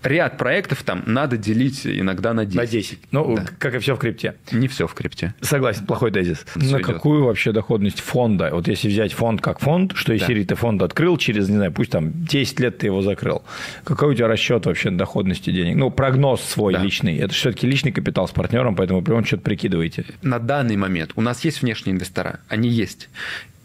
ряд 0.03 0.37
проектов 0.37 0.83
там 0.83 1.03
надо 1.05 1.37
делить 1.37 1.85
иногда 1.85 2.33
на 2.33 2.45
10. 2.45 2.55
На 2.57 2.65
10. 2.67 2.99
Ну, 3.11 3.35
Да. 3.35 3.45
как 3.59 3.75
и 3.75 3.79
все 3.79 3.95
в 3.95 3.99
крипте. 3.99 4.35
Не 4.51 4.67
все 4.67 4.87
в 4.87 4.93
крипте. 4.93 5.33
Согласен, 5.41 5.85
плохой 5.85 6.11
тезис. 6.11 6.45
Всё 6.55 6.59
На 6.59 6.77
идет. 6.81 6.85
какую 6.85 7.23
вообще 7.25 7.51
доходность 7.51 7.99
фонда? 7.99 8.49
Вот 8.53 8.67
если 8.67 8.87
взять 8.87 9.13
фонд 9.13 9.41
как 9.41 9.59
фонд, 9.59 9.93
что 9.95 10.13
из 10.13 10.21
Да. 10.21 10.27
серии 10.27 10.43
ты 10.43 10.55
фонд 10.55 10.81
открыл, 10.81 11.17
через, 11.17 11.49
не 11.49 11.55
знаю, 11.55 11.71
пусть 11.71 11.91
там 11.91 12.11
10 12.25 12.59
лет 12.59 12.77
ты 12.79 12.87
его 12.87 13.01
закрыл. 13.01 13.43
Какой 13.83 14.11
у 14.11 14.13
тебя 14.13 14.27
расчет 14.27 14.65
вообще 14.65 14.89
доходности 14.91 15.51
денег? 15.51 15.75
Ну, 15.75 15.91
прогноз 15.91 16.41
свой 16.41 16.73
Да. 16.73 16.81
личный. 16.83 17.17
Это 17.17 17.33
все-таки 17.33 17.67
личный 17.67 17.91
капитал 17.91 18.27
с 18.27 18.31
партнером, 18.31 18.75
поэтому 18.75 19.01
прям 19.01 19.23
что-то 19.25 19.43
прикидываете. 19.43 20.05
На 20.21 20.39
данный 20.39 20.75
момент 20.77 21.11
у 21.15 21.21
нас 21.21 21.43
есть 21.45 21.61
внешние 21.61 21.93
инвестора, 21.95 22.39
они 22.47 22.69
есть. 22.69 23.09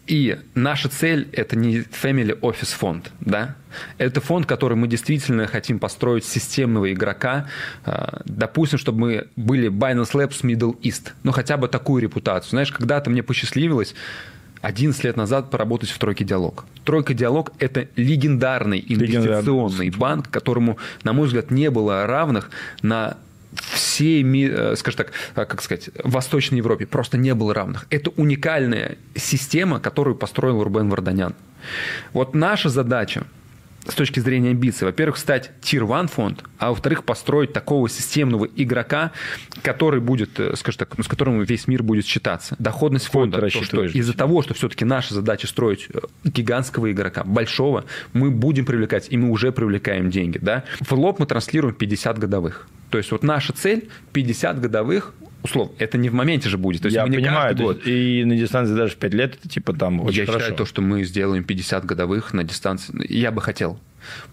И 0.07 0.39
наша 0.55 0.87
цель– 0.87 1.27
это 1.33 1.57
не 1.57 1.79
family 1.79 2.39
office 2.39 2.73
фонд, 2.73 3.11
да? 3.19 3.55
Это 3.97 4.21
фонд, 4.21 4.45
который 4.45 4.75
мы 4.77 4.87
действительно 4.87 5.47
хотим 5.47 5.79
построить 5.79 6.23
системного 6.23 6.91
игрока. 6.93 7.47
А, 7.85 8.21
Допустим, 8.25 8.79
чтобы 8.79 8.99
мы 8.99 9.27
были 9.35 9.69
Binance 9.69 10.13
Labs 10.13 10.41
Middle 10.43 10.79
East. 10.81 11.11
Ну, 11.23 11.33
хотя 11.33 11.57
бы 11.57 11.67
такую 11.67 12.01
репутацию. 12.01 12.51
Знаешь, 12.51 12.71
когда-то 12.71 13.09
мне 13.09 13.21
посчастливилось 13.21 13.95
11 14.61 15.03
лет 15.03 15.17
назад 15.17 15.51
поработать 15.51 15.89
в 15.89 15.99
«Тройке 15.99 16.23
Диалог». 16.23 16.65
«Тройка 16.85 17.13
Диалог»– 17.13 17.51
это 17.59 17.87
легендарный 17.95 18.83
инвестиционный 18.87 19.89
банк, 19.89 20.29
которому, 20.29 20.77
на 21.03 21.13
мой 21.13 21.27
взгляд, 21.27 21.51
не 21.51 21.69
было 21.69 22.07
равных 22.07 22.49
на 22.81 23.17
всей, 23.61 24.23
э, 24.23 24.75
скажем 24.75 24.97
так, 24.97 25.11
э, 25.35 25.45
как 25.45 25.61
сказать, 25.61 25.89
Восточной 26.03 26.57
Европе 26.57 26.85
просто 26.85 27.17
не 27.17 27.33
было 27.33 27.53
равных. 27.53 27.87
Это 27.89 28.11
уникальная 28.11 28.97
система, 29.15 29.79
которую 29.79 30.15
построил 30.15 30.63
Рубен 30.63 30.89
Варданян. 30.89 31.35
Вот 32.13 32.35
наша 32.35 32.69
задача 32.69 33.23
с 33.87 33.95
точки 33.95 34.19
зрения 34.19 34.51
амбиций, 34.51 34.85
во-первых, 34.85 35.17
стать 35.17 35.51
тир-1 35.61 36.07
фонд, 36.07 36.43
а 36.57 36.69
во-вторых, 36.69 37.03
построить 37.03 37.53
такого 37.53 37.89
системного 37.89 38.45
игрока, 38.45 39.11
который 39.61 39.99
будет, 39.99 40.39
э, 40.39 40.55
скажем 40.55 40.79
так, 40.79 40.97
ну, 40.97 41.03
с 41.03 41.07
которым 41.07 41.41
весь 41.41 41.67
мир 41.67 41.83
будет 41.83 42.05
считаться. 42.05 42.55
Доходность 42.59 43.07
фонда. 43.07 43.39
то, 43.39 43.49
что 43.49 43.85
из-за 43.85 44.13
того, 44.13 44.41
что 44.41 44.53
все-таки 44.53 44.85
наша 44.85 45.13
задача 45.13 45.47
строить 45.47 45.87
э, 45.93 45.99
гигантского 46.23 46.91
игрока, 46.91 47.23
большого, 47.23 47.85
мы 48.13 48.31
будем 48.31 48.65
привлекать, 48.65 49.07
и 49.09 49.17
мы 49.17 49.29
уже 49.29 49.51
привлекаем 49.51 50.09
деньги. 50.09 50.37
Да? 50.37 50.63
В 50.79 50.91
лоб 50.93 51.19
мы 51.19 51.25
транслируем 51.25 51.75
50 51.75 52.19
годовых. 52.19 52.67
То 52.89 52.97
есть 52.97 53.11
вот 53.11 53.23
наша 53.23 53.53
цель 53.53 53.89
50 54.13 54.61
годовых, 54.61 55.13
условно, 55.43 55.73
это 55.77 55.97
не 55.97 56.09
в 56.09 56.13
моменте 56.13 56.49
же 56.49 56.57
будет. 56.57 56.81
То 56.81 56.87
есть 56.87 56.95
Я 56.95 57.03
мы 57.05 57.09
не 57.09 57.17
понимаю, 57.17 57.49
каждый 57.49 57.63
год. 57.63 57.87
и 57.87 58.23
на 58.25 58.35
дистанции 58.35 58.75
даже 58.75 58.93
в 58.93 58.97
5 58.97 59.13
лет 59.13 59.35
это 59.35 59.49
типа 59.49 59.73
там 59.73 60.01
очень 60.01 60.19
Я 60.19 60.25
хорошо. 60.25 60.39
считаю 60.39 60.57
то, 60.57 60.65
что 60.65 60.81
мы 60.81 61.03
сделаем 61.03 61.43
50 61.43 61.85
годовых 61.85 62.33
на 62.33 62.43
дистанции. 62.43 62.93
Я 63.09 63.31
бы 63.31 63.41
хотел. 63.41 63.79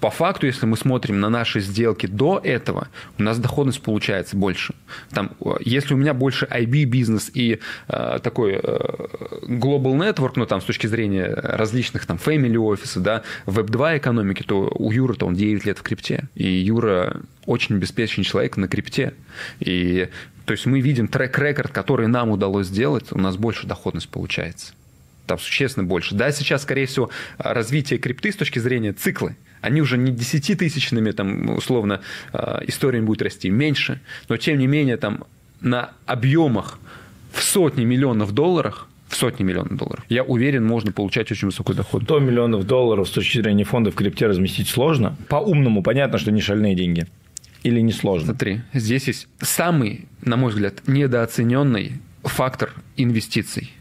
По 0.01 0.11
факту, 0.11 0.47
если 0.47 0.67
мы 0.67 0.77
смотрим 0.77 1.21
на 1.21 1.31
наши 1.31 1.61
сделки 1.61 2.07
до 2.07 2.41
этого, 2.43 2.89
у 3.19 3.23
нас 3.23 3.39
доходность 3.39 3.83
получается 3.83 4.37
больше. 4.37 4.75
Там, 5.11 5.33
э, 5.41 5.55
если 5.61 5.95
у 5.95 5.97
меня 5.97 6.15
больше 6.15 6.47
IB 6.47 6.85
бизнес 6.85 7.31
и 7.35 7.59
э, 7.89 8.19
такой 8.23 8.53
э, 8.53 8.59
global 9.49 9.97
network, 9.97 10.33
ну 10.37 10.47
там 10.47 10.61
с 10.61 10.65
точки 10.65 10.87
зрения 10.87 11.27
различных 11.27 12.07
там 12.07 12.19
family 12.25 12.57
офиса, 12.57 13.01
да, 13.01 13.23
веб-2 13.47 13.99
экономики, 13.99 14.43
то 14.43 14.71
у 14.75 14.93
Юры-то 14.93 15.27
он 15.27 15.35
9 15.35 15.65
лет 15.65 15.79
в 15.79 15.83
крипте. 15.83 16.29
И 16.35 16.47
Юра 16.47 17.23
очень 17.47 17.77
обеспеченный 17.77 18.25
человек 18.25 18.57
на 18.57 18.69
крипте. 18.69 19.15
И 19.61 20.09
то 20.45 20.53
есть 20.53 20.67
мы 20.67 20.81
видим 20.81 21.09
трек-рекорд, 21.09 21.73
который 21.73 22.09
нам 22.09 22.31
удалось 22.31 22.67
сделать, 22.67 23.13
у 23.13 23.19
нас 23.19 23.37
больше 23.37 23.67
доходность 23.67 24.09
получается 24.09 24.75
там 25.27 25.39
существенно 25.39 25.87
больше. 25.87 26.15
Да, 26.15 26.31
сейчас, 26.33 26.63
скорее 26.63 26.87
всего, 26.87 27.11
развитие 27.39 27.99
крипты 27.99 28.33
с 28.33 28.37
точки 28.37 28.59
зрения 28.59 28.93
циклы, 28.93 29.37
они 29.61 29.81
уже 29.81 29.97
не 29.97 30.13
десятитысячными, 30.13 31.11
там, 31.13 31.57
условно, 31.57 32.01
э, 32.33 32.61
историями 32.67 33.07
будут 33.07 33.23
расти, 33.23 33.49
меньше, 33.49 34.01
но, 34.29 34.37
тем 34.37 34.59
не 34.59 34.67
менее, 34.67 34.97
там, 34.97 35.25
на 35.61 35.93
объемах 36.07 36.79
в 37.33 37.43
сотни 37.43 37.85
миллионов 37.85 38.33
долларов, 38.33 38.87
в 39.09 39.17
сотни 39.17 39.43
миллионов 39.45 39.77
долларов, 39.77 40.05
я 40.09 40.23
уверен, 40.23 40.67
можно 40.67 40.93
получать 40.93 41.31
очень 41.33 41.47
высокий 41.47 41.73
доход. 41.73 42.03
100 42.03 42.19
миллионов 42.19 42.67
долларов 42.67 43.09
с 43.09 43.11
точки 43.11 43.39
зрения 43.39 43.65
фонда 43.65 43.91
в 43.91 43.95
крипте 43.95 44.27
разместить 44.27 44.69
сложно. 44.69 45.17
По-умному 45.29 45.83
понятно, 45.83 46.19
что 46.19 46.31
не 46.31 46.41
шальные 46.41 46.75
деньги. 46.75 47.07
Или 47.65 47.81
не 47.81 47.93
сложно. 47.93 48.27
Смотри, 48.29 48.61
здесь 48.73 49.09
есть 49.09 49.27
самый, 49.41 50.07
на 50.23 50.37
мой 50.37 50.51
взгляд, 50.53 50.87
недооцененный 50.87 51.93
фактор 52.23 52.73
инвестиций. 52.97 53.73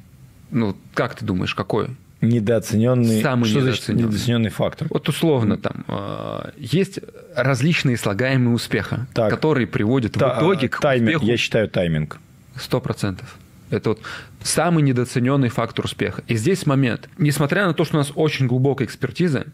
Ну, 0.52 0.76
как 0.94 1.16
ты 1.16 1.26
думаешь, 1.26 1.54
какой? 1.54 1.90
Недооцененный. 2.22 3.22
Самый 3.22 3.50
что 3.50 3.60
недооцененный. 3.60 4.04
недооцененный 4.06 4.50
фактор? 4.50 4.88
Вот 4.90 5.08
условно 5.10 5.58
там 5.58 5.84
э, 5.88 6.52
есть 6.58 7.00
различные 7.36 7.98
слагаемые 7.98 8.56
успеха, 8.56 9.08
Так. 9.14 9.30
которые 9.30 9.68
приводят 9.68 10.14
Та- 10.14 10.36
в 10.36 10.38
итоге 10.40 10.70
к 10.70 10.80
тайминг, 10.80 11.10
успеху 11.18 11.26
Я 11.26 11.38
считаю 11.38 11.70
тайминг. 11.70 12.20
сто 12.56 12.80
процентов. 12.80 13.38
Это 13.70 13.90
вот 13.90 14.02
самый 14.44 14.84
недооцененный 14.84 15.50
фактор 15.50 15.86
успеха. 15.86 16.24
И 16.28 16.36
здесь 16.36 16.66
момент. 16.66 17.10
Несмотря 17.18 17.66
на 17.68 17.74
то, 17.74 17.84
что 17.86 17.96
у 17.98 18.00
нас 18.00 18.12
очень 18.16 18.48
глубокая 18.48 18.88
экспертиза, 18.88 19.48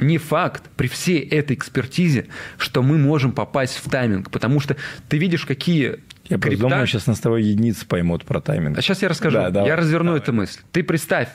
не 0.00 0.18
факт 0.18 0.64
при 0.76 0.88
всей 0.88 1.20
этой 1.20 1.54
экспертизе, 1.56 2.26
что 2.58 2.82
мы 2.82 2.98
можем 2.98 3.32
попасть 3.32 3.76
в 3.76 3.88
тайминг. 3.88 4.30
Потому 4.30 4.60
что 4.60 4.76
ты 5.08 5.18
видишь, 5.18 5.46
какие 5.46 6.00
Я 6.28 6.36
крипта- 6.38 6.56
думаю, 6.62 6.86
сейчас 6.86 7.06
нас 7.06 7.18
с 7.18 7.20
тобой 7.20 7.44
единицы 7.44 7.86
поймут 7.86 8.24
про 8.24 8.40
тайминг. 8.40 8.76
а 8.78 8.82
сейчас 8.82 9.02
я 9.02 9.08
расскажу. 9.08 9.36
Да, 9.36 9.50
давай. 9.50 9.68
я 9.68 9.76
разверну 9.76 10.16
эту 10.16 10.32
мысль. 10.32 10.60
Ты 10.72 10.82
представь, 10.82 11.28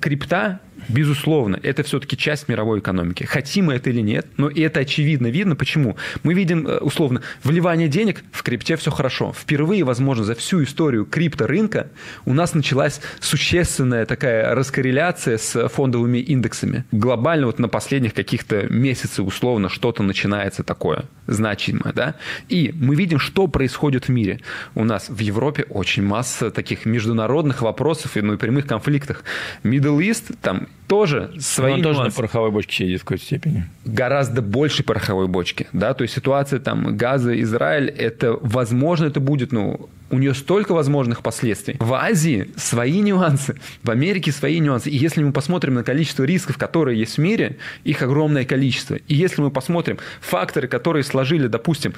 крипта, 0.00 0.60
безусловно, 0.88 1.58
это 1.62 1.82
все-таки 1.82 2.16
часть 2.16 2.48
мировой 2.48 2.80
экономики. 2.80 3.24
Хотим 3.24 3.66
мы 3.66 3.74
это 3.74 3.90
или 3.90 4.00
нет, 4.00 4.26
но 4.36 4.48
и 4.48 4.60
это 4.60 4.80
очевидно 4.80 5.28
видно. 5.28 5.56
Почему? 5.56 5.96
Мы 6.22 6.34
видим, 6.34 6.66
э, 6.66 6.78
условно, 6.78 7.22
вливание 7.44 7.88
денег 7.88 8.22
в 8.32 8.42
крипте 8.42 8.76
все 8.76 8.90
хорошо. 8.90 9.32
Впервые, 9.36 9.84
возможно, 9.84 10.24
за 10.24 10.34
всю 10.34 10.62
историю 10.62 11.04
крипторынка 11.04 11.88
у 12.24 12.32
нас 12.32 12.54
началась 12.54 13.00
существенная 13.20 14.06
такая 14.06 14.54
раскорреляция 14.54 15.38
с 15.38 15.68
фондовыми 15.68 16.18
индексами. 16.18 16.84
Глобально 16.92 17.46
вот 17.46 17.58
на 17.58 17.68
последних 17.68 18.14
каких-то 18.14 18.66
месяцах 18.68 19.26
условно 19.26 19.68
что-то 19.68 20.02
начинается 20.02 20.62
такое 20.62 21.04
значимое, 21.26 21.92
да? 21.92 22.16
И 22.48 22.72
мы 22.74 22.94
видим, 22.94 23.18
что 23.18 23.46
происходит 23.46 24.06
в 24.06 24.08
мире. 24.10 24.40
У 24.74 24.84
нас 24.84 25.08
в 25.08 25.18
Европе 25.18 25.64
очень 25.68 26.02
масса 26.02 26.50
таких 26.50 26.86
международных 26.86 27.62
вопросов 27.62 28.16
и, 28.16 28.20
ну, 28.20 28.34
и 28.34 28.36
прямых 28.36 28.66
конфликтов. 28.66 29.22
Middle 29.62 29.98
East, 29.98 30.36
там 30.40 30.68
тоже 30.90 31.30
свои 31.38 31.74
Он 31.74 31.82
тоже 31.82 32.02
на 32.02 32.10
пороховой 32.10 32.50
бочке 32.50 32.74
сидит 32.84 33.00
в 33.00 33.04
какой-то 33.04 33.24
степени. 33.24 33.64
гораздо 33.84 34.42
больше 34.42 34.82
пороховой 34.82 35.28
бочки, 35.28 35.68
да, 35.72 35.94
то 35.94 36.02
есть 36.02 36.14
ситуация 36.14 36.58
там 36.58 36.96
Газа, 36.96 37.40
Израиль, 37.40 37.88
это, 37.88 38.36
возможно, 38.40 39.06
это 39.06 39.20
будет, 39.20 39.52
ну, 39.52 39.88
у 40.10 40.18
нее 40.18 40.34
столько 40.34 40.74
возможных 40.74 41.22
последствий. 41.22 41.76
В 41.78 41.94
Азии 41.94 42.50
свои 42.56 43.00
нюансы, 43.00 43.54
в 43.84 43.90
Америке 43.90 44.32
свои 44.32 44.58
нюансы. 44.58 44.90
И 44.90 44.96
если 44.96 45.22
мы 45.22 45.32
посмотрим 45.32 45.74
на 45.74 45.84
количество 45.84 46.24
рисков, 46.24 46.58
которые 46.58 46.98
есть 46.98 47.18
в 47.18 47.20
мире, 47.20 47.58
их 47.84 48.02
огромное 48.02 48.44
количество. 48.44 48.96
И 48.96 49.14
если 49.14 49.40
мы 49.40 49.52
посмотрим 49.52 49.98
факторы, 50.20 50.66
которые 50.66 51.04
сложили, 51.04 51.46
допустим, 51.46 51.94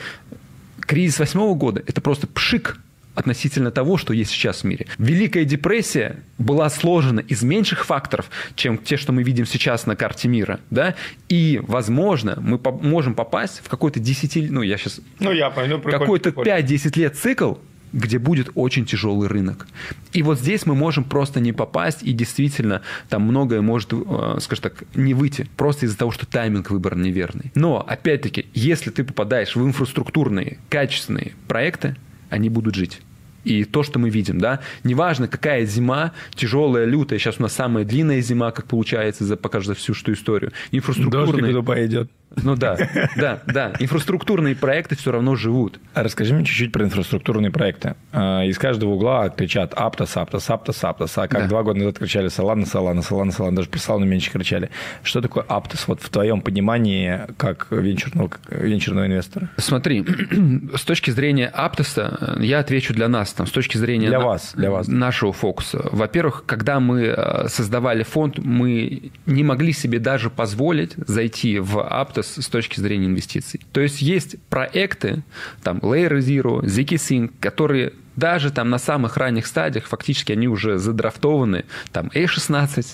кризис 0.80 1.18
восьмого 1.18 1.54
года, 1.54 1.82
это 1.86 2.02
просто 2.02 2.26
пшик 2.26 2.76
относительно 3.14 3.70
того, 3.70 3.96
что 3.98 4.12
есть 4.12 4.30
сейчас 4.30 4.62
в 4.62 4.64
мире. 4.64 4.86
Великая 4.98 5.44
депрессия 5.44 6.16
была 6.38 6.68
сложена 6.70 7.20
из 7.20 7.42
меньших 7.42 7.84
факторов, 7.84 8.30
чем 8.54 8.78
те, 8.78 8.96
что 8.96 9.12
мы 9.12 9.22
видим 9.22 9.46
сейчас 9.46 9.86
на 9.86 9.96
карте 9.96 10.28
мира, 10.28 10.60
да, 10.70 10.94
и, 11.28 11.60
возможно, 11.62 12.38
мы 12.40 12.58
по- 12.58 12.72
можем 12.72 13.14
попасть 13.14 13.60
в 13.64 13.68
какой-то 13.68 14.00
10, 14.00 14.50
ну, 14.50 14.62
я 14.62 14.76
сейчас, 14.78 15.00
Ну, 15.18 15.32
я 15.32 15.50
пойму. 15.50 15.78
какой-то 15.80 16.30
5-10 16.30 16.96
лет 16.96 17.16
цикл, 17.16 17.54
где 17.92 18.18
будет 18.18 18.48
очень 18.54 18.86
тяжелый 18.86 19.28
рынок. 19.28 19.66
И 20.14 20.22
вот 20.22 20.40
здесь 20.40 20.64
мы 20.64 20.74
можем 20.74 21.04
просто 21.04 21.40
не 21.40 21.52
попасть, 21.52 22.02
и 22.02 22.14
действительно 22.14 22.80
там 23.10 23.20
многое 23.22 23.60
может, 23.60 23.92
э, 23.92 24.38
скажем 24.40 24.62
так, 24.62 24.84
не 24.94 25.12
выйти, 25.12 25.46
просто 25.58 25.84
из-за 25.84 25.98
того, 25.98 26.10
что 26.10 26.24
тайминг 26.24 26.70
выбран 26.70 27.02
неверный. 27.02 27.52
Но, 27.54 27.84
опять-таки, 27.86 28.46
если 28.54 28.88
ты 28.90 29.04
попадаешь 29.04 29.54
в 29.56 29.62
инфраструктурные, 29.66 30.56
качественные 30.70 31.32
проекты, 31.48 31.94
они 32.32 32.48
будут 32.48 32.74
жить. 32.74 33.02
И 33.45 33.64
то, 33.64 33.82
что 33.82 33.99
мы 33.99 34.11
видим, 34.11 34.38
да, 34.38 34.61
неважно, 34.84 35.28
какая 35.28 35.64
зима, 35.64 36.12
тяжелая, 36.34 36.84
лютая, 36.84 37.18
сейчас 37.18 37.36
у 37.38 37.43
нас 37.43 37.53
самая 37.53 37.84
длинная 37.84 38.20
зима, 38.20 38.51
как 38.53 38.66
получается, 38.66 39.24
за, 39.24 39.36
пока 39.36 39.61
за 39.61 39.74
всю 39.74 39.95
что 39.95 40.12
историю. 40.12 40.53
Инфраструктурные... 40.70 41.53
Дождик 41.53 41.66
пойдет. 41.66 42.11
Ну 42.36 42.57
да, 42.57 42.76
да, 43.16 43.43
да. 43.47 43.72
Инфраструктурные 43.78 44.57
проекты 44.57 44.97
все 44.97 45.12
равно 45.12 45.36
живут. 45.36 45.78
А 45.95 46.03
расскажи 46.03 46.34
мне 46.34 46.45
чуть-чуть 46.45 46.72
про 46.72 46.84
инфраструктурные 46.84 47.51
проекты. 47.51 47.95
А, 48.12 48.45
из 48.45 48.59
каждого 48.59 48.90
угла 48.90 49.28
кричат 49.28 49.74
Аптос, 49.74 50.16
Аптос, 50.16 50.49
Аптос, 50.51 50.82
Аптос. 50.84 51.18
А 51.18 51.28
как 51.28 51.43
да. 51.43 51.49
два 51.49 51.62
года 51.62 51.78
назад 51.78 51.99
кричали 51.99 52.28
Солана, 52.28 52.66
Солана, 52.66 53.03
Солана, 53.03 53.32
Солана. 53.32 53.57
Даже 53.57 53.68
про 53.68 53.78
Солану 53.78 54.07
меньше 54.07 54.30
кричали. 54.30 54.70
Что 55.03 55.20
такое 55.20 55.45
Аптос? 55.47 55.88
Вот 55.88 56.01
в 56.03 56.09
твоем 56.09 56.40
понимании 56.40 57.20
как 57.36 57.66
венчурного, 57.70 58.30
венчурного 58.49 59.07
инвестора. 59.07 59.51
Смотри, 59.57 60.05
с 60.74 60.82
точки 60.82 61.11
зрения 61.11 61.49
Аптоса, 61.49 62.36
я 62.40 62.61
отвечу 62.61 62.95
для 62.95 63.09
нас, 63.09 63.31
там, 63.32 63.46
с 63.46 63.50
точки 63.50 63.76
зрения 63.76 64.08
для 64.08 64.18
на, 64.18 64.26
вас, 64.26 64.52
для 64.54 64.70
вас. 64.70 64.88
нашего 64.88 65.32
фокуса. 65.32 65.88
Во-первых, 65.92 66.44
когда 66.46 66.80
мы 66.80 67.02
э, 67.02 67.48
создавали 67.48 68.02
фонд, 68.02 68.38
мы 68.38 69.10
не 69.26 69.44
могли 69.44 69.72
себе 69.72 69.98
даже 69.98 70.30
позволить 70.30 70.94
зайти 70.96 71.58
в 71.58 71.80
Аптос 71.80 72.38
с 72.38 72.48
точки 72.48 72.80
зрения 72.80 73.06
инвестиций. 73.06 73.60
То 73.72 73.80
есть 73.80 74.02
есть 74.02 74.36
проекты, 74.48 75.22
там 75.62 75.78
Layer 75.78 76.18
Zero, 76.18 76.62
ZK 76.62 77.32
которые 77.40 77.92
даже 78.16 78.50
там 78.50 78.70
на 78.70 78.78
самых 78.78 79.16
ранних 79.16 79.46
стадиях 79.46 79.86
фактически 79.86 80.32
они 80.32 80.48
уже 80.48 80.78
задрафтованы, 80.78 81.64
там 81.92 82.08
A16, 82.08 82.86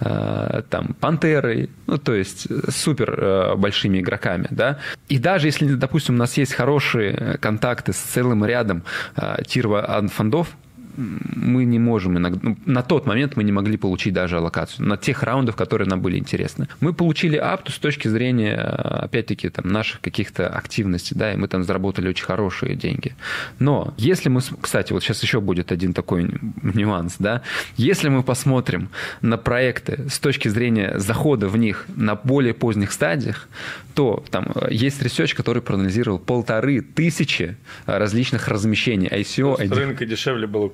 э, 0.00 0.62
там 0.68 0.94
Пантерой, 1.00 1.70
ну 1.86 1.98
то 1.98 2.14
есть 2.14 2.46
супер 2.72 3.14
э, 3.18 3.56
большими 3.56 4.00
игроками, 4.00 4.46
да. 4.50 4.78
И 5.08 5.18
даже 5.18 5.48
если, 5.48 5.74
допустим, 5.74 6.14
у 6.14 6.18
нас 6.18 6.36
есть 6.36 6.54
хорошие 6.54 7.38
контакты 7.40 7.92
с 7.92 7.98
целым 7.98 8.44
рядом 8.44 8.84
э, 9.16 9.42
тирва 9.46 10.06
фондов, 10.08 10.48
мы 10.96 11.64
не 11.64 11.78
можем 11.78 12.18
иногда... 12.18 12.38
Ну, 12.42 12.56
на 12.66 12.82
тот 12.82 13.06
момент 13.06 13.36
мы 13.36 13.44
не 13.44 13.52
могли 13.52 13.76
получить 13.76 14.12
даже 14.12 14.36
аллокацию 14.36 14.86
на 14.86 14.96
тех 14.96 15.22
раундах, 15.22 15.56
которые 15.56 15.88
нам 15.88 16.00
были 16.00 16.18
интересны. 16.18 16.68
Мы 16.80 16.92
получили 16.92 17.36
апту 17.36 17.72
с 17.72 17.78
точки 17.78 18.08
зрения, 18.08 18.54
опять-таки, 18.56 19.48
там, 19.48 19.68
наших 19.68 20.00
каких-то 20.00 20.48
активностей, 20.48 21.16
да, 21.16 21.32
и 21.32 21.36
мы 21.36 21.48
там 21.48 21.64
заработали 21.64 22.08
очень 22.08 22.24
хорошие 22.24 22.74
деньги. 22.74 23.14
Но 23.58 23.94
если 23.96 24.28
мы... 24.28 24.40
Кстати, 24.60 24.92
вот 24.92 25.02
сейчас 25.02 25.22
еще 25.22 25.40
будет 25.40 25.72
один 25.72 25.94
такой 25.94 26.30
нюанс, 26.62 27.16
да. 27.18 27.42
Если 27.76 28.08
мы 28.08 28.22
посмотрим 28.22 28.88
на 29.20 29.38
проекты 29.38 30.08
с 30.08 30.18
точки 30.18 30.48
зрения 30.48 30.98
захода 30.98 31.48
в 31.48 31.56
них 31.56 31.86
на 31.96 32.14
более 32.14 32.54
поздних 32.54 32.92
стадиях, 32.92 33.48
то 33.94 34.24
там 34.30 34.52
э, 34.54 34.68
есть 34.70 35.02
research, 35.02 35.34
который 35.34 35.62
проанализировал 35.62 36.18
полторы 36.18 36.80
тысячи 36.80 37.56
различных 37.86 38.48
размещений 38.48 39.08
ICO. 39.08 39.66
С 39.66 39.70
рынка 39.70 40.06
дешевле 40.06 40.46
было 40.46 40.72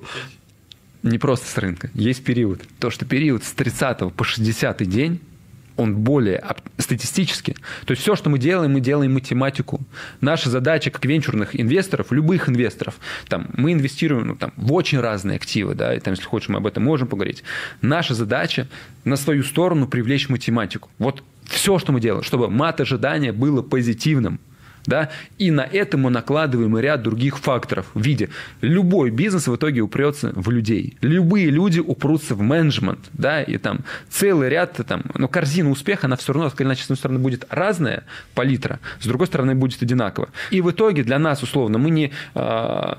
не 1.02 1.18
просто 1.18 1.46
с 1.46 1.56
рынка, 1.58 1.90
есть 1.94 2.24
период. 2.24 2.62
То, 2.80 2.90
что 2.90 3.04
период 3.04 3.44
с 3.44 3.52
30 3.52 4.12
по 4.12 4.24
60 4.24 4.82
день, 4.88 5.20
он 5.78 5.94
более 5.94 6.44
статистически. 6.76 7.54
То 7.86 7.92
есть 7.92 8.02
все, 8.02 8.16
что 8.16 8.28
мы 8.30 8.38
делаем, 8.40 8.72
мы 8.72 8.80
делаем 8.80 9.14
математику. 9.14 9.80
Наша 10.20 10.50
задача 10.50 10.90
как 10.90 11.04
венчурных 11.04 11.58
инвесторов, 11.58 12.10
любых 12.10 12.48
инвесторов, 12.48 12.96
там, 13.28 13.48
мы 13.56 13.72
инвестируем 13.72 14.26
ну, 14.26 14.36
там, 14.36 14.52
в 14.56 14.72
очень 14.72 14.98
разные 14.98 15.36
активы, 15.36 15.76
да, 15.76 15.94
и 15.94 16.00
там, 16.00 16.14
если 16.14 16.24
хочешь, 16.24 16.48
мы 16.48 16.56
об 16.56 16.66
этом 16.66 16.82
можем 16.82 17.06
поговорить. 17.06 17.44
Наша 17.80 18.14
задача 18.14 18.66
на 19.04 19.16
свою 19.16 19.44
сторону 19.44 19.86
привлечь 19.86 20.28
математику. 20.28 20.90
Вот 20.98 21.22
все, 21.44 21.78
что 21.78 21.92
мы 21.92 22.00
делаем, 22.00 22.24
чтобы 22.24 22.50
мат-ожидание 22.50 23.30
было 23.30 23.62
позитивным 23.62 24.40
да, 24.88 25.10
и 25.36 25.50
на 25.50 25.60
это 25.60 25.98
мы 25.98 26.08
накладываем 26.10 26.76
ряд 26.78 27.02
других 27.02 27.38
факторов 27.38 27.86
в 27.92 28.00
виде 28.00 28.30
любой 28.62 29.10
бизнес 29.10 29.46
в 29.46 29.54
итоге 29.54 29.82
упрется 29.82 30.32
в 30.34 30.50
людей, 30.50 30.96
любые 31.02 31.50
люди 31.50 31.78
упрутся 31.78 32.34
в 32.34 32.40
менеджмент, 32.40 33.00
да, 33.12 33.42
и 33.42 33.58
там 33.58 33.80
целый 34.08 34.48
ряд, 34.48 34.80
там, 34.88 35.02
но 35.14 35.28
корзина 35.28 35.70
успеха, 35.70 36.06
она 36.06 36.16
все 36.16 36.32
равно, 36.32 36.48
так 36.48 36.58
или 36.60 36.68
иначе, 36.68 36.82
с 36.82 36.84
одной 36.86 36.96
стороны, 36.96 37.18
будет 37.18 37.44
разная 37.50 38.04
палитра, 38.34 38.80
с 38.98 39.06
другой 39.06 39.26
стороны, 39.26 39.54
будет 39.54 39.82
одинаково. 39.82 40.30
И 40.50 40.62
в 40.62 40.70
итоге 40.70 41.04
для 41.04 41.18
нас, 41.18 41.42
условно, 41.42 41.76
мы 41.76 41.90
не 41.90 42.10
а, 42.34 42.98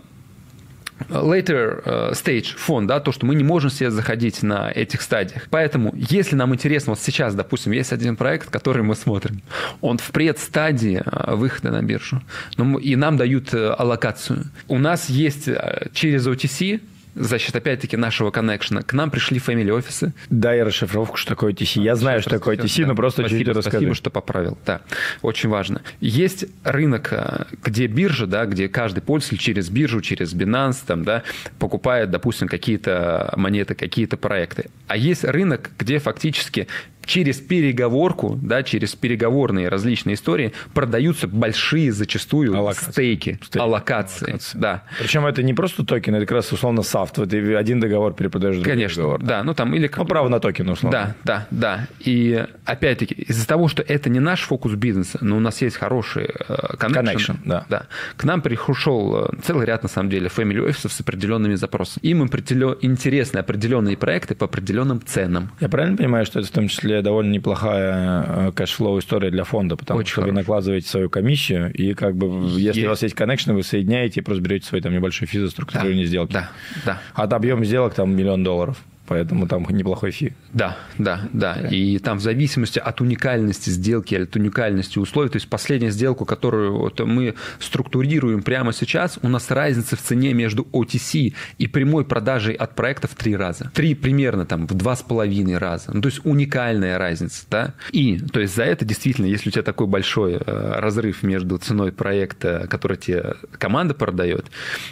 later 1.10 1.82
э, 1.86 2.12
stage 2.14 2.56
фон, 2.58 2.88
да, 2.88 3.00
то, 3.00 3.12
что 3.12 3.26
мы 3.26 3.36
не 3.36 3.43
можем 3.43 3.70
себе 3.70 3.91
заходить 3.91 4.43
на 4.43 4.72
этих 4.72 5.02
стадиях. 5.02 5.47
Поэтому, 5.50 5.93
если 5.95 6.36
нам 6.36 6.54
интересно, 6.54 6.91
вот 6.91 7.00
сейчас, 7.00 7.36
допустим, 7.36 7.72
есть 7.72 7.93
один 7.93 8.16
проект, 8.16 8.50
который 8.50 8.84
мы 8.84 8.95
смотрим, 8.95 9.41
он 9.82 9.97
в 9.97 10.12
предстадии 10.12 11.02
э, 11.04 11.36
выхода 11.36 11.72
на 11.72 11.82
биржу, 11.82 12.22
но 12.58 12.78
и 12.78 12.95
нам 12.95 13.18
дают 13.18 13.54
э, 13.54 13.70
аллокацию. 13.70 14.45
У 14.68 14.78
нас 14.78 15.10
есть 15.10 15.50
через 15.93 16.28
OTC 16.28 16.82
за 17.20 17.38
счет, 17.38 17.55
опять-таки, 17.55 17.97
нашего 17.97 18.32
коннекшена, 18.32 18.82
к 18.82 18.93
нам 18.93 19.11
пришли 19.11 19.39
family 19.39 19.70
офисы. 19.72 20.13
Дай 20.30 20.63
расшифровку, 20.63 21.17
что 21.17 21.30
такое 21.30 21.53
TC. 21.53 21.82
Я 21.82 21.95
знаю, 21.95 22.22
что 22.22 22.32
такое 22.32 22.55
TC, 22.55 22.86
но 22.86 22.95
просто 22.95 23.22
спасибо, 23.22 23.39
чуть-чуть 23.39 23.55
расскажи. 23.57 23.78
Спасибо, 23.78 23.95
что 23.95 24.09
поправил. 24.09 24.57
Да, 24.65 24.82
очень 25.22 25.49
важно. 25.49 25.82
Есть 25.99 26.45
рынок, 26.63 27.09
э, 27.11 27.45
где 27.63 27.88
биржа, 27.88 28.26
да, 28.26 28.45
где 28.45 28.70
каждый 28.70 29.01
пользователь 29.01 29.38
через 29.38 29.70
биржу, 29.70 30.01
через 30.01 30.34
Binance, 30.34 30.78
там, 30.88 31.03
да, 31.03 31.24
покупает, 31.59 32.09
допустим, 32.09 32.47
какие-то 32.47 33.34
монеты, 33.36 33.76
какие-то 33.76 34.15
проекты. 34.15 34.70
А 34.88 34.95
есть 34.95 35.26
рынок, 35.26 35.72
где 35.78 35.99
фактически 35.99 36.67
через 37.10 37.38
переговорку, 37.38 38.38
да, 38.39 38.62
через 38.62 38.95
переговорные 38.95 39.68
различные 39.68 40.14
истории 40.14 40.53
продаются 40.76 41.28
большие 41.28 41.91
зачастую 41.91 42.55
Аллокации. 42.55 42.91
stake 42.91 43.39
и, 43.43 43.49
Stake. 43.49 43.64
аллокации. 43.64 44.26
Аллокации. 44.28 44.60
Да. 44.60 44.84
Причем 44.99 45.26
это 45.26 45.41
не 45.41 45.55
просто 45.55 45.84
токен, 45.84 46.14
это 46.14 46.28
как 46.28 46.36
раз 46.36 46.51
условно 46.51 46.84
SAFT. 46.84 47.16
Ты 47.16 47.55
один 47.55 47.80
договор 47.80 48.14
перепродаешь 48.14 48.57
другой 48.57 48.74
Конечно, 48.74 49.01
договор. 49.01 49.24
Да, 49.24 49.43
ну 49.43 49.55
там 49.55 49.74
или... 49.74 49.88
Как... 49.88 49.97
Ну, 49.97 50.05
право 50.05 50.30
на 50.30 50.39
токен, 50.39 50.70
условно. 50.70 51.16
Да, 51.24 51.47
да, 51.49 51.78
да. 51.80 51.88
И 51.99 52.45
опять-таки, 52.66 53.16
из-за 53.16 53.47
того, 53.47 53.68
что 53.70 53.82
это 53.82 54.12
не 54.12 54.20
наш 54.20 54.41
фокус 54.41 54.74
бизнеса, 54.74 55.18
но 55.22 55.38
у 55.38 55.39
нас 55.39 55.64
есть 55.64 55.78
хороший 55.78 56.26
connection, 56.28 56.91
connection 56.93 57.36
да. 57.43 57.66
да. 57.70 57.88
К 58.18 58.24
нам 58.24 58.43
пришел 58.43 59.26
э, 59.26 59.30
целый 59.41 59.66
ряд, 59.66 59.82
на 59.82 59.89
самом 59.89 60.12
деле, 60.12 60.28
family 60.28 60.62
офисов 60.62 60.93
с 60.93 61.01
определенными 61.01 61.55
запросами. 61.55 62.05
Им 62.05 62.22
определен... 62.22 62.76
интересны 62.82 63.39
определенные 63.39 63.97
проекты 63.97 64.36
по 64.36 64.45
определенным 64.45 65.01
ценам. 65.03 65.49
Я 65.60 65.70
правильно 65.70 65.97
понимаю, 65.97 66.28
что 66.28 66.39
это 66.39 66.47
в 66.47 66.51
том 66.51 66.68
числе 66.68 66.99
довольно 67.02 67.32
неплохая 67.32 68.26
э, 68.28 68.52
cash 68.54 68.77
flow 68.77 69.00
история 69.00 69.32
для 69.32 69.43
фонда, 69.43 69.76
потому 69.76 70.00
Очень 70.00 70.12
что 70.12 70.22
хорошо. 70.22 70.32
вы 70.32 70.39
накладываете 70.39 70.88
свою 70.88 71.10
комиссию, 71.10 71.72
и 71.74 71.93
как 71.93 72.16
бы 72.16 72.28
если 72.60 72.80
есть. 72.80 72.86
у 72.86 72.89
вас 72.89 73.02
есть 73.04 73.16
connection, 73.16 73.52
вы 73.52 73.64
соединяете 73.64 74.20
и 74.20 74.24
просто 74.24 74.43
берете 74.43 74.68
свой 74.68 74.82
там 74.82 74.93
небольшой 74.93 75.28
fee 75.28 75.41
за 75.41 75.50
структурирование 75.50 76.06
да, 76.06 76.10
сделки. 76.10 76.34
Да, 76.34 76.50
да. 76.86 77.02
А 77.14 77.24
объем 77.24 77.64
сделок 77.66 77.93
там 77.93 78.16
миллион 78.16 78.43
долларов 78.43 78.78
поэтому 79.10 79.47
там 79.47 79.66
неплохой 79.70 80.12
fee. 80.12 80.34
Да, 80.53 80.78
да, 80.99 81.28
да. 81.34 81.68
И 81.72 81.97
там 81.97 82.20
в 82.20 82.22
зависимости 82.22 82.78
от 82.78 83.01
уникальности 83.01 83.72
сделки, 83.72 84.14
от 84.14 84.36
уникальности 84.36 84.99
условий, 84.99 85.30
то 85.30 85.38
есть 85.38 85.49
последняя 85.49 85.89
сделку, 85.89 86.26
которую 86.26 86.78
вот 86.78 86.99
мы 86.99 87.34
структурируем 87.60 88.43
прямо 88.43 88.72
сейчас, 88.72 89.18
у 89.24 89.28
нас 89.28 89.49
разница 89.49 89.95
в 89.95 90.01
цене 90.01 90.34
между 90.34 90.64
OTC 90.72 91.34
и 91.57 91.68
прямой 91.68 92.05
продажей 92.05 92.53
от 92.53 92.76
проекта 92.76 93.07
в 93.07 93.16
три 93.16 93.36
раза. 93.36 93.72
Три 93.74 93.95
примерно 93.95 94.45
там 94.45 94.68
в 94.68 94.76
два 94.76 94.95
с 94.95 95.01
половиной 95.01 95.57
раза. 95.57 95.91
Ну, 95.91 96.01
то 96.01 96.10
есть 96.10 96.22
уникальная 96.24 96.99
разница, 96.99 97.45
да. 97.49 97.74
И, 97.91 98.20
то 98.20 98.39
есть 98.39 98.55
за 98.55 98.64
это 98.64 98.86
действительно, 98.86 99.26
если 99.26 99.49
у 99.49 99.51
тебя 99.51 99.64
такой 99.64 99.88
большой 99.88 100.34
э, 100.34 100.80
разрыв 100.80 101.24
между 101.24 101.57
ценой 101.57 101.91
проекта, 101.91 102.68
который 102.70 102.97
тебе 102.97 103.34
команда 103.57 103.95
продает, 103.95 104.45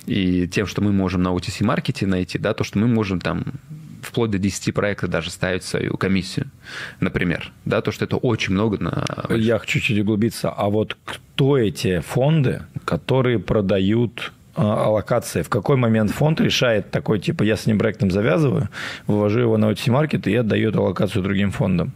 и 0.07 0.47
тем, 0.47 0.65
что 0.65 0.81
мы 0.81 0.91
можем 0.91 1.21
на 1.21 1.35
OTC-маркете 1.35 2.07
найти, 2.07 2.39
да, 2.39 2.55
то, 2.55 2.63
что 2.63 2.79
мы 2.79 2.87
можем 2.87 3.21
там 3.21 3.45
вплоть 4.07 4.31
до 4.31 4.39
10 4.39 4.73
проектов 4.73 5.09
даже 5.09 5.29
ставить 5.29 5.63
свою 5.63 5.97
комиссию, 5.97 6.47
например. 6.99 7.51
Да, 7.65 7.81
то, 7.81 7.91
что 7.91 8.05
это 8.05 8.17
очень 8.17 8.53
много. 8.53 8.77
На... 8.81 9.05
Я 9.29 9.59
хочу 9.59 9.79
чуть 9.79 9.99
углубиться. 9.99 10.49
А 10.49 10.69
вот 10.69 10.97
кто 11.05 11.57
эти 11.57 11.99
фонды, 11.99 12.63
которые 12.85 13.39
продают 13.39 14.31
а, 14.55 14.85
аллокации, 14.85 15.43
в 15.43 15.49
какой 15.49 15.77
момент 15.77 16.11
фонд 16.11 16.41
решает 16.41 16.89
такой, 16.89 17.19
типа, 17.19 17.43
я 17.43 17.55
с 17.55 17.65
ним 17.67 17.77
проектом 17.77 18.09
завязываю, 18.09 18.69
вывожу 19.05 19.39
его 19.41 19.57
на 19.57 19.71
OTC 19.71 19.91
маркет 19.91 20.27
и 20.27 20.35
отдает 20.35 20.75
аллокацию 20.75 21.21
другим 21.23 21.51
фондам. 21.51 21.91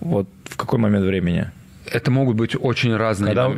Вот 0.00 0.28
в 0.44 0.56
какой 0.56 0.78
момент 0.78 1.04
времени? 1.04 1.50
Это 1.84 2.10
могут 2.10 2.36
быть 2.36 2.56
очень 2.58 2.96
разные. 2.96 3.34
Когда... 3.34 3.52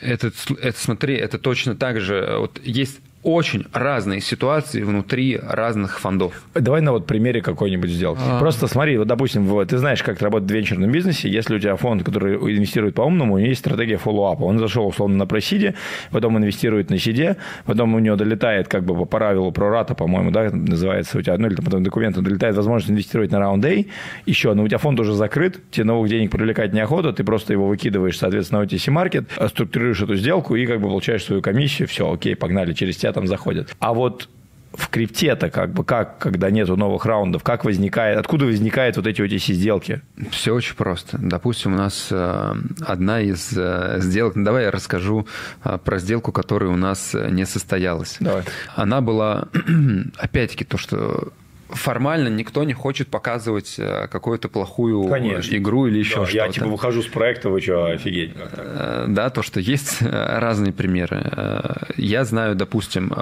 Это, 0.00 0.32
это, 0.60 0.78
смотри, 0.78 1.14
это 1.14 1.38
точно 1.38 1.76
так 1.76 2.00
же. 2.00 2.36
Вот 2.38 2.60
есть 2.64 3.00
очень 3.22 3.66
разные 3.72 4.20
ситуации 4.20 4.82
внутри 4.82 5.38
разных 5.42 6.00
фондов. 6.00 6.42
Давай 6.54 6.80
на 6.80 6.92
вот 6.92 7.06
примере 7.06 7.42
какой-нибудь 7.42 7.90
сделки. 7.90 8.22
А... 8.24 8.38
Просто 8.38 8.66
смотри, 8.66 8.96
вот, 8.96 9.08
допустим, 9.08 9.66
ты 9.66 9.78
знаешь, 9.78 10.02
как 10.02 10.22
работает 10.22 10.50
в 10.50 10.54
венчурном 10.54 10.90
бизнесе. 10.90 11.28
Если 11.28 11.54
у 11.54 11.58
тебя 11.58 11.76
фонд, 11.76 12.02
который 12.02 12.36
инвестирует 12.36 12.94
по-умному, 12.94 13.34
у 13.34 13.38
него 13.38 13.48
есть 13.48 13.60
стратегия 13.60 13.98
фоллоуапа. 13.98 14.44
Он 14.44 14.58
зашел, 14.58 14.86
условно, 14.86 15.16
на 15.16 15.26
просиде, 15.26 15.74
потом 16.10 16.38
инвестирует 16.38 16.88
на 16.90 16.98
сиде, 16.98 17.36
потом 17.66 17.94
у 17.94 17.98
него 17.98 18.16
долетает 18.16 18.68
как 18.68 18.84
бы 18.84 18.96
по 18.96 19.04
правилу 19.04 19.52
прората, 19.52 19.94
по-моему, 19.94 20.30
да, 20.30 20.50
называется 20.50 21.18
у 21.18 21.22
тебя, 21.22 21.36
ну 21.36 21.46
или 21.48 21.54
там, 21.54 21.64
потом 21.64 21.82
документ, 21.82 22.18
долетает 22.18 22.56
возможность 22.56 22.90
инвестировать 22.90 23.30
на 23.30 23.38
раунд 23.38 23.64
A, 23.64 23.84
еще, 24.24 24.54
но 24.54 24.62
у 24.62 24.68
тебя 24.68 24.78
фонд 24.78 24.98
уже 25.00 25.12
закрыт, 25.12 25.60
тебе 25.70 25.84
новых 25.84 26.08
денег 26.08 26.30
привлекать 26.30 26.72
неохота, 26.72 27.12
ты 27.12 27.24
просто 27.24 27.52
его 27.52 27.66
выкидываешь, 27.68 28.18
соответственно, 28.18 28.62
в 28.62 28.64
OTC 28.64 28.90
маркет, 28.90 29.28
структурируешь 29.48 30.00
эту 30.00 30.16
сделку 30.16 30.56
и 30.56 30.66
как 30.66 30.80
бы 30.80 30.88
получаешь 30.88 31.24
свою 31.24 31.42
комиссию, 31.42 31.86
все, 31.88 32.10
окей, 32.10 32.34
погнали, 32.34 32.72
через 32.72 32.96
тебя 32.96 33.09
там 33.12 33.26
заходят. 33.26 33.74
А 33.78 33.92
вот 33.92 34.28
в 34.72 34.88
крипте-то 34.88 35.50
как 35.50 35.72
бы, 35.72 35.84
как, 35.84 36.18
когда 36.18 36.50
нету 36.50 36.76
новых 36.76 37.04
раундов, 37.04 37.42
как 37.42 37.64
возникает, 37.64 38.18
откуда 38.18 38.46
возникают 38.46 38.96
вот 38.96 39.06
эти 39.06 39.20
вот 39.20 39.30
эти 39.30 39.52
сделки? 39.52 40.02
Все 40.30 40.54
очень 40.54 40.76
просто. 40.76 41.18
Допустим, 41.20 41.74
у 41.74 41.76
нас 41.76 42.08
э, 42.10 42.54
одна 42.86 43.20
из 43.20 43.52
э, 43.56 43.96
сделок, 44.00 44.36
ну, 44.36 44.44
давай 44.44 44.64
я 44.64 44.70
расскажу 44.70 45.26
э, 45.64 45.78
про 45.82 45.98
сделку, 45.98 46.30
которая 46.32 46.70
у 46.70 46.76
нас 46.76 47.14
не 47.14 47.46
состоялась. 47.46 48.16
Давай. 48.20 48.44
Она 48.76 49.00
была, 49.00 49.48
опять-таки, 50.18 50.64
то, 50.64 50.78
что 50.78 51.32
формально 51.72 52.28
никто 52.28 52.64
не 52.64 52.72
хочет 52.72 53.08
показывать 53.08 53.76
э, 53.78 54.06
какую-то 54.08 54.48
плохую 54.48 55.04
Конечно. 55.08 55.56
игру 55.56 55.86
или 55.86 55.98
еще 55.98 56.16
Да, 56.20 56.26
что-то. 56.26 56.44
я 56.46 56.48
типа 56.52 56.66
выхожу 56.66 57.02
с 57.02 57.06
проекта, 57.06 57.48
вы 57.50 57.60
что, 57.60 57.86
офигеть. 57.86 58.32
Э, 58.36 59.06
Да, 59.08 59.30
то, 59.30 59.42
что 59.42 59.60
есть 59.60 59.98
э, 60.00 60.38
разные 60.38 60.72
примеры. 60.72 61.24
Я 61.96 62.24
знаю, 62.24 62.54
допустим, 62.56 63.12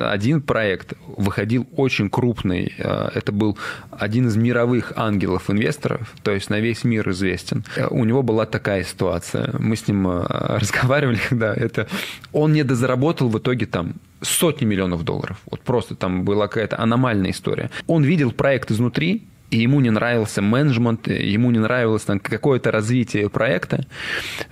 один 0.00 0.42
проект 0.42 0.94
выходил 1.06 1.66
очень 1.76 2.10
крупный. 2.10 2.74
Это 2.78 3.32
был 3.32 3.58
один 3.90 4.28
из 4.28 4.36
мировых 4.36 4.92
ангелов-инвесторов, 4.96 6.12
то 6.22 6.30
есть 6.32 6.50
на 6.50 6.60
весь 6.60 6.84
мир 6.84 7.08
известен. 7.10 7.64
У 7.90 8.04
него 8.04 8.22
была 8.22 8.46
такая 8.46 8.84
ситуация. 8.84 9.54
Мы 9.58 9.76
с 9.76 9.86
ним 9.88 10.06
разговаривали, 10.28 11.18
когда 11.28 11.54
это... 11.54 11.86
Он 12.32 12.52
не 12.52 12.62
дозаработал 12.64 13.28
в 13.28 13.38
итоге 13.38 13.66
там 13.66 13.94
сотни 14.20 14.64
миллионов 14.64 15.04
долларов. 15.04 15.38
Вот 15.50 15.60
просто 15.60 15.94
там 15.94 16.24
была 16.24 16.48
какая-то 16.48 16.78
аномальная 16.78 17.30
история. 17.30 17.70
Он 17.86 18.02
видел 18.02 18.32
проект 18.32 18.70
изнутри, 18.70 19.22
и 19.50 19.58
ему 19.58 19.80
не 19.80 19.90
нравился 19.90 20.42
менеджмент, 20.42 21.06
ему 21.06 21.50
не 21.50 21.58
нравилось 21.58 22.02
там 22.02 22.18
какое-то 22.18 22.70
развитие 22.70 23.28
проекта. 23.28 23.86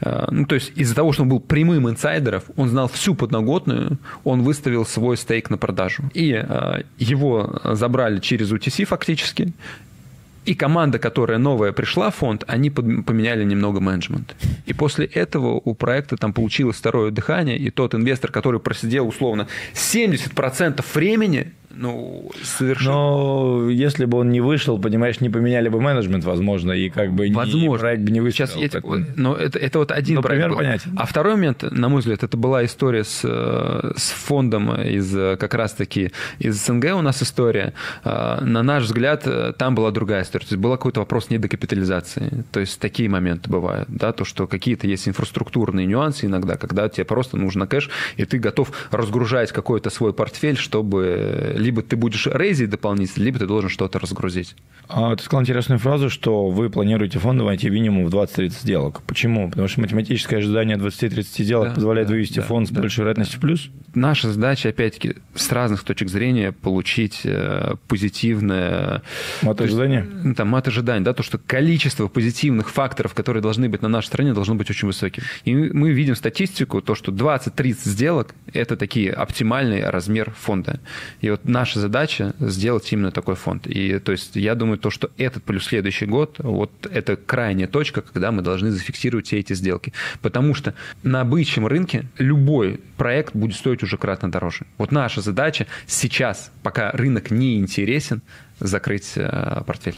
Э, 0.01 0.27
Ну, 0.31 0.47
то 0.47 0.55
есть 0.55 0.73
из-за 0.77 0.95
того, 0.95 1.13
что 1.13 1.23
он 1.23 1.29
был 1.29 1.41
прямым 1.41 1.89
инсайдером, 1.89 2.43
он 2.57 2.69
знал 2.69 2.89
всю 2.89 3.15
подноготную, 3.15 3.99
он 4.25 4.43
выставил 4.43 4.87
свой 4.87 5.17
стейк 5.17 5.51
на 5.51 5.59
продажу. 5.59 6.05
И 6.15 6.33
э, 6.33 6.83
его 6.99 7.61
забрали 7.65 8.21
через 8.21 8.53
UTC 8.53 8.85
фактически, 8.85 9.53
и 10.45 10.55
команда, 10.55 10.99
которая 10.99 11.39
новая 11.39 11.73
пришла 11.73 12.11
в 12.11 12.17
фонд, 12.17 12.45
они 12.47 12.71
поменяли 12.71 13.45
немного 13.45 13.81
менеджмент. 13.81 14.35
И 14.67 14.73
после 14.73 15.07
этого 15.07 15.61
у 15.65 15.75
проекта 15.75 16.17
там 16.17 16.33
получилось 16.33 16.77
второе 16.77 17.11
дыхание, 17.11 17.57
и 17.57 17.71
тот 17.71 17.95
инвестор, 17.95 18.31
который 18.31 18.61
просидел 18.61 19.09
условно 19.09 19.49
70% 19.75 20.85
времени, 20.95 21.53
ну, 21.77 22.31
совершенно... 22.43 22.95
Но 22.95 23.71
если 23.71 24.05
бы 24.05 24.19
он 24.19 24.31
не 24.31 24.41
вышел, 24.41 24.79
понимаешь, 24.79 25.21
не 25.21 25.29
поменяли 25.31 25.69
бы 25.69 25.81
менеджмент, 25.81 26.25
возможно, 26.25 26.73
и 26.73 26.89
как 26.91 27.13
бы 27.13 27.29
не- 27.29 27.35
Возможно. 27.35 27.79
проект 27.79 28.03
бы 28.03 28.11
не 28.11 28.21
вышел. 28.21 28.47
Сейчас 28.47 28.57
я 28.57 28.69
тебе- 28.69 29.07
но 29.17 29.35
это, 29.35 29.59
это 29.59 29.79
вот 29.79 29.91
один 29.91 30.17
Ну, 30.17 30.23
проект 30.23 30.37
пример 30.43 30.51
был. 30.51 30.57
понятен. 30.59 30.93
А 30.97 31.07
второй 31.07 31.35
момент, 31.35 31.63
на 31.63 31.89
мой 31.89 32.01
взгляд, 32.01 32.23
это 32.23 32.37
была 32.37 32.65
история 32.65 33.05
с, 33.05 33.21
с 33.23 34.11
фондом 34.11 34.75
из 34.81 35.13
как 35.39 35.55
раз-таки 35.55 36.13
из 36.39 36.57
СНГ 36.65 36.95
у 36.97 37.03
нас 37.03 37.23
история. 37.23 37.73
Э, 38.05 38.39
На 38.45 38.63
наш 38.63 38.85
взгляд, 38.85 39.27
там 39.59 39.75
была 39.75 39.91
другая 39.91 40.23
история. 40.23 40.47
То 40.47 40.53
есть 40.55 40.63
был 40.63 40.71
какой-то 40.73 41.01
вопрос 41.01 41.31
недокапитализации. 41.31 42.45
То 42.53 42.61
есть 42.61 42.79
такие 42.81 43.09
моменты 43.09 43.51
бывают. 43.51 43.89
Да, 43.89 44.13
то, 44.13 44.25
что 44.25 44.47
какие-то 44.47 44.87
есть 44.87 45.09
инфраструктурные 45.09 45.87
нюансы 45.87 46.27
иногда, 46.27 46.57
когда 46.57 46.89
тебе 46.89 47.05
просто 47.05 47.37
нужно 47.37 47.67
кэш, 47.67 47.91
и 48.17 48.25
ты 48.25 48.39
готов 48.39 48.71
разгружать 48.91 49.53
какой-то 49.53 49.91
свой 49.91 50.13
портфель, 50.13 50.57
чтобы 50.57 51.55
либо 51.65 51.83
ты 51.83 51.97
будешь 51.97 52.27
рейзить 52.27 52.71
дополнительно, 52.71 53.25
либо 53.25 53.39
ты 53.39 53.47
должен 53.47 53.71
что-то 53.71 53.99
разгрузить. 53.99 54.55
А, 54.87 55.17
ты 55.17 55.23
сказал 55.23 55.43
интересную 55.43 55.79
фразу, 55.79 56.11
что 56.11 56.49
вы 56.49 56.69
планируете 56.69 57.19
фонды 57.19 57.43
войти 57.43 57.71
минимум 57.71 58.07
в 58.07 58.15
20-30 58.15 58.51
сделок. 58.51 59.03
Почему? 59.07 59.49
Потому 59.49 59.67
что 59.67 59.81
математическое 59.81 60.37
ожидание 60.37 60.77
20-30 60.77 61.23
сделок 61.43 61.69
Да, 61.69 61.75
позволяет 61.75 62.09
да, 62.09 62.13
вывести 62.13 62.41
да, 62.41 62.43
фонд 62.43 62.69
с 62.69 62.71
да, 62.71 62.83
большой 62.83 63.03
вероятностью 63.03 63.39
в 63.39 63.41
плюс? 63.41 63.71
Наша 63.95 64.31
задача, 64.31 64.69
опять-таки, 64.69 65.17
с 65.35 65.51
разных 65.53 65.85
точек 65.85 66.11
зрения 66.11 66.53
получить 66.53 67.21
э, 67.25 67.77
позитивное... 67.89 69.03
Мат 69.43 69.57
то 69.57 69.65
есть, 69.65 69.75
ожидания? 69.75 70.07
ну, 70.23 70.35
Там, 70.35 70.49
мат 70.49 70.69
ожидания, 70.69 71.05
да, 71.05 71.15
то, 71.15 71.23
что 71.23 71.39
количество 71.39 72.09
позитивных 72.09 72.69
факторов, 72.69 73.15
которые 73.15 73.43
должны 73.43 73.69
быть 73.71 73.81
на 73.81 73.89
нашей 73.89 74.09
стране, 74.09 74.35
должно 74.35 74.55
быть 74.55 74.69
очень 74.69 74.87
высоким. 74.87 75.23
И 75.45 75.55
мы 75.55 75.93
видим 75.93 76.15
статистику, 76.15 76.83
то, 76.83 76.95
что 76.95 77.11
20-30 77.11 77.77
сделок– 77.85 78.35
это 78.53 78.77
такие 78.77 79.13
оптимальный 79.13 79.89
размер 79.89 80.33
фонда. 80.33 80.81
И 81.21 81.31
вот 81.31 81.47
наша 81.55 81.79
задача 81.81 82.35
сделать 82.41 82.93
именно 82.93 83.11
такой 83.11 83.37
фонд. 83.37 83.67
И 83.67 83.99
то 84.01 84.13
есть 84.13 84.37
я 84.37 84.55
думаю, 84.55 84.77
то, 84.77 84.91
что 84.91 85.11
этот 85.17 85.45
плюс 85.45 85.65
следующий 85.65 86.05
год, 86.05 86.37
вот 86.39 86.71
это 86.91 87.17
крайняя 87.17 87.69
точка, 87.69 88.03
когда 88.03 88.33
мы 88.33 88.43
должны 88.43 88.71
зафиксировать 88.71 89.27
все 89.27 89.39
эти 89.39 89.55
сделки. 89.55 89.93
Потому 90.21 90.55
что 90.55 90.75
на 91.03 91.25
бычьем 91.25 91.67
рынке 91.67 92.07
любой 92.19 92.81
проект 92.97 93.35
будет 93.35 93.57
стоить 93.57 93.83
уже 93.83 93.97
кратно 93.97 94.31
дороже. 94.31 94.67
Вот 94.79 94.93
наша 94.93 95.21
задача 95.21 95.67
сейчас, 95.87 96.51
пока 96.63 96.91
рынок 96.91 97.31
не 97.31 97.59
интересен, 97.59 98.21
закрыть 98.59 99.13
э, 99.15 99.63
портфель. 99.65 99.97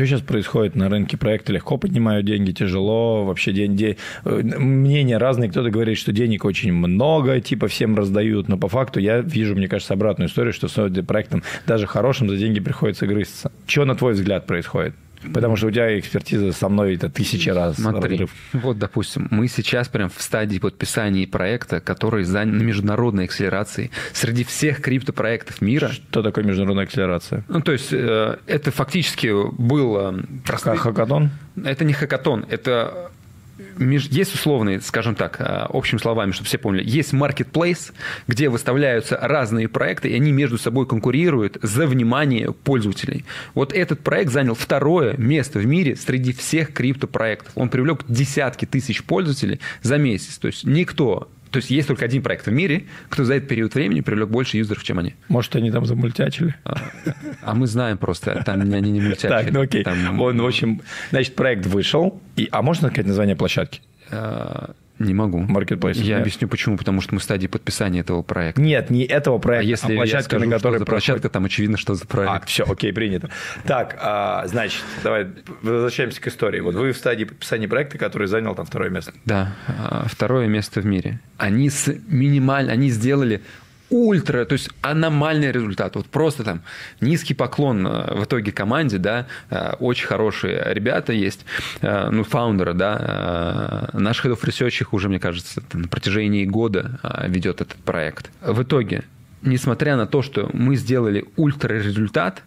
Что 0.00 0.06
сейчас 0.06 0.22
происходит 0.22 0.76
на 0.76 0.88
рынке? 0.88 1.18
Проекты 1.18 1.52
легко 1.52 1.76
поднимают 1.76 2.24
деньги, 2.24 2.52
тяжело, 2.52 3.26
вообще 3.26 3.52
деньги... 3.52 3.98
Мнения 4.24 5.18
разные. 5.18 5.50
Кто-то 5.50 5.68
говорит, 5.68 5.98
что 5.98 6.10
денег 6.10 6.46
очень 6.46 6.72
много, 6.72 7.38
типа 7.42 7.68
всем 7.68 7.94
раздают, 7.94 8.48
но 8.48 8.56
по 8.56 8.66
факту 8.68 8.98
я 8.98 9.20
вижу, 9.20 9.54
мне 9.54 9.68
кажется, 9.68 9.92
обратную 9.92 10.30
историю, 10.30 10.54
что 10.54 10.68
с 10.68 11.02
проектом 11.02 11.42
даже 11.66 11.86
хорошим 11.86 12.30
за 12.30 12.38
деньги 12.38 12.60
приходится 12.60 13.06
грызться. 13.06 13.52
Что, 13.66 13.84
на 13.84 13.94
твой 13.94 14.14
взгляд, 14.14 14.46
происходит? 14.46 14.94
Потому 15.34 15.56
что 15.56 15.66
у 15.66 15.70
тебя 15.70 15.98
экспертиза 15.98 16.52
со 16.52 16.68
мной 16.68 16.94
это 16.96 17.08
тысячи 17.10 17.48
раз 17.50 17.76
Смотри, 17.76 18.12
разрыв. 18.12 18.30
вот, 18.54 18.78
допустим, 18.78 19.28
мы 19.30 19.48
сейчас 19.48 19.88
прям 19.88 20.08
в 20.08 20.20
стадии 20.20 20.58
подписания 20.58 21.26
проекта, 21.26 21.80
который 21.80 22.24
занят 22.24 22.54
на 22.54 22.62
международной 22.62 23.24
акселерации. 23.24 23.90
Среди 24.12 24.44
всех 24.44 24.80
криптопроектов 24.80 25.60
мира 25.60 25.88
Что 25.88 26.22
такое 26.22 26.44
международная 26.44 26.84
акселерация? 26.84 27.44
Ну, 27.48 27.60
то 27.60 27.72
есть 27.72 27.92
э, 27.92 28.38
это 28.46 28.70
фактически 28.70 29.30
был... 29.56 29.96
э, 29.98 30.22
простой- 30.46 30.74
Как 30.74 30.82
хакатон? 30.82 31.30
Это 31.62 31.84
не 31.84 31.92
хакатон, 31.92 32.46
это 32.48 33.10
есть 33.78 34.34
условные, 34.34 34.80
скажем 34.80 35.14
так, 35.14 35.40
э, 35.40 35.66
общими 35.68 35.98
словами, 35.98 36.32
чтобы 36.32 36.46
все 36.46 36.58
поняли, 36.58 36.88
есть 36.88 37.12
marketplace, 37.12 37.92
где 38.26 38.48
выставляются 38.48 39.18
разные 39.20 39.68
проекты, 39.68 40.08
и 40.08 40.14
они 40.14 40.32
между 40.32 40.58
собой 40.58 40.86
конкурируют 40.86 41.58
за 41.62 41.86
внимание 41.86 42.52
пользователей. 42.52 43.24
Вот 43.54 43.72
этот 43.72 44.00
проект 44.00 44.32
занял 44.32 44.54
второе 44.54 45.16
место 45.16 45.58
в 45.58 45.66
мире 45.66 45.96
среди 45.96 46.32
всех 46.32 46.72
криптопроектов. 46.72 47.52
Он 47.54 47.68
привлек 47.68 48.04
десятки 48.08 48.66
тысяч 48.66 49.02
пользователей 49.02 49.60
за 49.82 49.98
месяц. 49.98 50.38
То 50.38 50.48
есть 50.48 50.64
никто, 50.64 51.28
то 51.50 51.56
есть 51.58 51.70
есть 51.70 51.88
только 51.88 52.04
один 52.04 52.22
проект 52.22 52.46
в 52.46 52.52
мире, 52.52 52.86
кто 53.08 53.24
за 53.24 53.34
этот 53.34 53.48
период 53.48 53.74
времени 53.74 54.00
привлек 54.00 54.28
больше 54.28 54.56
юзеров, 54.56 54.84
чем 54.84 54.98
они. 54.98 55.14
Может, 55.28 55.56
они 55.56 55.70
там 55.70 55.84
замультячили? 55.84 56.54
А, 56.64 56.76
а 57.42 57.54
мы 57.54 57.66
знаем 57.66 57.98
просто, 57.98 58.42
там 58.44 58.60
они 58.60 58.90
не 58.92 59.00
мультяки. 59.00 59.28
Так, 59.28 59.50
ну 59.50 59.62
окей. 59.62 59.82
Там, 59.82 60.20
Он, 60.20 60.40
в 60.40 60.46
общем, 60.46 60.82
значит, 61.10 61.34
проект 61.34 61.66
вышел. 61.66 62.20
И, 62.36 62.48
а 62.52 62.62
можно 62.62 62.88
сказать 62.88 63.06
название 63.06 63.36
площадки? 63.36 63.80
Не 65.00 65.14
могу. 65.14 65.42
Marketplace, 65.42 65.94
Я 66.02 66.18
объясню, 66.18 66.46
почему. 66.46 66.76
Потому 66.76 67.00
что 67.00 67.14
мы 67.14 67.20
в 67.20 67.24
стадии 67.24 67.46
подписания 67.46 68.00
этого 68.00 68.22
проекта. 68.22 68.60
Нет, 68.60 68.90
не 68.90 69.04
этого 69.04 69.36
А 69.36 69.38
проекта, 69.40 69.66
а, 69.66 69.68
если 69.68 69.92
я 69.92 69.96
площадка, 69.96 70.22
скажу, 70.24 70.44
на 70.44 70.50
что 70.50 70.58
которой 70.58 70.78
за 70.78 70.84
площадка, 70.84 71.28
там 71.28 71.44
очевидно, 71.46 71.76
что 71.76 71.94
за 71.94 72.04
А, 72.04 72.06
проект. 72.06 72.48
все, 72.48 72.64
окей, 72.64 72.92
принято. 72.92 73.30
Так, 73.64 73.96
а, 74.00 74.46
значит, 74.46 74.82
давай 75.02 75.26
возвращаемся 75.62 76.20
к 76.20 76.26
истории. 76.28 76.60
Вот 76.60 76.74
вы 76.74 76.92
в 76.92 76.96
стадии 76.96 77.24
подписания 77.24 77.66
проекта, 77.66 77.98
который 77.98 78.28
занял 78.28 78.54
там 78.54 78.66
второе 78.66 78.90
место. 78.90 79.12
Да, 79.24 79.54
а, 79.66 80.06
второе 80.06 80.46
место 80.46 80.80
в 80.80 80.86
мире. 80.86 81.18
Они 81.38 81.70
с 81.70 81.92
минимально, 82.06 82.72
они 82.72 82.90
сделали 82.90 83.40
ультра, 83.90 84.44
то 84.44 84.54
есть 84.54 84.70
аномальный 84.80 85.52
результат. 85.52 85.96
Вот 85.96 86.06
просто 86.06 86.44
там 86.44 86.62
низкий 87.00 87.34
поклон 87.34 87.86
э, 87.86 88.14
в 88.14 88.24
итоге 88.24 88.52
команде, 88.52 88.98
да, 88.98 89.26
э, 89.50 89.72
очень 89.80 90.06
хорошие 90.06 90.62
ребята 90.72 91.12
есть, 91.12 91.44
э, 91.80 92.08
ну, 92.10 92.24
фаундеры, 92.24 92.74
да, 92.74 93.90
наш 93.92 94.24
Head 94.24 94.38
of 94.38 94.86
уже, 94.92 95.08
мне 95.08 95.18
кажется, 95.18 95.62
на 95.72 95.88
протяжении 95.88 96.44
года 96.44 97.00
ведет 97.26 97.60
этот 97.60 97.78
проект. 97.78 98.30
В 98.40 98.62
итоге, 98.62 99.04
несмотря 99.42 99.96
на 99.96 100.06
то, 100.06 100.22
что 100.22 100.48
мы 100.52 100.76
сделали 100.76 101.24
ультра 101.36 101.74
результат, 101.74 102.42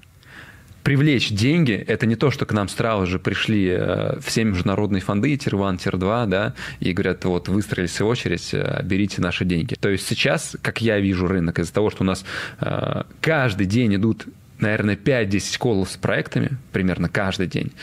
привлечь 0.84 1.30
деньги, 1.30 1.74
это 1.74 2.06
не 2.06 2.16
то, 2.16 2.30
что 2.30 2.46
к 2.46 2.54
нам 2.54 2.68
сразу 2.68 3.08
же 3.08 3.20
пришли 3.20 3.70
э, 3.70 4.20
все 4.22 4.44
международные 4.44 5.02
фонды, 5.02 5.36
tier-1, 5.36 5.78
tier-2, 5.78 6.28
да, 6.28 6.54
и 6.80 6.94
говорят, 6.94 7.26
вот, 7.26 7.48
выстроились 7.48 8.00
в 8.00 8.06
очередь, 8.06 8.54
э, 8.54 8.82
берите 8.84 9.22
наши 9.22 9.46
деньги. 9.46 9.76
То 9.76 9.90
есть 9.90 10.06
сейчас, 10.08 10.56
как 10.62 10.82
я 10.82 11.00
вижу 11.00 11.28
рынок, 11.28 11.60
из-за 11.60 11.74
того, 11.74 11.90
что 11.90 12.04
у 12.04 12.06
нас 12.06 12.26
э, 12.60 13.04
каждый 13.22 13.66
день 13.66 13.96
идут 13.96 14.28
наверное, 14.60 14.96
5-10 14.96 15.58
call 15.58 15.81
ов 15.81 15.92
с 15.92 15.98
проектами, 15.98 16.52
примерно 16.72 17.10
каждый 17.10 17.48
день, 17.48 17.74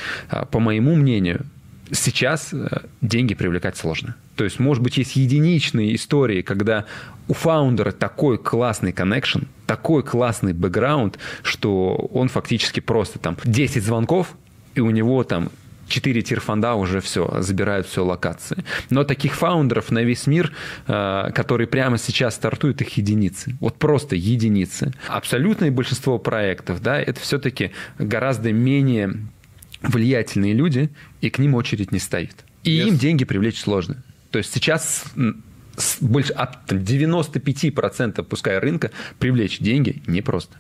по 0.51 0.61
моему 0.61 0.95
мнению, 0.95 1.45
сейчас 1.93 2.53
э, 2.53 2.69
деньги 3.01 3.35
привлекать 3.35 3.77
сложно. 3.77 4.17
То 4.37 4.45
есть, 4.45 4.59
может 4.59 4.83
быть, 4.83 4.97
есть 4.97 5.17
единичные 5.17 5.95
истории, 5.95 6.43
когда 6.43 6.87
у 7.29 7.35
founder 7.35 7.86
а 7.86 7.93
такой 7.93 8.39
классный 8.39 8.93
connection, 8.93 9.41
такой 9.67 10.03
классный 10.03 10.53
бэкграунд, 10.53 11.19
что 11.43 11.95
он 12.13 12.29
фактически 12.29 12.81
просто 12.81 13.19
там 13.19 13.37
10 13.45 13.83
звонков, 13.85 14.37
и 14.75 14.81
у 14.81 14.91
него 14.91 15.23
там 15.25 15.51
четыре 15.91 16.23
tier-фонда 16.23 16.75
уже 16.75 17.01
все, 17.01 17.41
забирают 17.41 17.87
все 17.87 18.05
аллокации. 18.05 18.65
Но 18.89 19.05
таких 19.05 19.35
founder 19.35 19.78
ов 19.78 19.91
на 19.91 20.03
весь 20.03 20.27
мир, 20.27 20.53
э, 20.87 21.31
которые 21.35 21.67
прямо 21.67 21.99
сейчас 21.99 22.37
стартуют, 22.37 22.81
их 22.81 22.97
единицы. 22.97 23.57
Вот 23.61 23.77
просто 23.77 24.17
единицы. 24.17 24.93
Абсолютное 25.09 25.71
большинство 25.71 26.19
проектов, 26.19 26.81
да, 26.81 27.01
это 27.01 27.21
все-таки 27.21 27.73
гораздо 27.99 28.53
менее 28.53 29.15
влиятельные 29.83 30.53
люди, 30.53 30.91
и 31.21 31.31
к 31.31 31.39
ним 31.39 31.55
очередь 31.55 31.93
не 31.93 31.99
стоит. 31.99 32.45
И 32.65 32.79
yes. 32.79 32.89
им 32.89 32.99
деньги 32.99 33.25
привлечь 33.25 33.61
сложно. 33.61 34.03
То 34.31 34.39
есть 34.39 34.53
сейчас 34.53 35.05
больше 36.01 36.33
от 36.33 36.71
95% 36.71 38.23
пускай 38.25 38.59
рынка 38.59 38.91
привлечь 39.19 39.59
деньги 39.59 40.03
непросто. 40.07 40.57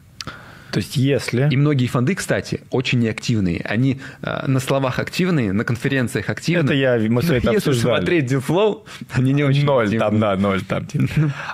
То 0.72 0.78
есть 0.78 0.96
если... 0.96 1.48
И 1.50 1.56
многие 1.56 1.86
фонды, 1.86 2.14
кстати, 2.14 2.60
очень 2.70 3.00
неактивные. 3.00 3.60
Они 3.64 4.00
э, 4.22 4.46
на 4.46 4.60
словах 4.60 4.98
активные, 4.98 5.52
на 5.52 5.64
конференциях 5.64 6.28
активные. 6.28 6.64
Это 6.64 6.74
я, 6.74 7.10
мы 7.10 7.22
все 7.22 7.36
это 7.36 7.52
Если 7.52 7.72
смотреть 7.72 8.26
дефлоу, 8.26 8.84
они 9.12 9.32
не 9.32 9.44
очень 9.44 9.64
Ноль 9.64 9.84
активные. 9.84 10.10
там, 10.10 10.20
да, 10.20 10.36
ноль 10.36 10.62
там. 10.62 10.86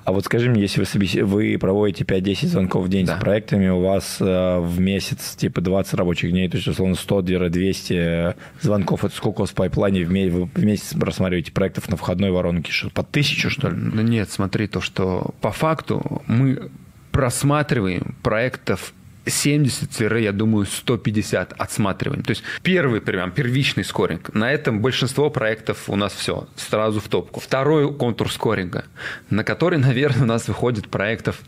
А 0.05 0.13
вот 0.13 0.25
скажи 0.25 0.51
мне, 0.51 0.63
если 0.63 0.81
вы, 0.81 0.87
собес... 0.87 1.15
вы 1.15 1.57
проводите 1.59 2.05
5-10 2.05 2.47
звонков 2.47 2.85
в 2.85 2.89
день 2.89 3.07
да. 3.07 3.17
с 3.17 3.21
проектами, 3.21 3.69
у 3.69 3.81
вас 3.81 4.19
э, 4.21 4.59
в 4.59 4.79
месяц 4.81 5.35
типа 5.37 5.61
20 5.61 5.95
рабочих 5.95 6.31
дней, 6.31 6.49
то 6.49 6.57
есть 6.57 6.69
условно 6.69 6.95
100-200 6.95 8.35
звонков, 8.61 9.05
это 9.05 9.15
сколько 9.15 9.39
у 9.39 9.43
вас 9.43 9.51
в 9.51 9.55
пайплайне 9.55 10.05
в, 10.05 10.49
в 10.55 10.65
месяц 10.65 10.95
просматриваете 10.99 11.53
проектов 11.53 11.89
на 11.89 11.97
входной 11.97 12.31
воронке? 12.31 12.73
Что, 12.73 12.91
по 12.91 13.03
тысячу, 13.03 13.51
что 13.51 13.69
ли? 13.69 13.77
Ну 13.77 14.03
нет, 14.03 14.31
смотри, 14.31 14.67
то, 14.67 14.81
что 14.81 15.35
по 15.41 15.51
факту 15.51 16.23
мы 16.27 16.71
просматриваем 17.13 18.15
проектов 18.23 18.93
70, 19.27 20.21
я 20.21 20.33
думаю, 20.33 20.67
150 20.67 21.55
отсматриваний. 21.59 22.23
То 22.23 22.31
есть 22.31 22.43
первый 22.63 23.01
прям 23.01 23.33
первичный 23.33 23.85
скоринг. 23.85 24.33
На 24.35 24.53
этом 24.53 24.81
большинство 24.81 25.31
проектов 25.31 25.89
у 25.89 25.97
нас 25.97 26.13
все, 26.13 26.47
сразу 26.57 27.01
в 27.01 27.09
топку. 27.09 27.41
Второй 27.41 27.93
контур 27.93 28.31
скоринга, 28.31 28.85
на 29.31 29.45
который, 29.45 29.79
наверное, 29.89 30.23
у 30.23 30.27
нас 30.27 30.49
выходит 30.49 30.89
проектов, 30.89 31.41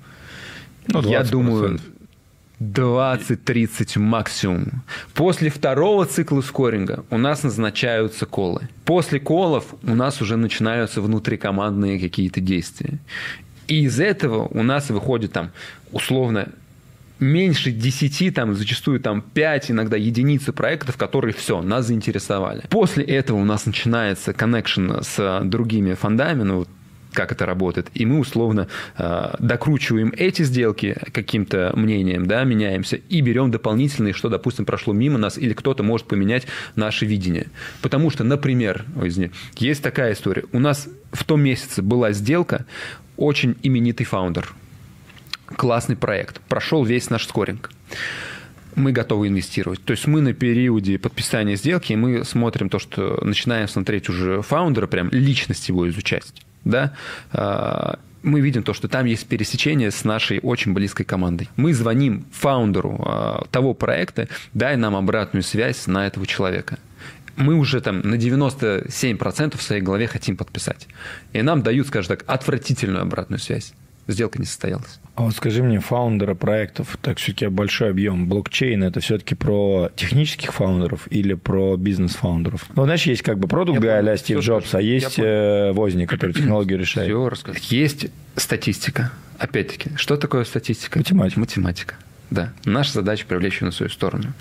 ну, 0.86 1.02
я 1.02 1.22
думаю, 1.22 1.78
20-30 2.60 3.98
максимум. 3.98 4.82
После 5.14 5.48
второго 5.48 6.06
цикла 6.06 6.40
скоринга 6.40 7.04
у 7.10 7.18
нас 7.18 7.44
назначаются 7.44 8.26
колы. 8.26 8.68
После 8.84 9.20
колов 9.20 9.74
у 9.82 9.94
нас 9.94 10.20
уже 10.20 10.36
начинаются 10.36 11.00
внутрикомандные 11.00 12.00
какие-то 12.00 12.40
действия. 12.40 12.98
И 13.68 13.84
из 13.84 14.00
этого 14.00 14.48
у 14.48 14.62
нас 14.62 14.88
выходит 14.90 15.32
там 15.32 15.52
условно 15.92 16.48
меньше 17.20 17.70
10, 17.70 18.34
там, 18.34 18.54
зачастую 18.54 19.00
там 19.00 19.22
5, 19.22 19.70
иногда 19.70 19.96
единицы 19.96 20.52
проектов, 20.52 20.96
которые 20.96 21.34
все, 21.34 21.62
нас 21.62 21.86
заинтересовали. 21.86 22.64
После 22.70 23.04
этого 23.04 23.38
у 23.38 23.44
нас 23.44 23.66
начинается 23.66 24.32
connection 24.32 25.02
с 25.02 25.40
другими 25.44 25.94
фондами, 25.94 26.42
ну, 26.42 26.66
как 27.12 27.32
это 27.32 27.46
работает. 27.46 27.88
И 27.94 28.06
мы 28.06 28.18
условно 28.20 28.68
э, 28.96 29.34
докручиваем 29.38 30.12
эти 30.16 30.42
сделки 30.42 30.96
каким-то 31.12 31.72
мнением, 31.74 32.26
да, 32.26 32.44
меняемся 32.44 32.96
и 32.96 33.20
берем 33.20 33.50
дополнительные, 33.50 34.12
что, 34.12 34.28
допустим, 34.28 34.64
прошло 34.64 34.92
мимо 34.92 35.18
нас, 35.18 35.38
или 35.38 35.52
кто-то 35.52 35.82
может 35.82 36.06
поменять 36.06 36.46
наше 36.76 37.06
видение. 37.06 37.48
Потому 37.82 38.10
что, 38.10 38.24
например, 38.24 38.84
извини, 39.02 39.30
есть 39.56 39.82
такая 39.82 40.12
история. 40.12 40.44
У 40.52 40.58
нас 40.60 40.88
в 41.12 41.24
том 41.24 41.40
месяце 41.42 41.82
была 41.82 42.12
сделка, 42.12 42.66
очень 43.16 43.56
именитый 43.62 44.06
фаундер– 44.06 44.52
классный 45.56 45.96
проект, 45.96 46.40
прошел 46.48 46.84
весь 46.84 47.10
наш 47.10 47.26
скоринг 47.26 47.70
мы 48.78 48.92
готовы 48.92 49.28
инвестировать. 49.28 49.84
То 49.84 49.90
есть 49.90 50.06
мы 50.06 50.20
на 50.20 50.32
периоде 50.32 50.98
подписания 50.98 51.56
сделки, 51.56 51.92
мы 51.94 52.24
смотрим 52.24 52.68
то, 52.68 52.78
что 52.78 53.18
начинаем 53.22 53.68
смотреть 53.68 54.08
уже 54.08 54.40
фаундера, 54.42 54.86
прям 54.86 55.08
личность 55.10 55.68
его 55.68 55.88
изучать. 55.88 56.32
Да? 56.64 56.94
А, 57.32 57.98
мы 58.22 58.40
видим 58.40 58.62
то, 58.62 58.72
что 58.72 58.88
там 58.88 59.06
есть 59.06 59.26
пересечение 59.26 59.90
с 59.90 60.04
нашей 60.04 60.40
очень 60.40 60.72
близкой 60.72 61.04
командой. 61.04 61.48
Мы 61.56 61.74
звоним 61.74 62.24
фаундеру 62.32 63.00
а, 63.04 63.44
того 63.50 63.74
проекта, 63.74 64.28
дай 64.54 64.76
нам 64.76 64.96
обратную 64.96 65.42
связь 65.42 65.86
на 65.86 66.06
этого 66.06 66.26
человека 66.26 66.78
мы 67.36 67.54
уже 67.54 67.80
там 67.80 68.00
на 68.00 68.16
97% 68.16 69.56
в 69.56 69.62
своей 69.62 69.80
голове 69.80 70.08
хотим 70.08 70.36
подписать. 70.36 70.88
И 71.32 71.40
нам 71.40 71.62
дают, 71.62 71.86
скажем 71.86 72.16
так, 72.16 72.24
отвратительную 72.26 73.02
обратную 73.02 73.38
связь 73.38 73.74
сделка 74.08 74.38
не 74.38 74.46
состоялась. 74.46 75.00
А 75.14 75.22
вот 75.22 75.34
скажи 75.34 75.62
мне, 75.62 75.80
фаундеры 75.80 76.34
проектов, 76.34 76.96
так 77.00 77.18
все-таки 77.18 77.46
большой 77.48 77.90
объем, 77.90 78.28
блокчейн, 78.28 78.82
это 78.84 79.00
все-таки 79.00 79.34
про 79.34 79.90
технических 79.96 80.52
фаундеров 80.52 81.06
или 81.10 81.34
про 81.34 81.76
бизнес-фаундеров? 81.76 82.66
Ну, 82.74 82.84
знаешь, 82.84 83.04
есть 83.04 83.22
как 83.22 83.38
бы 83.38 83.48
продукт 83.48 83.84
а 83.84 84.16
Стив 84.16 84.40
Джобс, 84.40 84.74
а 84.74 84.80
есть 84.80 85.18
э, 85.18 85.72
возник, 85.72 86.08
который 86.08 86.32
технологию 86.32 86.78
решает. 86.78 87.08
Все 87.08 87.28
расскажу. 87.28 87.58
Есть 87.62 88.06
статистика. 88.36 89.12
Опять-таки, 89.38 89.90
что 89.96 90.16
такое 90.16 90.44
статистика? 90.44 90.98
Математика. 90.98 91.40
Математика. 91.40 91.94
Да. 92.30 92.52
Наша 92.64 92.92
задача 92.92 93.24
привлечь 93.26 93.60
ее 93.60 93.66
на 93.66 93.72
свою 93.72 93.90
сторону. 93.90 94.32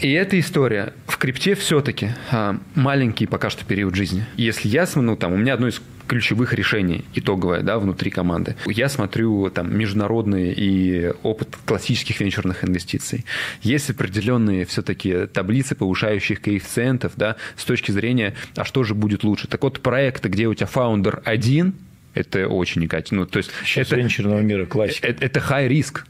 И 0.00 0.10
эта 0.12 0.38
история 0.40 0.92
в 1.06 1.18
крипте 1.18 1.54
все-таки 1.54 2.10
а, 2.30 2.58
маленький 2.74 3.26
пока 3.26 3.50
что 3.50 3.64
период 3.64 3.94
жизни. 3.94 4.24
Если 4.36 4.68
я, 4.68 4.86
ну, 4.94 5.16
там, 5.16 5.32
у 5.32 5.36
меня 5.36 5.54
одно 5.54 5.68
из 5.68 5.80
ключевых 6.06 6.52
решений 6.52 7.04
итоговое 7.14 7.62
да, 7.62 7.78
внутри 7.78 8.10
команды. 8.10 8.56
Я 8.66 8.88
смотрю 8.88 9.50
там 9.50 9.76
международный 9.76 10.52
и 10.52 11.12
опыт 11.22 11.56
классических 11.64 12.20
венчурных 12.20 12.64
инвестиций. 12.64 13.24
Есть 13.62 13.90
определенные 13.90 14.64
все-таки 14.64 15.26
таблицы 15.26 15.74
повышающих 15.74 16.40
коэффициентов 16.40 17.12
да, 17.16 17.36
с 17.56 17.64
точки 17.64 17.90
зрения, 17.90 18.34
а 18.56 18.64
что 18.64 18.84
же 18.84 18.94
будет 18.94 19.24
лучше. 19.24 19.48
Так 19.48 19.62
вот, 19.62 19.80
проекты, 19.80 20.28
где 20.28 20.46
у 20.46 20.54
тебя 20.54 20.66
фаундер 20.66 21.22
один, 21.24 21.74
это 22.14 22.46
очень 22.48 22.82
некачественно. 22.82 23.22
Ну, 23.22 23.26
то 23.26 23.38
есть 23.38 23.50
Сейчас 23.64 23.88
это, 23.88 23.96
венчурного 23.96 24.40
мира 24.40 24.66
классика. 24.66 25.06
Это, 25.06 25.24
это 25.24 25.40
high 25.40 25.68
risk. 25.68 26.06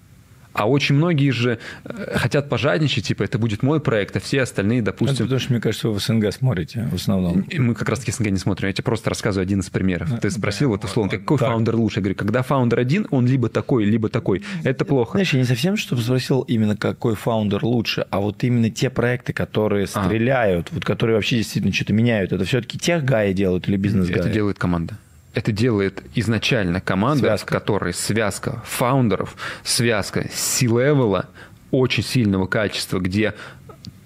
А 0.55 0.69
очень 0.69 0.95
многие 0.95 1.31
же 1.31 1.59
э, 1.85 2.17
хотят 2.17 2.49
пожадничать, 2.49 3.07
типа, 3.07 3.25
это 3.25 3.39
будет 3.39 3.63
мой 3.63 3.81
проект, 3.81 4.17
а 4.17 4.21
все 4.21 4.43
остальные, 4.43 4.83
допустим... 4.83 5.17
Это 5.17 5.25
потому 5.25 5.41
что, 5.41 5.53
мне 5.53 5.61
кажется, 5.61 5.89
вы 5.89 5.99
в 5.99 6.03
СНГ 6.03 6.33
смотрите 6.33 6.89
в 6.91 6.95
основном. 6.95 7.45
Мы 7.53 7.75
как 7.75 7.89
раз-таки 7.89 8.13
СНГ 8.13 8.31
не 8.31 8.39
смотрим. 8.39 8.69
Я 8.69 8.73
тебе 8.73 8.85
просто 8.85 9.11
рассказываю 9.11 9.45
один 9.45 9.61
из 9.61 9.69
примеров. 9.69 10.09
Ты 10.21 10.31
спросил, 10.31 10.71
вот 10.71 10.85
условно, 10.85 11.11
какой 11.11 11.39
так. 11.39 11.49
фаундер 11.49 11.75
лучше? 11.75 11.99
Я 11.99 12.03
говорю, 12.03 12.17
когда 12.17 12.43
фаундер 12.43 12.79
один, 12.79 13.07
он 13.11 13.27
либо 13.27 13.49
такой, 13.49 13.85
либо 13.85 14.09
такой. 14.09 14.45
Это 14.63 14.85
плохо. 14.85 15.13
Знаешь, 15.13 15.33
я 15.35 15.41
не 15.41 15.47
совсем, 15.47 15.77
чтобы 15.77 16.03
спросил 16.03 16.43
именно, 16.43 16.77
какой 16.77 17.17
фаундер 17.17 17.65
лучше, 17.65 18.07
а 18.11 18.21
вот 18.21 18.45
именно 18.45 18.71
те 18.71 18.91
проекты, 18.91 19.33
которые 19.33 19.89
а. 19.93 20.05
стреляют, 20.05 20.69
а. 20.71 20.75
вот 20.75 20.85
которые 20.85 21.17
вообще 21.17 21.37
действительно 21.39 21.75
что-то 21.75 21.93
меняют, 21.93 22.33
это 22.33 22.45
все-таки 22.45 22.79
тех 22.79 23.05
гаи 23.05 23.33
делают 23.33 23.69
или 23.69 23.77
бизнес-гаи? 23.77 24.21
Это 24.21 24.29
делает 24.29 24.59
команда 24.59 24.99
это 25.35 25.53
делает 25.53 26.03
изначально 26.15 26.81
команда, 26.81 27.29
связка. 27.29 27.47
в 27.47 27.51
которой 27.51 27.95
связка 27.95 28.63
фаундеров, 28.67 29.37
связка 29.63 30.29
C-левела 30.33 31.29
очень 31.71 32.05
сильного 32.05 32.47
качества, 32.47 32.99
где 32.99 33.35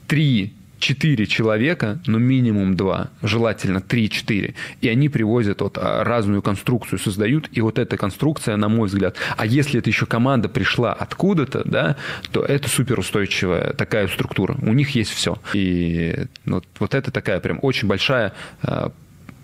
три 0.06 0.54
четыре 0.78 1.26
человека, 1.26 1.98
но 2.06 2.18
минимум 2.18 2.76
два, 2.76 3.10
желательно 3.22 3.80
три-четыре, 3.80 4.54
и 4.80 4.88
они 4.88 5.08
привозят 5.08 5.60
вот 5.60 5.76
а, 5.76 6.04
разную 6.04 6.40
конструкцию, 6.42 6.98
создают, 6.98 7.48
и 7.52 7.60
вот 7.60 7.78
эта 7.78 7.96
конструкция, 7.96 8.56
на 8.56 8.68
мой 8.68 8.88
взгляд, 8.88 9.16
а 9.36 9.44
если 9.44 9.80
это 9.80 9.90
еще 9.90 10.06
команда 10.06 10.48
пришла 10.48 10.92
откуда-то, 10.92 11.62
да, 11.64 11.96
то 12.32 12.44
это 12.44 12.68
суперустойчивая 12.68 13.72
такая 13.72 14.08
структура. 14.08 14.56
У 14.62 14.72
них 14.72 14.90
есть 14.90 15.10
все. 15.10 15.38
И 15.52 16.26
вот, 16.46 16.64
вот 16.78 16.94
это 16.94 17.10
такая 17.10 17.40
прям 17.40 17.58
очень 17.62 17.88
большая 17.88 18.32
а, 18.62 18.92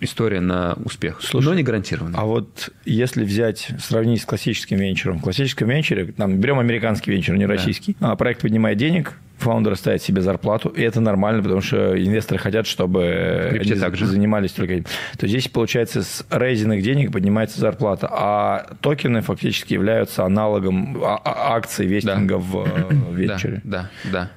история 0.05 0.40
на 0.40 0.74
успех, 0.84 1.20
Слушай, 1.20 1.46
но 1.46 1.55
не 1.55 1.62
гарантированная. 1.62 2.18
А 2.18 2.24
вот 2.24 2.70
если 2.84 3.24
взять, 3.24 3.70
сравнить 3.80 4.22
с 4.22 4.24
классическим 4.24 4.78
венчуром, 4.78 5.18
в 5.18 5.22
классическом 5.22 5.68
венчуре, 5.68 6.12
там, 6.12 6.38
берем 6.38 6.59
американский 6.59 7.11
венчур, 7.11 7.36
не 7.36 7.46
российский, 7.46 7.96
да. 8.00 8.14
проект 8.16 8.42
поднимает 8.42 8.78
денег, 8.78 9.14
фаундер 9.38 9.76
ставит 9.76 10.02
себе 10.02 10.22
зарплату, 10.22 10.68
и 10.68 10.82
это 10.82 11.00
нормально, 11.00 11.42
потому 11.42 11.61
что 11.61 12.00
инвесторы 12.02 12.38
хотят, 12.38 12.66
чтобы 12.66 13.50
они 13.61 13.74
также. 13.74 14.07
занимались 14.07 14.52
только 14.52 14.74
этим. 14.74 14.86
То 15.18 15.26
здесь, 15.26 15.48
получается, 15.48 16.02
с 16.02 16.24
рейзинных 16.30 16.82
денег 16.82 17.12
поднимается 17.12 17.61
зарплата, 17.61 18.09
а 18.11 18.74
токены 18.80 19.20
фактически 19.20 19.74
являются 19.74 20.24
аналогом 20.24 21.02
а, 21.02 21.20
а, 21.24 21.57
акций 21.57 21.86
вестинга 21.86 22.36
да. 22.36 22.38
в 22.38 22.66
э, 22.66 22.94
венчуре. 23.12 23.61
Да, 23.64 23.90
да, 24.05 24.11
да. 24.11 24.30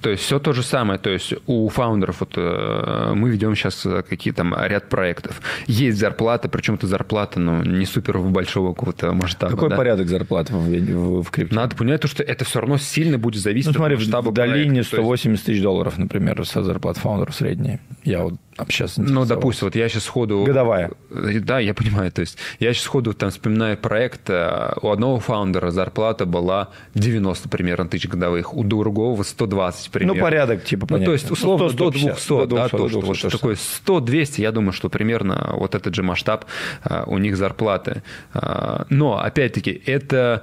То 0.00 0.10
есть 0.10 0.22
все 0.22 0.38
то 0.38 0.52
же 0.52 0.62
самое. 0.62 0.98
То 0.98 1.10
есть 1.10 1.34
у 1.46 1.68
фаундеров 1.68 2.20
вот 2.20 2.32
э, 2.36 3.12
мы 3.14 3.30
ведем 3.30 3.54
сейчас 3.54 3.86
какие 4.08 4.32
там 4.32 4.54
ряд 4.56 4.88
проектов. 4.88 5.40
Есть 5.66 5.98
зарплата, 5.98 6.48
причем 6.48 6.74
это 6.74 6.86
зарплата, 6.86 7.40
ну, 7.40 7.62
не 7.62 7.86
супер 7.86 8.18
большого 8.18 8.74
какого-то 8.74 9.12
масштаба. 9.12 9.52
Какой 9.52 9.70
да? 9.70 9.76
порядок 9.76 10.08
зарплат 10.08 10.50
в, 10.50 10.56
в, 10.56 11.22
в 11.22 11.30
крипте? 11.30 11.54
Надо 11.54 11.76
понимать, 11.76 12.00
то, 12.00 12.08
что 12.08 12.22
это 12.22 12.44
все 12.44 12.60
равно 12.60 12.78
сильно 12.78 13.18
будет 13.18 13.42
зависеть 13.42 13.68
ну, 13.68 13.74
смотри, 13.74 13.94
от 13.94 14.00
масштаба 14.00 14.30
в 14.30 14.34
долине 14.34 14.82
180 14.82 15.44
тысяч 15.44 15.62
долларов, 15.62 15.98
например, 15.98 16.44
со 16.46 16.62
зарплат 16.62 16.96
фаундеров 16.96 17.34
средние. 17.34 17.80
Я 18.04 18.22
вот 18.22 18.34
сейчас 18.68 18.96
Ну, 18.96 19.24
допустим, 19.24 19.66
вот 19.66 19.76
я 19.76 19.88
сейчас 19.88 20.04
сходу... 20.04 20.44
Годовая. 20.44 20.90
Да, 21.10 21.58
я 21.60 21.74
понимаю. 21.74 22.10
То 22.12 22.20
есть 22.22 22.38
я 22.60 22.72
сейчас 22.72 22.84
сходу 22.84 23.14
там 23.14 23.30
вспоминаю 23.30 23.76
проект. 23.76 24.28
э, 24.30 24.72
У 24.82 24.90
одного 24.90 25.20
фаундера 25.20 25.70
зарплата 25.70 26.26
была 26.26 26.68
90 26.94 27.48
примерно 27.48 27.88
тысяч 27.88 28.08
годовых, 28.08 28.54
у 28.54 28.64
другого 28.64 29.22
120 29.22 29.90
примерно. 29.90 30.14
Ну, 30.14 30.20
порядок, 30.20 30.64
типа, 30.64 30.82
Ну, 30.82 30.86
понятно. 30.88 31.06
то 31.06 31.12
есть, 31.12 31.26
Ну, 31.28 31.32
условно, 31.32 31.68
100, 31.68 31.78
до 31.78 31.90
200, 31.90 32.20
150, 32.20 32.48
да, 32.48 32.68
до 32.68 32.68
200, 32.68 32.70
то, 32.70 32.88
что 32.88 33.00
до 33.00 33.06
вот 33.06 33.16
200, 33.20 33.30
такой 33.30 33.54
100-200, 33.54 34.40
я 34.42 34.52
думаю, 34.52 34.72
что 34.72 34.88
примерно 34.88 35.50
вот 35.54 35.74
этот 35.74 35.94
же 35.94 36.02
масштаб 36.02 36.44
а, 36.82 37.04
у 37.06 37.18
них 37.18 37.36
зарплаты. 37.36 38.02
А, 38.34 38.86
Но, 38.90 39.18
опять-таки, 39.18 39.82
это... 39.86 40.42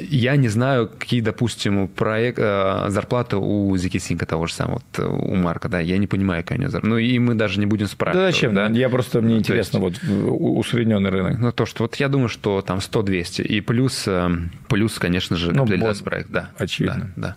Я 0.00 0.36
не 0.36 0.48
знаю, 0.48 0.88
какие, 0.88 1.20
допустим, 1.20 1.88
проект, 1.88 2.38
а, 2.40 2.86
зарплаты 2.88 3.36
у 3.36 3.76
Зикисинка 3.76 4.26
того 4.26 4.46
же 4.46 4.54
самого, 4.54 4.80
вот, 4.96 5.04
у 5.04 5.34
Марка, 5.34 5.68
да, 5.68 5.80
я 5.80 5.98
не 5.98 6.06
понимаю, 6.06 6.42
какая 6.42 6.58
у 6.58 6.60
него 6.60 6.70
зарплата. 6.70 6.90
Ну, 6.90 6.98
и 6.98 7.18
мы 7.18 7.29
даже 7.34 7.58
не 7.60 7.66
будем 7.66 7.86
Да 7.86 7.92
спрашивать. 7.92 8.34
зачем? 8.34 8.54
да? 8.54 8.66
Я 8.68 8.88
просто, 8.88 9.20
мне 9.20 9.34
Ну, 9.34 9.40
интересно, 9.40 9.78
вот 9.80 9.94
у- 10.04 10.58
усредненный 10.58 11.10
рынок. 11.10 11.38
Ну, 11.38 11.52
то, 11.52 11.66
что 11.66 11.84
вот 11.84 11.96
я 11.96 12.08
думаю, 12.08 12.28
что 12.28 12.60
там 12.62 12.78
100-200. 12.80 13.42
И 13.42 13.60
плюс, 13.60 14.04
э, 14.06 14.28
плюс, 14.68 14.98
конечно 14.98 15.36
же, 15.36 15.52
Ну, 15.52 15.64
капитализация 15.64 16.04
вот, 16.04 16.04
проект, 16.10 16.30
да. 16.30 16.50
очевидно. 16.58 17.10
Да, 17.16 17.36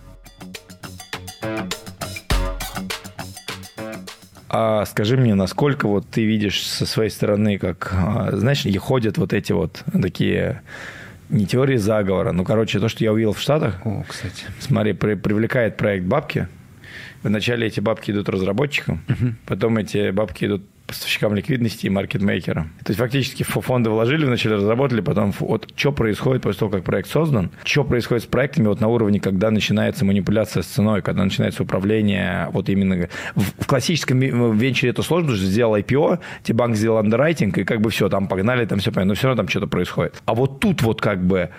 А 4.56 4.86
скажи 4.86 5.18
мне, 5.18 5.34
насколько 5.34 5.88
вот 5.88 6.08
ты 6.08 6.26
видишь 6.26 6.62
со 6.62 6.86
своей 6.86 7.10
стороны, 7.10 7.58
как, 7.58 7.91
а, 7.91 8.30
знаешь, 8.34 8.66
и 8.66 8.78
ходят 8.78 9.18
вот 9.18 9.34
эти 9.34 9.52
вот 9.52 9.84
такие 10.00 10.62
не 11.30 11.48
теории 11.48 11.78
заговора, 11.78 12.34
ну, 12.34 12.44
короче, 12.44 12.80
то, 12.80 12.88
что 12.88 13.04
я 13.04 13.12
увидел 13.12 13.34
в 13.34 13.39
Штатах, 13.39 13.82
да. 13.84 13.89
О, 13.89 14.04
кстати. 14.08 14.44
смотри, 14.60 14.94
при- 14.94 15.16
привлекает 15.16 15.76
проект 15.78 16.06
бабки, 16.06 16.48
вначале 17.24 17.67
эти 17.67 17.80
бабки 17.80 18.11
идут 18.11 18.30
разработчикам, 18.30 19.01
потом 19.45 19.78
эти 19.78 20.11
бабки 20.11 20.45
идут 20.45 20.63
поставщикам 20.86 21.34
ликвидности 21.34 21.86
и 21.86 21.89
маркетмейкерам. 21.89 22.71
То 22.84 22.91
есть 22.91 22.99
фактически 22.99 23.43
фо- 23.43 23.61
фонды 23.61 23.89
вложили, 23.89 24.26
вначале 24.26 24.55
разработали, 24.55 25.01
потом 25.01 25.34
вот 25.39 25.71
что 25.76 25.91
происходит 25.91 26.43
после 26.43 26.59
того, 26.59 26.71
как 26.71 26.84
проект 26.84 27.09
создан, 27.09 27.51
что 27.63 27.84
происходит 27.84 28.24
с 28.24 28.28
проектами 28.28 28.67
вот 28.67 28.82
на 28.82 28.89
уровне, 28.89 29.19
когда 29.19 29.49
начинается 29.49 30.03
манипуляция 30.03 30.61
с 30.61 30.65
ценой, 30.65 31.01
когда 31.01 31.24
начинается 31.24 31.63
управление 31.63 32.49
вот 32.51 32.69
именно... 32.69 33.07
В, 33.36 33.63
в 33.63 33.65
классическом 33.65 34.19
венчуре 34.19 34.91
это 34.91 35.03
сложно, 35.03 35.28
потому 35.28 35.38
что 35.38 35.47
сделал 35.47 35.76
IPO, 35.78 36.19
тебе 36.43 36.57
банк 36.57 36.76
сделал 36.76 36.97
андеррайтинг, 36.97 37.57
и 37.57 37.63
как 37.63 37.80
бы 37.80 37.89
все, 37.89 38.09
там 38.09 38.28
погнали, 38.28 38.65
там 38.65 38.80
все 38.80 38.91
понятно, 38.91 39.11
но 39.11 39.15
все 39.15 39.28
равно 39.28 39.43
там 39.43 39.49
что-то 39.49 39.67
происходит. 39.67 40.21
А 40.26 40.34
вот 40.36 40.59
тут 40.59 40.82
вот 40.82 41.01
как 41.01 41.24
бы 41.26 41.49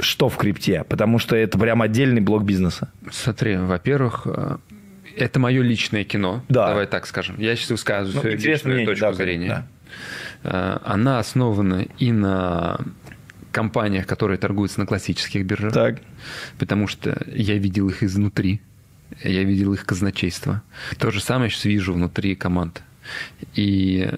что 0.00 0.28
в 0.28 0.36
крипте? 0.36 0.84
Потому 0.88 1.18
что 1.18 1.36
это 1.36 1.58
прям 1.58 1.82
отдельный 1.82 2.20
блок 2.20 2.44
бизнеса. 2.44 2.90
Смотри, 3.10 3.56
во-первых, 3.56 4.22
э, 4.26 4.56
это 5.16 5.38
мое 5.40 5.62
личное 5.62 6.04
кино. 6.04 6.44
Да. 6.48 6.68
Давай 6.68 6.86
так 6.86 7.06
скажем. 7.06 7.36
Я 7.38 7.56
сейчас 7.56 7.70
высказываю 7.70 8.14
Ну, 8.14 8.20
свою 8.20 8.36
личную 8.36 8.74
мнение, 8.74 8.86
точку 8.86 9.06
да, 9.06 9.12
зрения. 9.12 9.48
да. 9.48 9.66
Э, 10.42 10.78
Она 10.84 11.18
основана 11.18 11.86
и 11.98 12.12
на 12.12 12.78
компаниях, 13.52 14.06
которые 14.06 14.38
торгуются 14.38 14.80
на 14.80 14.86
классических 14.86 15.44
биржах. 15.44 15.72
Так. 15.72 16.00
Потому 16.58 16.86
что 16.86 17.20
я 17.26 17.56
видел 17.56 17.88
их 17.88 18.02
изнутри. 18.02 18.60
Я 19.24 19.42
видел 19.42 19.72
их 19.74 19.84
казначейство. 19.84 20.62
То 20.98 21.10
же 21.10 21.20
самое 21.20 21.50
сейчас 21.50 21.64
вижу 21.64 21.92
внутри 21.92 22.36
команд. 22.36 22.82
И 23.54 24.08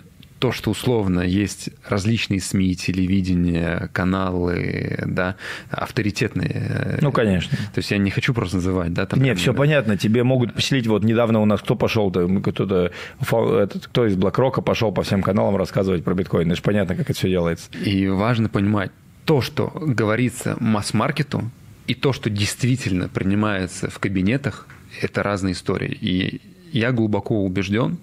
то, 0.43 0.51
что 0.51 0.73
условно 0.73 1.21
есть 1.21 1.71
различные 1.89 2.41
СМИ, 2.41 2.75
телевидение, 2.75 3.89
каналы, 3.93 4.99
да, 5.07 5.37
авторитетные. 5.71 6.99
Ну, 7.01 7.13
конечно. 7.13 7.57
То 7.73 7.79
есть 7.79 7.93
я 7.93 7.99
не 7.99 8.11
хочу 8.11 8.35
просто 8.35 8.57
называть, 8.57 8.93
да, 8.93 9.07
там. 9.07 9.21
Не, 9.21 9.27
прям, 9.27 9.37
все 9.37 9.53
да. 9.53 9.59
понятно. 9.59 9.97
Тебе 9.97 10.25
могут 10.25 10.53
поселить. 10.53 10.89
Вот 10.89 11.05
недавно 11.05 11.39
у 11.39 11.45
нас 11.45 11.61
кто 11.61 11.77
пошел, 11.77 12.11
кто-то, 12.11 12.91
кто 13.21 14.07
из 14.07 14.17
BlackRock 14.17 14.63
пошел 14.63 14.91
по 14.91 15.05
всем 15.05 15.23
каналам 15.23 15.55
рассказывать 15.55 16.03
про 16.03 16.13
биткоин. 16.15 16.49
Это 16.49 16.57
же 16.57 16.63
понятно, 16.63 16.97
как 16.97 17.09
это 17.09 17.17
все 17.17 17.29
делается. 17.29 17.71
И 17.79 18.09
важно 18.09 18.49
понимать, 18.49 18.91
то, 19.25 19.43
что 19.43 19.71
говорится 19.73 20.57
масс-маркету, 20.59 21.53
и 21.87 21.95
то, 21.95 22.13
что 22.13 22.31
действительно 22.31 23.09
принимается 23.09 23.89
в 23.91 24.01
кабинетах, 24.01 24.67
это 25.03 25.23
разные 25.23 25.53
истории. 25.53 25.97
И 26.01 26.41
я 26.73 26.91
глубоко 26.91 27.45
убежден, 27.45 27.99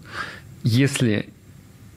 если 0.63 1.27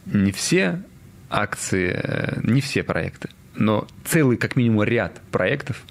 не 0.07 0.33
все 0.33 0.83
акции, 1.31 1.91
э, 1.95 2.41
не 2.43 2.61
все 2.61 2.83
проекты, 2.83 3.29
но 3.55 3.87
целый, 4.05 4.37
как 4.37 4.57
минимум, 4.57 4.83
ряд 4.85 5.21
проектов, 5.31 5.83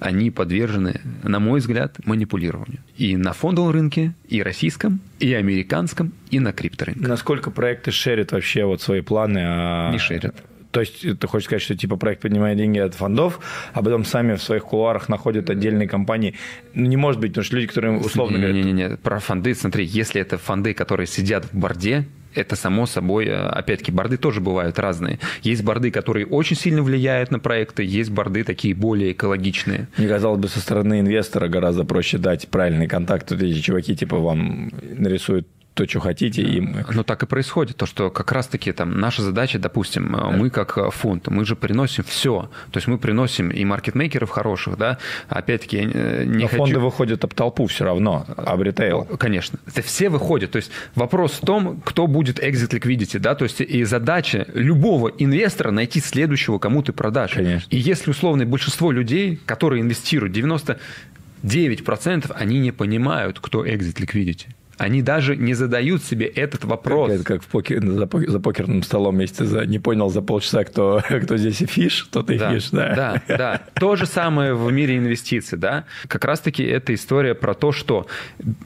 они 0.00 0.30
подвержены, 0.30 1.00
на 1.22 1.38
мой 1.40 1.60
взгляд, 1.60 1.96
манипулированию. 2.04 2.80
И 2.96 3.16
на 3.16 3.32
фондовом 3.32 3.70
рынке, 3.70 4.14
и 4.28 4.42
российском, 4.42 5.00
и 5.20 5.32
американском, 5.32 6.12
и 6.30 6.40
на 6.40 6.52
крипторынке. 6.52 7.06
Насколько 7.06 7.50
проекты 7.50 7.90
шерят 7.92 8.32
вообще 8.32 8.64
вот 8.64 8.82
свои 8.82 9.00
планы? 9.00 9.40
а- 9.42 9.92
Не 9.92 9.98
шерят. 9.98 10.34
То 10.72 10.80
есть 10.80 11.02
ты 11.20 11.26
хочешь 11.28 11.46
сказать, 11.46 11.62
что 11.62 11.76
типа 11.76 11.94
проект 11.96 12.22
поднимает 12.22 12.58
деньги 12.58 12.80
от 12.80 12.94
фондов, 12.94 13.38
а 13.74 13.80
потом 13.80 14.04
сами 14.04 14.34
в 14.34 14.42
своих 14.42 14.64
кулуарах 14.64 15.08
находят 15.08 15.48
отдельные 15.48 15.86
компании. 15.86 16.34
Ну, 16.74 16.86
не 16.86 16.96
может 16.96 17.20
быть, 17.20 17.30
потому 17.30 17.44
что 17.44 17.54
люди, 17.54 17.68
которые 17.68 17.96
условно 17.96 18.38
говорят, 18.38 18.56
Не-не-не, 18.56 18.96
про 18.96 19.20
фонды, 19.20 19.54
смотри, 19.54 19.84
если 19.84 20.20
это 20.20 20.36
фонды, 20.36 20.74
которые 20.74 21.06
сидят 21.06 21.44
в 21.44 21.54
борде, 21.54 22.06
это 22.34 22.56
само 22.56 22.86
собой, 22.86 23.26
э, 23.26 23.34
опять-таки, 23.34 23.92
борды 23.92 24.16
тоже 24.16 24.40
бывают 24.40 24.78
разные. 24.78 25.18
Есть 25.42 25.62
борды, 25.62 25.90
которые 25.90 26.26
очень 26.26 26.56
сильно 26.56 26.82
влияют 26.82 27.30
на 27.30 27.38
проекты, 27.38 27.84
есть 27.84 28.10
борды 28.10 28.44
такие 28.44 28.74
более 28.74 29.12
экологичные. 29.12 29.88
Мне 29.96 30.08
казалось 30.08 30.40
бы, 30.40 30.48
со 30.48 30.60
стороны 30.60 31.00
инвестора 31.00 31.48
гораздо 31.48 31.84
проще 31.84 32.18
дать 32.18 32.48
правильный 32.48 32.86
контакт. 32.86 33.30
Вот 33.30 33.42
эти 33.42 33.60
чуваки 33.60 33.96
типа 33.96 34.18
вам 34.18 34.70
нарисуют 34.82 35.48
то, 35.74 35.88
что 35.88 36.00
хотите, 36.00 36.42
и 36.42 36.60
мы... 36.60 36.84
Но 36.92 37.02
так 37.02 37.22
и 37.24 37.26
происходит, 37.26 37.76
то, 37.76 37.86
что 37.86 38.10
как 38.10 38.30
раз-таки 38.32 38.70
там 38.72 39.00
наша 39.00 39.22
задача, 39.22 39.58
допустим, 39.58 40.14
э, 40.14 40.30
мы 40.30 40.48
как 40.50 40.78
э, 40.78 40.90
фонд, 40.90 41.26
мы 41.28 41.44
же 41.44 41.56
приносим 41.56 42.04
все. 42.04 42.48
То 42.70 42.78
есть 42.78 42.86
мы 42.86 42.96
приносим 42.96 43.50
и 43.50 43.64
маркетмейкеров 43.64 44.30
хороших, 44.30 44.78
да, 44.78 44.98
опять-таки 45.28 45.78
я 45.78 45.90
э, 45.92 46.24
не 46.24 46.44
Но 46.44 46.48
хочу... 46.48 46.58
фонды 46.58 46.78
выходят 46.78 47.24
об 47.24 47.34
толпу 47.34 47.66
все 47.66 47.84
равно, 47.84 48.24
об 48.36 48.62
ритейл. 48.62 49.04
Конечно. 49.18 49.58
Это 49.66 49.82
все 49.82 50.08
выходят. 50.08 50.52
То 50.52 50.56
есть 50.56 50.70
вопрос 50.94 51.32
в 51.32 51.40
том, 51.40 51.80
кто 51.84 52.06
будет 52.06 52.38
exit 52.38 52.70
liquidity, 52.70 53.18
да, 53.18 53.34
то 53.34 53.42
есть 53.44 53.60
и 53.60 53.82
задача 53.84 54.46
любого 54.54 55.08
инвестора 55.08 55.72
найти 55.72 56.00
следующего, 56.00 56.58
кому 56.58 56.82
ты 56.82 56.92
продашь. 56.92 57.32
Конечно. 57.32 57.66
И 57.70 57.76
если 57.76 58.10
условно 58.10 58.46
большинство 58.46 58.92
людей, 58.92 59.40
которые 59.44 59.82
инвестируют, 59.82 60.36
99%, 60.36 62.32
они 62.32 62.60
не 62.60 62.70
понимают, 62.70 63.40
кто 63.40 63.66
exit 63.66 63.96
liquidity. 63.96 64.46
Они 64.78 65.02
даже 65.02 65.36
не 65.36 65.54
задают 65.54 66.02
себе 66.02 66.26
этот 66.26 66.64
вопрос. 66.64 67.10
Это 67.12 67.24
как 67.24 67.42
в 67.42 67.46
покер, 67.46 67.80
за, 67.86 68.04
пок- 68.04 68.28
за 68.28 68.40
покерным 68.40 68.82
столом, 68.82 69.18
если 69.20 69.36
ты 69.36 69.44
за- 69.44 69.66
не 69.66 69.78
понял 69.78 70.10
за 70.10 70.20
полчаса, 70.22 70.64
кто, 70.64 71.00
кто 71.22 71.36
здесь 71.36 71.60
и 71.62 71.66
fish, 71.66 72.08
то 72.10 72.22
ты 72.22 72.38
Да, 72.38 72.52
fish, 72.52 72.70
да. 72.70 72.94
да, 72.94 73.22
да. 73.36 73.60
То 73.74 73.94
же 73.96 74.06
самое 74.06 74.54
в 74.54 74.72
мире 74.72 74.96
инвестиций, 74.98 75.58
да. 75.58 75.84
Как 76.08 76.24
раз-таки 76.24 76.64
это 76.64 76.92
история 76.94 77.34
про 77.34 77.54
то, 77.54 77.70
что, 77.72 78.06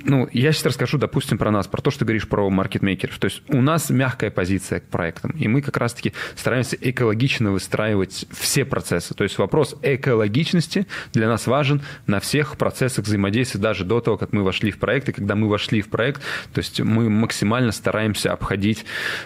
ну, 0.04 0.28
я 0.32 0.52
сейчас 0.52 0.66
расскажу, 0.66 0.96
допустим, 0.98 1.36
про 1.38 1.50
нас, 1.50 1.66
про 1.66 1.82
то, 1.82 1.90
что 1.90 2.00
ты 2.00 2.04
говоришь 2.06 2.26
про 2.28 2.48
маркетмейкеров. 2.48 3.18
То 3.18 3.26
есть 3.26 3.42
у 3.48 3.60
нас 3.60 3.90
мягкая 3.90 4.30
позиция 4.30 4.80
к 4.80 4.84
проектам, 4.84 5.32
и 5.32 5.46
мы 5.48 5.60
как 5.62 5.76
раз-таки 5.76 6.12
стараемся 6.36 6.76
экологично 6.80 7.52
выстраивать 7.52 8.26
все 8.32 8.64
процессы. 8.64 9.14
То 9.14 9.24
есть 9.24 9.36
вопрос 9.38 9.76
экологичности 9.82 10.86
для 11.12 11.28
нас 11.28 11.46
важен 11.46 11.82
на 12.06 12.20
всех 12.20 12.56
процессах 12.56 13.04
взаимодействия, 13.04 13.60
даже 13.60 13.84
до 13.84 14.00
того, 14.00 14.16
как 14.16 14.32
мы 14.32 14.42
вошли 14.42 14.70
в 14.70 14.78
проект, 14.78 15.08
и 15.08 15.12
когда 15.12 15.34
мы 15.34 15.48
вошли 15.48 15.80
в 15.82 15.88
проект, 15.88 15.97
то 15.98 16.58
есть 16.58 16.80
мы 16.80 17.10
максимально 17.10 17.72
стараемся 17.72 18.32
обходить 18.32 18.84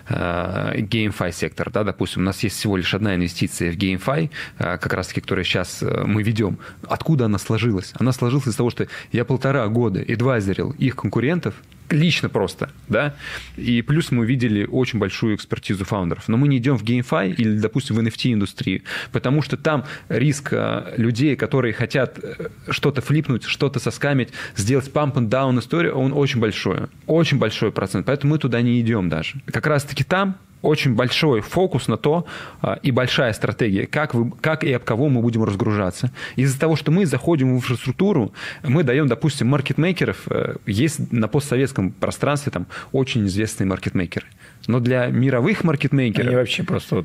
э, 0.08 0.78
GameFi 0.78 1.32
сектор, 1.32 1.70
да, 1.70 1.84
допустим, 1.84 2.22
у 2.22 2.24
нас 2.24 2.42
есть 2.42 2.56
всего 2.56 2.76
лишь 2.76 2.94
одна 2.94 3.14
инвестиция 3.14 3.70
в 3.72 3.76
GameFi, 3.76 4.30
э, 4.58 4.78
как 4.78 4.92
раз-таки, 4.92 5.20
которую 5.20 5.44
сейчас 5.44 5.82
э, 5.82 6.04
мы 6.06 6.22
ведем. 6.22 6.58
Откуда 6.88 7.26
она 7.26 7.38
сложилась? 7.38 7.92
Она 7.98 8.12
сложилась 8.12 8.46
из 8.46 8.56
того, 8.56 8.70
что 8.70 8.86
я 9.12 9.24
полтора 9.24 9.66
года 9.68 10.00
адвайзерил 10.00 10.70
их 10.78 10.96
конкурентов, 10.96 11.54
лично 11.92 12.28
просто, 12.28 12.70
да, 12.88 13.14
и 13.56 13.82
плюс 13.82 14.10
мы 14.10 14.26
видели 14.26 14.64
очень 14.64 14.98
большую 14.98 15.36
экспертизу 15.36 15.84
фаундеров. 15.84 16.28
Но 16.28 16.36
мы 16.36 16.48
не 16.48 16.58
идем 16.58 16.76
в 16.76 16.82
GameFi 16.82 17.34
или, 17.34 17.58
допустим, 17.58 17.96
в 17.96 17.98
NFT-индустрию, 18.00 18.82
потому 19.12 19.42
что 19.42 19.56
там 19.56 19.84
риск 20.08 20.52
э, 20.52 20.94
людей, 20.96 21.36
которые 21.36 21.72
хотят 21.72 22.18
э, 22.22 22.48
что-то 22.70 23.00
флипнуть, 23.00 23.44
что-то 23.44 23.78
соскамить, 23.78 24.30
сделать 24.56 24.90
pump 24.92 25.14
and 25.14 25.28
down 25.28 25.58
историю, 25.58 25.94
он 25.94 26.12
очень 26.12 26.40
большой, 26.40 26.88
очень 27.06 27.38
большой 27.38 27.72
процент, 27.72 28.06
поэтому 28.06 28.32
мы 28.32 28.38
туда 28.38 28.62
не 28.62 28.80
идем 28.80 29.08
даже. 29.08 29.40
Как 29.46 29.66
раз-таки 29.66 30.04
там 30.04 30.36
очень 30.62 30.94
большой 30.94 31.40
фокус 31.40 31.88
на 31.88 31.96
то 31.96 32.26
а, 32.60 32.78
и 32.82 32.90
большая 32.90 33.32
стратегия, 33.32 33.86
как, 33.86 34.14
вы, 34.14 34.30
как 34.40 34.64
и 34.64 34.72
об 34.72 34.84
кого 34.84 35.08
мы 35.08 35.20
будем 35.20 35.44
разгружаться. 35.44 36.12
Из-за 36.36 36.58
того, 36.58 36.76
что 36.76 36.90
мы 36.90 37.04
заходим 37.04 37.52
в 37.52 37.56
инфраструктуру, 37.56 38.32
мы 38.62 38.84
даем, 38.84 39.08
допустим, 39.08 39.48
маркетмейкеров, 39.48 40.28
э, 40.30 40.56
есть 40.66 41.12
на 41.12 41.28
постсоветском 41.28 41.90
пространстве 41.90 42.52
там 42.52 42.66
очень 42.92 43.26
известные 43.26 43.66
маркетмейкеры. 43.66 44.26
Но 44.66 44.80
для 44.80 45.06
мировых 45.08 45.64
маркетмейкеров... 45.64 46.26
Они 46.28 46.36
вообще 46.36 46.62
просто 46.62 47.04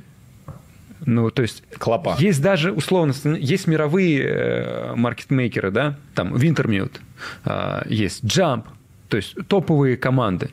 Ну, 1.05 1.29
то 1.31 1.41
есть... 1.41 1.63
Клопа. 1.77 2.15
Есть 2.19 2.41
даже, 2.41 2.71
условно, 2.71 3.13
есть 3.37 3.67
мировые 3.67 4.23
э, 4.23 4.95
маркетмейкеры, 4.95 5.71
да, 5.71 5.97
там, 6.13 6.35
Wintermute, 6.35 6.99
э, 7.45 7.81
есть 7.89 8.23
Jump, 8.23 8.65
То 9.09 9.17
есть 9.17 9.35
топовые 9.47 9.95
команды, 9.97 10.49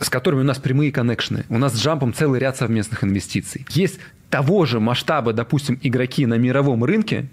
с 0.00 0.08
которыми 0.08 0.40
у 0.40 0.44
нас 0.44 0.58
прямые 0.58 0.90
коннекшены. 0.90 1.44
У 1.48 1.58
нас 1.58 1.74
с 1.74 1.82
Джампом 1.82 2.12
целый 2.12 2.40
ряд 2.40 2.56
совместных 2.56 3.04
инвестиций. 3.04 3.64
Есть 3.70 4.00
того 4.28 4.64
же 4.64 4.80
масштаба, 4.80 5.32
допустим, 5.32 5.78
игроки 5.82 6.26
на 6.26 6.34
мировом 6.34 6.84
рынке, 6.84 7.28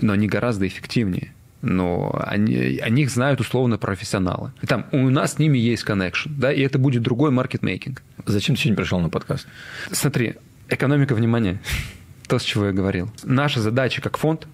но 0.00 0.14
они 0.14 0.26
гораздо 0.26 0.66
эффективнее. 0.66 1.32
Но 1.60 2.20
они, 2.26 2.80
о 2.82 2.88
них 2.88 3.08
знают 3.08 3.40
условно 3.40 3.78
профессионалы. 3.78 4.52
И 4.62 4.66
там 4.66 4.86
у 4.90 5.10
нас 5.10 5.34
с 5.34 5.38
ними 5.38 5.58
есть 5.58 5.84
коннекшн, 5.84 6.30
да, 6.36 6.52
и 6.52 6.60
это 6.60 6.78
будет 6.78 7.02
другой 7.02 7.30
маркетмейкинг. 7.30 8.02
Зачем 8.26 8.56
ты 8.56 8.62
сегодня 8.62 8.76
пришел 8.76 8.98
на 8.98 9.10
подкаст? 9.10 9.46
Смотри, 9.92 10.34
экономика 10.68 11.14
внимания. 11.14 11.60
То, 12.26 12.40
с 12.40 12.42
чего 12.42 12.66
я 12.66 12.72
говорил. 12.72 13.12
Наша 13.22 13.60
задача 13.60 14.00
как 14.00 14.16
фонд 14.16 14.48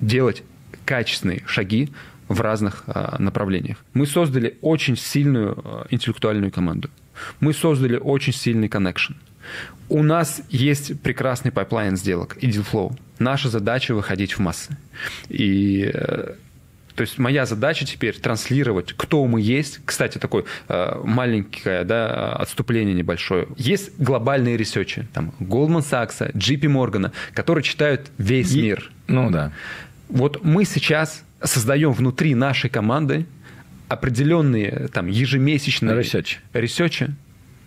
делать 0.00 0.42
качественные 0.84 1.42
шаги 1.46 1.90
в 2.28 2.40
разных 2.40 2.84
а, 2.86 3.16
направлениях. 3.18 3.78
Мы 3.94 4.06
создали 4.06 4.56
очень 4.60 4.96
сильную 4.96 5.58
а, 5.64 5.86
интеллектуальную 5.90 6.52
команду. 6.52 6.90
Мы 7.40 7.52
создали 7.52 7.96
очень 7.96 8.32
сильный 8.32 8.68
connection. 8.68 9.14
У 9.88 10.02
нас 10.02 10.42
есть 10.50 11.00
прекрасный 11.00 11.50
pipeline 11.50 11.96
сделок 11.96 12.36
и 12.36 12.46
deal 12.48 12.69
flow. 12.69 12.96
Наша 13.18 13.48
задача 13.48 13.94
выходить 13.94 14.34
в 14.34 14.38
массы. 14.40 14.76
И 15.30 15.90
э, 15.92 16.34
то 16.94 17.02
есть 17.02 17.16
моя 17.16 17.46
задача 17.46 17.86
теперь 17.86 18.18
транслировать, 18.18 18.92
кто 18.92 19.24
мы 19.24 19.40
есть. 19.40 19.80
Кстати, 19.84 20.18
такое 20.18 20.44
э, 20.68 21.00
маленькое 21.04 21.84
да, 21.84 22.32
отступление 22.34 22.94
небольшое. 22.94 23.46
Есть 23.56 23.98
глобальные 23.98 24.56
research 24.56 24.96
и, 24.96 25.06
там 25.14 25.32
Goldman 25.40 25.84
Sachs, 25.88 26.32
JP 26.34 26.62
Morgan, 26.62 27.12
которые 27.32 27.64
читают 27.64 28.10
весь 28.18 28.52
И- 28.52 28.62
мир. 28.62 28.90
Ну 29.06 29.30
да. 29.30 29.52
Вот 30.08 30.44
мы 30.44 30.64
сейчас 30.64 31.22
создаем 31.42 31.92
внутри 31.92 32.34
нашей 32.34 32.70
команды 32.70 33.26
определенные 33.88 34.88
там 34.92 35.06
ежемесячные 35.06 35.96
Research. 35.96 36.36
research 36.52 36.97
и, 36.97 37.08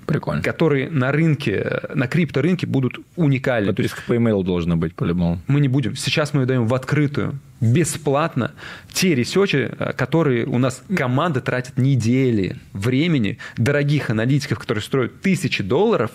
Прикольно. 0.05 0.41
которые 0.41 0.89
на 0.89 1.11
рынке, 1.11 1.81
на 1.93 2.07
крипторынке 2.07 2.67
будут 2.67 2.99
уникальны. 3.15 3.67
Подписка 3.69 4.01
по 4.07 4.15
имейлу 4.15 4.43
должна 4.43 4.75
быть 4.75 4.93
по-любому. 4.93 5.41
Мы 5.47 5.59
не 5.61 5.67
будем. 5.67 5.95
Сейчас 5.95 6.33
мы 6.33 6.41
ее 6.41 6.45
даем 6.45 6.67
в 6.67 6.73
открытую, 6.73 7.39
бесплатно, 7.61 8.51
те 8.91 9.15
research 9.15 9.58
и, 9.58 9.69
э, 9.77 9.93
которые 9.93 10.45
у 10.45 10.57
нас 10.57 10.83
команда 10.95 11.41
тратит 11.41 11.77
недели 11.77 12.57
времени, 12.73 13.37
дорогих 13.57 14.09
аналитиков, 14.09 14.59
которые 14.59 14.81
строят 14.83 15.21
тысячи 15.21 15.63
долларов 15.63 16.11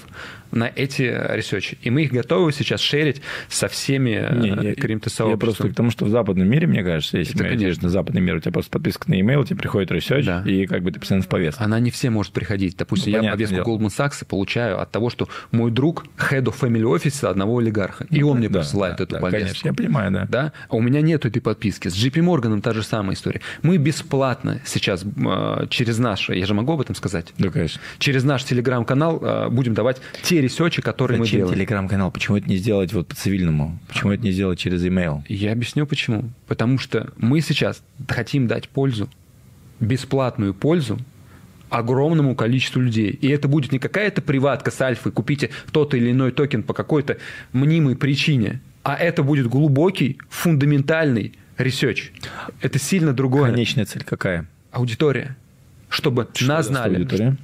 на 0.52 0.70
эти 0.74 1.02
research 1.02 1.62
и. 1.62 1.76
И 1.82 1.90
мы 1.90 2.02
их 2.02 2.12
готовы 2.12 2.52
сейчас 2.52 2.80
шерить 2.80 3.20
со 3.48 3.68
всеми 3.68 4.10
Не, 4.10 4.50
э, 4.50 4.68
я- 4.70 4.74
каким-то 4.74 5.10
Я 5.28 5.36
просто 5.36 5.68
к 5.68 5.74
тому, 5.74 5.90
что 5.90 6.04
в 6.04 6.08
западном 6.08 6.48
мире, 6.48 6.66
мне 6.66 6.82
кажется, 6.84 7.18
если 7.18 7.36
мы 7.42 7.48
конечно. 7.50 7.84
на 7.84 7.88
западный 7.90 8.20
мир, 8.20 8.36
у 8.36 8.40
тебя 8.40 8.52
просто 8.52 8.70
подписка 8.70 9.10
на 9.10 9.20
имейл, 9.20 9.44
тебе 9.44 9.56
приходит 9.58 9.90
research, 9.90 10.24
Да. 10.24 10.42
и 10.44 10.66
как 10.66 10.82
бы 10.82 10.92
ты 10.92 10.98
постоянно 11.00 11.24
в 11.24 11.28
повестке. 11.28 11.62
Она 11.62 11.78
не 11.80 11.90
все 11.90 12.10
может 12.10 12.32
приходить. 12.32 12.76
Допустим, 12.76 13.12
Ну, 13.12 13.22
я 13.22 13.30
повестку 13.32 13.56
дело. 13.56 13.64
Goldman 13.66 13.88
Sachs 13.96 14.24
получаю 14.26 14.80
от 14.80 14.90
того, 14.90 15.10
что 15.10 15.28
мой 15.52 15.70
друг 15.70 16.06
head 16.16 16.44
of 16.44 16.54
family 16.60 16.82
office 16.82 17.26
одного 17.26 17.58
олигарха. 17.58 18.06
И 18.10 18.22
он 18.22 18.38
мне 18.38 18.48
Да, 18.48 18.60
присылает 18.60 18.96
да, 18.98 19.04
эту 19.04 19.14
да, 19.14 19.20
повестку. 19.20 19.46
Конечно, 19.46 19.68
я 19.68 19.74
понимаю, 19.74 20.10
да. 20.12 20.26
да, 20.28 20.52
а 20.68 20.76
у 20.76 20.80
меня 20.80 21.00
нет 21.00 21.24
этой 21.36 21.42
подписки. 21.42 21.88
С 21.88 21.94
JP 21.94 22.24
Morgan 22.24 22.60
та 22.60 22.72
же 22.72 22.82
самая 22.82 23.14
история. 23.14 23.40
Мы 23.62 23.76
бесплатно 23.76 24.60
сейчас 24.64 25.04
э, 25.04 25.66
через 25.70 25.98
наш, 25.98 26.28
я 26.30 26.46
же 26.46 26.54
могу 26.54 26.72
об 26.72 26.80
этом 26.80 26.94
сказать, 26.94 27.32
Да, 27.38 27.50
конечно. 27.50 27.80
через 27.98 28.24
наш 28.24 28.44
телеграм-канал 28.44 29.20
э, 29.22 29.48
будем 29.50 29.74
давать 29.74 30.00
те 30.22 30.40
ресерчи, 30.40 30.82
которые 30.82 31.18
мы 31.18 31.24
Зачем 31.24 31.40
делаем. 31.40 31.54
телеграм-канал? 31.56 32.10
Почему 32.10 32.36
это 32.38 32.48
не 32.48 32.56
сделать 32.56 32.92
вот 32.92 33.08
по-цивильному? 33.08 33.78
Почему 33.88 34.12
это 34.12 34.22
не 34.22 34.32
сделать 34.32 34.58
через 34.58 34.84
имейл? 34.84 35.22
Я 35.28 35.52
объясню 35.52 35.86
почему. 35.86 36.30
Потому 36.46 36.78
что 36.78 37.12
мы 37.16 37.40
сейчас 37.40 37.82
хотим 38.08 38.46
дать 38.46 38.68
пользу, 38.68 39.08
бесплатную 39.80 40.54
пользу 40.54 40.98
огромному 41.68 42.36
количеству 42.36 42.80
людей. 42.80 43.10
И 43.10 43.28
это 43.28 43.48
будет 43.48 43.72
не 43.72 43.78
какая-то 43.78 44.22
приватка 44.22 44.70
с 44.70 44.80
альфой, 44.80 45.10
купите 45.12 45.50
тот 45.72 45.94
или 45.94 46.12
иной 46.12 46.30
токен 46.30 46.62
по 46.62 46.72
какой-то 46.72 47.18
мнимой 47.52 47.96
причине, 47.96 48.60
а 48.86 48.94
это 48.94 49.24
будет 49.24 49.48
глубокий, 49.48 50.16
фундаментальный 50.30 51.32
research. 51.58 52.12
Это 52.62 52.78
сильно 52.78 53.12
другое. 53.12 53.50
Конечная 53.50 53.84
цель 53.84 54.04
какая? 54.04 54.46
Аудитория. 54.70 55.36
Чтобы 55.88 56.28
Что 56.34 56.46
нас 56.46 56.66
знали. 56.68 56.98
аудитория? 56.98 57.36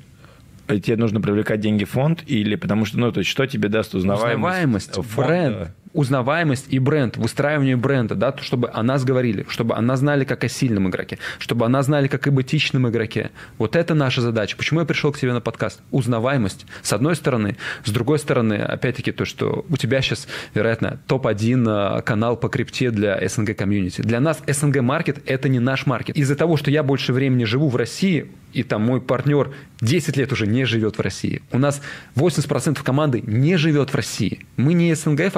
Тебе 0.68 0.96
нужно 0.96 1.20
привлекать 1.20 1.58
деньги 1.58 1.82
в 1.82 1.90
фонд 1.90 2.22
или 2.26 2.54
потому 2.54 2.84
что, 2.84 2.96
ну, 3.00 3.10
то 3.10 3.18
есть, 3.18 3.28
что 3.30 3.44
тебе 3.46 3.68
даст 3.68 3.92
узнаваемость? 3.96 4.36
Узнаваемость, 4.36 4.94
фонда? 4.94 5.16
бренд, 5.16 5.68
узнаваемость 5.92 6.66
и 6.68 6.78
бренд, 6.78 7.16
выстраивание 7.16 7.76
бренда, 7.76 8.14
да, 8.14 8.32
то, 8.32 8.42
чтобы 8.42 8.70
о 8.72 8.82
нас 8.82 9.04
говорили, 9.04 9.44
чтобы 9.48 9.74
о 9.74 9.80
нас 9.80 10.00
знали 10.00 10.24
как 10.24 10.44
о 10.44 10.48
сильном 10.48 10.88
игроке, 10.88 11.18
чтобы 11.38 11.66
о 11.66 11.68
нас 11.68 11.86
знали 11.86 12.08
как 12.08 12.26
об 12.26 12.40
этичном 12.40 12.88
игроке. 12.88 13.30
Вот 13.58 13.76
это 13.76 13.94
наша 13.94 14.20
задача. 14.20 14.56
Почему 14.56 14.80
я 14.80 14.86
пришел 14.86 15.12
к 15.12 15.18
тебе 15.18 15.32
на 15.32 15.40
подкаст? 15.40 15.80
Узнаваемость, 15.90 16.66
с 16.82 16.92
одной 16.92 17.16
стороны. 17.16 17.56
С 17.84 17.90
другой 17.90 18.18
стороны, 18.18 18.54
опять-таки, 18.54 19.12
то, 19.12 19.24
что 19.24 19.64
у 19.68 19.76
тебя 19.76 20.00
сейчас, 20.00 20.26
вероятно, 20.54 20.98
топ-1 21.06 21.98
э, 21.98 22.02
канал 22.02 22.36
по 22.36 22.48
крипте 22.48 22.90
для 22.90 23.20
СНГ 23.28 23.56
комьюнити. 23.56 24.02
Для 24.02 24.20
нас 24.20 24.42
СНГ 24.46 24.80
маркет– 24.80 25.22
это 25.26 25.48
не 25.48 25.60
наш 25.60 25.86
маркет. 25.86 26.16
Из-за 26.16 26.36
того, 26.36 26.56
что 26.56 26.70
я 26.70 26.82
больше 26.82 27.12
времени 27.12 27.44
живу 27.44 27.68
в 27.68 27.76
России, 27.76 28.30
и 28.52 28.62
там 28.62 28.82
мой 28.82 29.00
партнер 29.00 29.52
10 29.80 30.16
лет 30.16 30.32
уже 30.32 30.46
не 30.46 30.64
живет 30.64 30.98
в 30.98 31.00
России. 31.00 31.42
У 31.50 31.58
нас 31.58 31.80
80% 32.16 32.82
команды 32.82 33.22
не 33.26 33.56
живет 33.56 33.90
в 33.90 33.94
России. 33.94 34.46
Мы 34.56 34.74
не 34.74 34.94
СНГ 34.94 35.32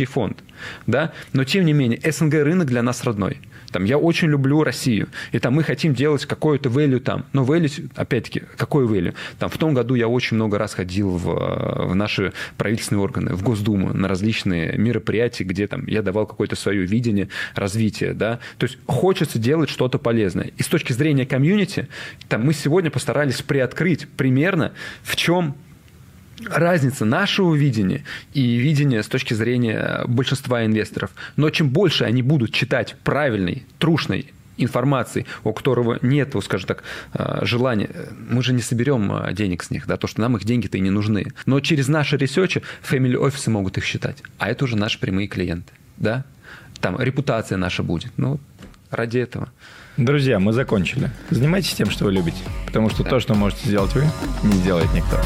фактический 0.00 0.06
фонд, 0.06 0.42
да, 0.86 1.12
но 1.32 1.44
тем 1.44 1.64
не 1.64 1.72
менее 1.72 2.00
СНГ 2.10 2.34
рынок 2.34 2.66
для 2.66 2.82
нас 2.82 3.04
родной. 3.04 3.38
Там, 3.72 3.84
я 3.84 3.98
очень 3.98 4.28
люблю 4.28 4.64
Россию, 4.64 5.08
и 5.32 5.38
там 5.38 5.54
мы 5.54 5.62
хотим 5.62 5.94
делать 5.94 6.26
какое-то 6.26 6.68
value 6.68 6.98
там. 6.98 7.24
Но 7.32 7.44
value, 7.44 7.88
опять-таки, 7.94 8.42
какой 8.56 8.84
value? 8.84 9.14
Там, 9.38 9.48
в 9.48 9.58
том 9.58 9.74
году 9.74 9.94
я 9.94 10.08
очень 10.08 10.36
много 10.36 10.58
раз 10.58 10.74
ходил 10.74 11.10
в, 11.10 11.28
э, 11.30 11.86
в 11.86 11.94
наши 11.94 12.32
правительственные 12.56 13.02
органы, 13.02 13.34
в 13.34 13.42
Госдуму, 13.42 13.92
на 13.94 14.08
различные 14.08 14.76
мероприятия, 14.76 15.44
где 15.44 15.66
там 15.66 15.86
я 15.86 16.02
давал 16.02 16.26
какое-то 16.26 16.56
свое 16.56 16.84
видение 16.84 17.28
развития, 17.54 18.12
да. 18.12 18.40
То 18.58 18.66
есть 18.66 18.78
хочется 18.86 19.38
делать 19.38 19.70
что-то 19.70 19.98
полезное. 19.98 20.50
И 20.58 20.62
с 20.62 20.66
точки 20.66 20.92
зрения 20.92 21.24
комьюнити, 21.24 21.86
там 22.28 22.44
мы 22.44 22.54
сегодня 22.54 22.90
постарались 22.90 23.40
приоткрыть 23.42 24.08
примерно 24.16 24.72
в 25.02 25.14
чем 25.14 25.54
разница 26.48 27.04
нашего 27.04 27.54
видения 27.54 28.04
и 28.32 28.56
видения 28.56 29.02
с 29.02 29.08
точки 29.08 29.34
зрения 29.34 30.02
большинства 30.06 30.64
инвесторов. 30.64 31.10
Но 31.36 31.50
чем 31.50 31.70
больше 31.70 32.04
они 32.04 32.22
будут 32.22 32.52
читать 32.52 32.96
правильной, 33.02 33.64
трушной 33.78 34.32
информации, 34.56 35.26
у 35.44 35.52
которого 35.52 35.98
нет, 36.02 36.34
скажем 36.42 36.68
так, 36.68 36.82
э, 37.14 37.40
желания, 37.42 37.90
мы 38.28 38.42
же 38.42 38.52
не 38.52 38.62
соберем 38.62 39.12
э, 39.12 39.32
денег 39.32 39.62
с 39.62 39.70
них, 39.70 39.86
да, 39.86 39.96
то, 39.96 40.06
что 40.06 40.20
нам 40.20 40.36
их 40.36 40.44
деньги-то 40.44 40.76
и 40.76 40.80
не 40.80 40.90
нужны. 40.90 41.26
Но 41.46 41.60
через 41.60 41.88
наши 41.88 42.16
ресерчи 42.16 42.62
family 42.82 43.16
офисы 43.16 43.50
могут 43.50 43.78
их 43.78 43.84
считать, 43.84 44.22
а 44.38 44.50
это 44.50 44.64
уже 44.64 44.76
наши 44.76 44.98
прямые 44.98 45.28
клиенты, 45.28 45.72
да. 45.96 46.24
Там 46.80 46.98
репутация 46.98 47.58
наша 47.58 47.82
будет, 47.82 48.12
ну, 48.16 48.38
ради 48.90 49.18
этого. 49.18 49.50
Друзья, 49.96 50.38
мы 50.38 50.52
закончили. 50.52 51.10
Занимайтесь 51.30 51.74
тем, 51.74 51.90
что 51.90 52.06
вы 52.06 52.12
любите. 52.12 52.38
Потому 52.66 52.88
что 52.88 53.04
то, 53.04 53.20
что 53.20 53.34
можете 53.34 53.66
сделать 53.66 53.92
вы, 53.94 54.04
не 54.42 54.54
сделает 54.54 54.92
никто. 54.94 55.20